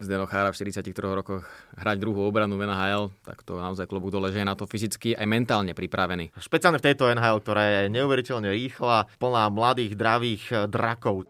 Zdeno 0.02 0.26
Chára 0.26 0.50
v 0.50 0.58
43 0.58 0.90
rokoch 0.98 1.46
hrať 1.78 2.02
druhú 2.02 2.26
obranu 2.26 2.58
v 2.58 2.66
NHL, 2.66 3.14
tak 3.22 3.46
to 3.46 3.62
naozaj 3.62 3.86
klobúk 3.86 4.10
dole, 4.10 4.34
že 4.34 4.42
je 4.42 4.50
na 4.50 4.58
to 4.58 4.66
fyzicky 4.66 5.14
aj 5.14 5.30
mentálne 5.30 5.78
pripravený. 5.78 6.34
Špeciálne 6.34 6.82
v 6.82 6.86
tejto 6.90 7.14
NHL, 7.14 7.38
ktorá 7.46 7.64
je 7.70 7.82
neuveriteľne 7.94 8.50
rýchla, 8.50 9.06
plná 9.22 9.54
mladých, 9.54 9.94
dravých 9.94 10.44
eh, 10.50 10.58
drakov. 10.66 11.30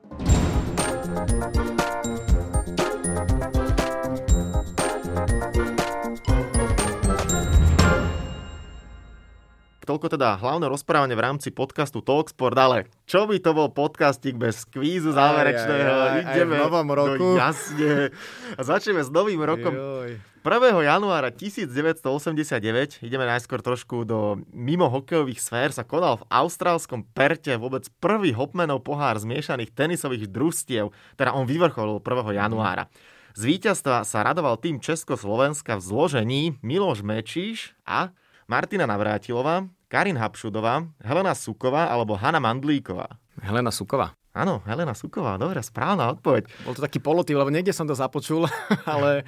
Toľko 9.83 10.15
teda 10.15 10.39
hlavné 10.39 10.71
rozprávanie 10.71 11.11
v 11.11 11.27
rámci 11.27 11.51
podcastu 11.51 11.99
Talksport, 11.99 12.55
ale 12.55 12.87
čo 13.03 13.27
by 13.27 13.35
to 13.43 13.51
bol 13.51 13.67
podcastik 13.67 14.39
bez 14.39 14.63
kvízu 14.63 15.11
záverečného? 15.11 15.91
Aj, 15.91 16.07
aj, 16.07 16.19
aj, 16.23 16.35
Ideme 16.39 16.55
aj 16.55 16.59
v 16.59 16.63
novom 16.63 16.87
roku. 16.95 17.27
No, 17.35 17.35
jasne. 17.35 18.15
A 18.55 18.61
začneme 18.63 19.03
s 19.03 19.11
novým 19.11 19.43
rokom. 19.43 19.75
Joj. 19.75 20.23
1. 20.43 20.87
januára 20.87 21.31
1989, 21.31 23.03
ideme 23.03 23.27
najskôr 23.27 23.59
trošku 23.59 24.07
do 24.07 24.43
mimo 24.55 24.87
hokejových 24.87 25.39
sfér, 25.39 25.75
sa 25.75 25.87
konal 25.87 26.19
v 26.19 26.27
austrálskom 26.31 27.03
Perte 27.15 27.55
vôbec 27.59 27.87
prvý 27.99 28.35
Hopmanov 28.35 28.87
pohár 28.87 29.19
zmiešaných 29.19 29.71
tenisových 29.71 30.31
družstiev, 30.31 30.95
teda 31.15 31.35
on 31.35 31.43
vyvrcholil 31.43 31.99
1. 31.99 32.39
januára. 32.39 32.91
Z 33.35 33.49
víťazstva 33.49 34.03
sa 34.03 34.19
radoval 34.23 34.59
tým 34.59 34.83
Československa 34.83 35.79
v 35.79 35.81
zložení 35.83 36.43
Miloš 36.59 37.07
Mečíš 37.07 37.75
a 37.87 38.11
Martina 38.47 38.83
Navrátilová, 38.83 39.67
Karin 39.87 40.17
Hapšudová, 40.17 40.83
Helena 40.99 41.37
Suková 41.37 41.87
alebo 41.87 42.17
Hanna 42.17 42.41
Mandlíková. 42.41 43.07
Helena 43.39 43.69
Suková. 43.69 44.17
Áno, 44.33 44.65
Helena 44.65 44.97
Suková, 44.97 45.37
dobre, 45.37 45.61
správna 45.61 46.09
odpoveď. 46.17 46.49
Bol 46.65 46.73
to 46.73 46.81
taký 46.81 46.97
polotyp, 46.97 47.37
lebo 47.37 47.53
niekde 47.53 47.69
som 47.69 47.85
to 47.85 47.93
započul, 47.93 48.49
ale 48.89 49.21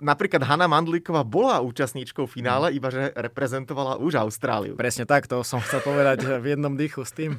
napríklad 0.00 0.42
Hanna 0.42 0.66
Mandlíková 0.66 1.22
bola 1.22 1.60
účastníčkou 1.62 2.26
finále, 2.26 2.74
iba 2.74 2.88
že 2.88 3.12
reprezentovala 3.14 4.00
už 4.00 4.18
Austráliu. 4.18 4.74
Presne 4.74 5.06
tak, 5.06 5.28
to 5.28 5.44
som 5.46 5.60
chcel 5.62 5.84
povedať 5.84 6.40
v 6.40 6.56
jednom 6.56 6.74
dýchu 6.74 7.04
s 7.06 7.12
tým. 7.14 7.36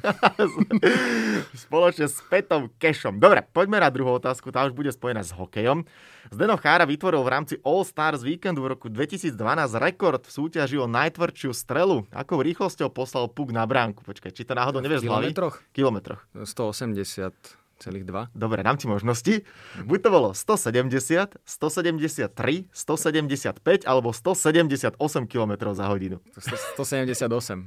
Spoločne 1.66 2.08
s 2.08 2.22
Petom 2.30 2.70
Kešom. 2.80 3.18
Dobre, 3.18 3.44
poďme 3.50 3.82
na 3.82 3.90
druhú 3.90 4.16
otázku, 4.16 4.54
tá 4.54 4.64
už 4.64 4.72
bude 4.72 4.88
spojená 4.94 5.20
s 5.26 5.34
hokejom. 5.34 5.84
Zdeno 6.30 6.54
Chára 6.56 6.86
vytvoril 6.86 7.20
v 7.26 7.32
rámci 7.34 7.54
All 7.66 7.82
Stars 7.82 8.22
víkendu 8.22 8.62
v 8.62 8.78
roku 8.78 8.86
2012 8.86 9.34
rekord 9.82 10.22
v 10.22 10.30
súťaži 10.30 10.78
o 10.78 10.86
najtvrdšiu 10.86 11.50
strelu. 11.50 12.06
Akou 12.14 12.38
rýchlosťou 12.40 12.88
poslal 12.94 13.26
puk 13.26 13.50
na 13.50 13.66
bránku? 13.66 14.06
Počkaj, 14.06 14.30
či 14.30 14.46
to 14.46 14.54
náhodou 14.54 14.78
nevieš 14.78 15.02
v 15.02 15.10
kilometroch? 15.10 15.54
Kilometroch. 15.74 16.22
180 16.32 17.61
2. 17.90 18.30
Dobre, 18.34 18.62
dám 18.62 18.78
ti 18.78 18.86
možnosti. 18.86 19.42
Buď 19.82 19.98
to 20.02 20.10
bolo 20.14 20.30
170, 20.30 21.42
173, 21.42 22.30
175 22.72 23.86
alebo 23.86 24.12
178 24.12 25.26
km 25.26 25.74
za 25.74 25.86
hodinu. 25.90 26.20
178. 26.78 27.66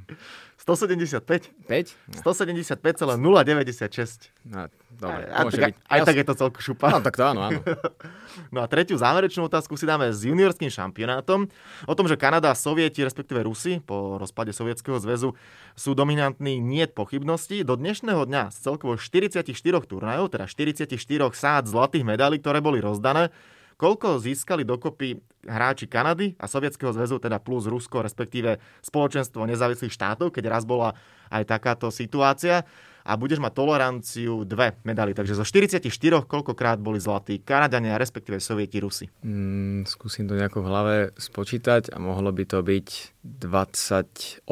175? 0.58 1.52
5? 1.68 1.96
175,096. 2.24 4.32
No, 4.46 4.68
dobre, 4.98 5.24
a, 5.28 5.40
môže 5.44 5.60
tak, 5.60 5.70
byť. 5.72 5.76
Aj 5.86 6.00
tak 6.02 6.16
je 6.16 6.26
to 6.26 6.34
celko 6.36 6.60
šupa. 6.64 6.88
No, 6.96 7.00
tak 7.04 7.16
to 7.20 7.24
áno, 7.28 7.42
áno. 7.46 7.60
no 8.54 8.60
a 8.64 8.68
tretiu 8.72 8.96
záverečnú 8.96 9.46
otázku 9.46 9.76
si 9.76 9.86
dáme 9.86 10.10
s 10.10 10.24
juniorským 10.24 10.72
šampionátom. 10.72 11.52
O 11.86 11.94
tom, 11.94 12.06
že 12.08 12.16
Kanada, 12.16 12.52
Sovieti, 12.56 13.04
respektíve 13.04 13.44
Rusi 13.44 13.84
po 13.84 14.18
rozpade 14.18 14.56
Sovietskeho 14.56 14.98
zväzu 14.98 15.36
sú 15.76 15.92
dominantní, 15.94 16.58
nie 16.58 16.88
pochybností. 16.88 17.62
Do 17.68 17.76
dnešného 17.76 18.26
dňa 18.26 18.50
z 18.50 18.58
celkovo 18.64 18.96
44 18.98 19.46
turnajov, 19.86 20.34
teda 20.34 20.48
44 20.48 20.96
sád 21.36 21.68
zlatých 21.68 22.08
medailí, 22.08 22.40
ktoré 22.40 22.64
boli 22.64 22.80
rozdané, 22.80 23.30
koľko 23.76 24.24
získali 24.24 24.64
dokopy 24.64 25.20
hráči 25.46 25.86
Kanady 25.86 26.34
a 26.40 26.50
Sovietskeho 26.50 26.96
zväzu, 26.96 27.22
teda 27.22 27.38
plus 27.38 27.70
Rusko, 27.70 28.02
respektíve 28.02 28.58
spoločenstvo 28.82 29.46
nezávislých 29.46 29.94
štátov, 29.94 30.34
keď 30.34 30.44
raz 30.50 30.64
bola 30.66 30.98
aj 31.30 31.44
takáto 31.46 31.92
situácia 31.94 32.66
a 33.06 33.14
budeš 33.14 33.38
mať 33.38 33.54
toleranciu 33.54 34.42
dve 34.50 34.74
medaily. 34.82 35.14
Takže 35.14 35.38
zo 35.38 35.46
44 35.46 35.86
koľkokrát 36.26 36.82
boli 36.82 36.98
zlatí 36.98 37.38
Kanadania, 37.38 38.02
respektíve 38.02 38.42
Sovieti, 38.42 38.82
Rusi? 38.82 39.06
Mm, 39.22 39.86
skúsim 39.86 40.26
to 40.26 40.34
nejako 40.34 40.66
v 40.66 40.68
hlave 40.68 40.96
spočítať 41.14 41.94
a 41.94 42.02
mohlo 42.02 42.34
by 42.34 42.44
to 42.50 42.66
byť 42.66 42.88
28. 43.22 44.46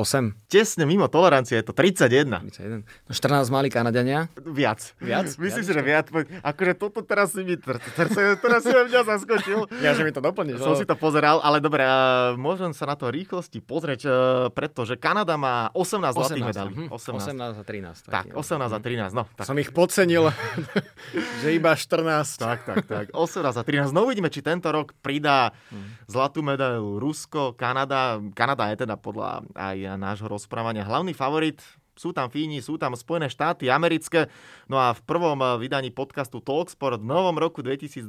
Tesne 0.49 0.83
mimo 0.85 1.09
tolerancie 1.09 1.57
je 1.57 1.65
to 1.65 1.73
31. 1.73 2.45
31. 2.53 2.85
No 2.85 3.11
14 3.11 3.49
mali 3.49 3.73
Kanadania? 3.73 4.29
Viac. 4.37 4.93
Viac? 5.01 5.33
Myslím 5.43 5.63
si, 5.65 5.71
že 5.73 5.81
viac. 5.81 6.13
Akože 6.45 6.73
toto 6.77 7.01
teraz 7.01 7.33
si 7.33 7.41
mi, 7.41 7.57
teraz 7.57 8.61
si 8.61 8.69
mňa 8.69 9.01
zaskočil. 9.01 9.65
Ja, 9.83 9.91
že 9.91 10.05
mi 10.07 10.15
to 10.15 10.23
doplníš. 10.23 10.63
Som 10.63 10.79
si 10.79 10.87
to 10.87 10.95
pozeral, 10.95 11.43
ale 11.43 11.59
dobre, 11.59 11.83
môžem 12.39 12.71
sa 12.71 12.87
na 12.87 12.95
to 12.95 13.11
rýchlosti 13.11 13.59
pozrieť, 13.59 14.01
e, 14.07 14.11
pretože 14.55 14.95
Kanada 14.95 15.35
má 15.35 15.67
18 15.75 16.13
zlatých 16.15 16.45
medalí. 16.45 16.73
18. 16.87 17.35
18 17.35 17.59
a 17.59 17.63
13. 17.67 18.07
Tak, 18.07 18.25
18 18.31 18.42
a 18.51 18.79
13, 18.79 19.15
no. 19.15 19.23
Tak. 19.33 19.47
Som 19.47 19.57
ich 19.57 19.71
podcenil, 19.71 20.29
že 21.41 21.49
iba 21.55 21.71
14. 21.73 22.03
Tak, 22.39 22.59
tak, 22.67 22.83
tak. 22.85 23.05
18 23.15 23.55
a 23.55 23.63
13. 23.63 23.95
No 23.95 24.03
uvidíme, 24.03 24.27
či 24.27 24.43
tento 24.43 24.67
rok 24.69 24.91
pridá 24.99 25.55
zlatú 26.05 26.43
medailu 26.43 26.99
Rusko, 26.99 27.55
Kanada. 27.55 28.19
Kanada 28.35 28.69
je 28.73 28.83
teda 28.83 28.95
podľa 28.99 29.47
aj 29.55 29.97
nášho 29.97 30.27
rozprávania 30.27 30.83
hlavný 30.83 31.15
favorit 31.15 31.63
sú 31.93 32.11
tam 32.11 32.29
Fíni, 32.29 32.59
sú 32.59 32.81
tam 32.81 32.97
Spojené 32.97 33.29
štáty 33.29 33.69
americké. 33.69 34.29
No 34.65 34.81
a 34.81 34.93
v 34.93 35.01
prvom 35.05 35.37
eh, 35.39 35.49
vydaní 35.61 35.89
podcastu 35.93 36.41
Talksport 36.41 37.01
v 37.01 37.07
novom 37.07 37.37
roku 37.37 37.61
2021 37.61 38.07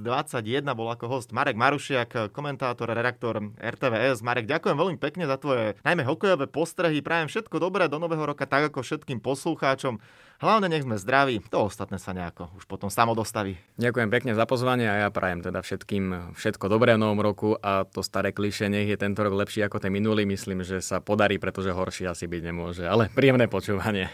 bol 0.73 0.89
ako 0.91 1.05
host 1.09 1.31
Marek 1.37 1.57
Marušiak, 1.57 2.33
komentátor, 2.33 2.91
redaktor 2.91 3.41
RTVS. 3.61 4.25
Marek, 4.25 4.49
ďakujem 4.49 4.77
veľmi 4.77 4.99
pekne 5.01 5.29
za 5.29 5.37
tvoje 5.37 5.77
najmä 5.85 6.03
hokejové 6.05 6.49
postrehy. 6.49 7.05
Prajem 7.05 7.29
všetko 7.29 7.57
dobré 7.61 7.87
do 7.89 8.01
nového 8.01 8.25
roka, 8.25 8.49
tak 8.49 8.73
ako 8.73 8.81
všetkým 8.85 9.21
poslucháčom. 9.21 10.01
Hlavne 10.43 10.67
nech 10.67 10.83
sme 10.83 10.99
zdraví, 10.99 11.39
to 11.47 11.71
ostatné 11.71 11.97
sa 11.97 12.11
nejako 12.11 12.51
už 12.59 12.67
potom 12.67 12.91
samo 12.91 13.15
dostaví. 13.15 13.55
Ďakujem 13.79 14.11
pekne 14.11 14.33
za 14.35 14.45
pozvanie 14.45 14.85
a 14.91 15.07
ja 15.07 15.09
prajem 15.09 15.47
teda 15.47 15.63
všetkým 15.63 16.35
všetko 16.35 16.67
dobré 16.67 16.99
v 16.99 17.07
novom 17.07 17.23
roku 17.23 17.55
a 17.63 17.87
to 17.87 18.03
staré 18.03 18.35
kliše 18.35 18.67
nech 18.67 18.91
je 18.91 18.99
tento 18.99 19.23
rok 19.23 19.31
lepší 19.31 19.63
ako 19.63 19.79
ten 19.79 19.95
minulý. 19.95 20.27
Myslím, 20.27 20.67
že 20.67 20.83
sa 20.83 20.99
podarí, 20.99 21.39
pretože 21.39 21.71
horší 21.71 22.11
asi 22.11 22.27
byť 22.27 22.43
nemôže. 22.51 22.83
Ale 22.83 23.15
príjemné 23.15 23.47
počúvanie. 23.75 24.07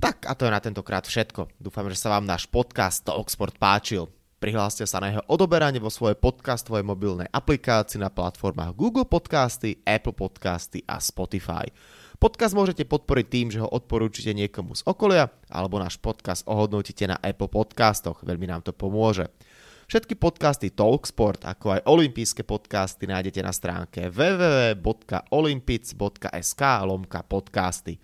Tak 0.00 0.26
a 0.26 0.32
to 0.34 0.48
je 0.48 0.50
na 0.50 0.58
tentokrát 0.58 1.06
všetko. 1.06 1.46
Dúfam, 1.60 1.86
že 1.92 2.00
sa 2.00 2.10
vám 2.10 2.26
náš 2.26 2.50
podcast 2.50 3.06
Talksport 3.06 3.54
páčil. 3.60 4.10
Prihláste 4.40 4.88
sa 4.88 5.04
na 5.04 5.12
jeho 5.12 5.22
odoberanie 5.28 5.76
vo 5.76 5.92
svojej 5.92 6.16
podcastovej 6.16 6.80
mobilnej 6.80 7.28
aplikácii 7.28 8.00
na 8.00 8.08
platformách 8.08 8.72
Google 8.72 9.04
Podcasty, 9.04 9.84
Apple 9.84 10.16
Podcasty 10.16 10.80
a 10.88 10.96
Spotify. 10.96 11.68
Podcast 12.20 12.52
môžete 12.52 12.84
podporiť 12.84 13.26
tým, 13.32 13.48
že 13.48 13.64
ho 13.64 13.68
odporúčite 13.72 14.36
niekomu 14.36 14.76
z 14.76 14.84
okolia, 14.84 15.32
alebo 15.48 15.80
náš 15.80 15.96
podcast 15.96 16.44
ohodnotíte 16.44 17.08
na 17.08 17.16
Apple 17.16 17.48
Podcastoch, 17.48 18.20
veľmi 18.20 18.44
nám 18.44 18.60
to 18.60 18.76
pomôže. 18.76 19.24
Všetky 19.88 20.20
podcasty 20.20 20.68
Talksport, 20.68 21.48
ako 21.48 21.80
aj 21.80 21.88
olympijské 21.88 22.44
podcasty 22.44 23.08
nájdete 23.08 23.40
na 23.40 23.56
stránke 23.56 24.12
www.olympic.sk 24.12 26.62
lomka 26.84 27.24
podcasty. 27.24 27.96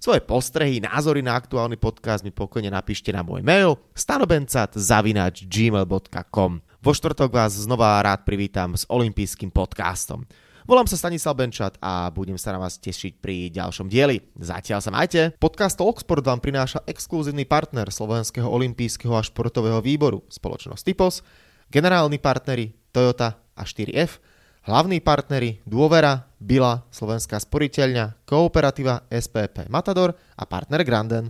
Svoje 0.00 0.24
postrehy, 0.24 0.80
názory 0.80 1.20
na 1.20 1.36
aktuálny 1.36 1.76
podcast 1.76 2.24
mi 2.24 2.32
pokojne 2.32 2.72
napíšte 2.72 3.12
na 3.12 3.20
môj 3.20 3.44
mail 3.44 3.76
stanobencat.gmail.com 3.92 6.52
Vo 6.80 6.92
štvrtok 6.96 7.28
vás 7.28 7.60
znova 7.60 8.00
rád 8.00 8.24
privítam 8.24 8.72
s 8.72 8.88
olympijským 8.88 9.52
podcastom. 9.52 10.24
Volám 10.70 10.86
sa 10.86 10.94
Stanislav 10.94 11.34
Benčat 11.34 11.74
a 11.82 12.06
budem 12.14 12.38
sa 12.38 12.54
na 12.54 12.62
vás 12.62 12.78
tešiť 12.78 13.18
pri 13.18 13.50
ďalšom 13.50 13.90
dieli. 13.90 14.22
Zatiaľ 14.38 14.78
sa 14.78 14.94
majte. 14.94 15.34
Podcast 15.42 15.74
Talksport 15.74 16.22
vám 16.22 16.38
prináša 16.38 16.86
exkluzívny 16.86 17.42
partner 17.42 17.90
Slovenského 17.90 18.46
olympijského 18.46 19.10
a 19.10 19.18
športového 19.18 19.82
výboru, 19.82 20.22
spoločnosť 20.30 20.86
Typos, 20.86 21.26
generálni 21.74 22.22
partneri 22.22 22.70
Toyota 22.94 23.42
a 23.58 23.66
4F– 23.66 24.22
Hlavní 24.60 25.00
partnery 25.00 25.58
Dôvera, 25.64 26.30
Bila, 26.38 26.84
Slovenská 26.92 27.40
sporiteľňa, 27.40 28.28
Kooperativa 28.28 29.08
SPP 29.08 29.66
Matador 29.72 30.12
a 30.36 30.44
partner 30.44 30.84
Granden. 30.84 31.24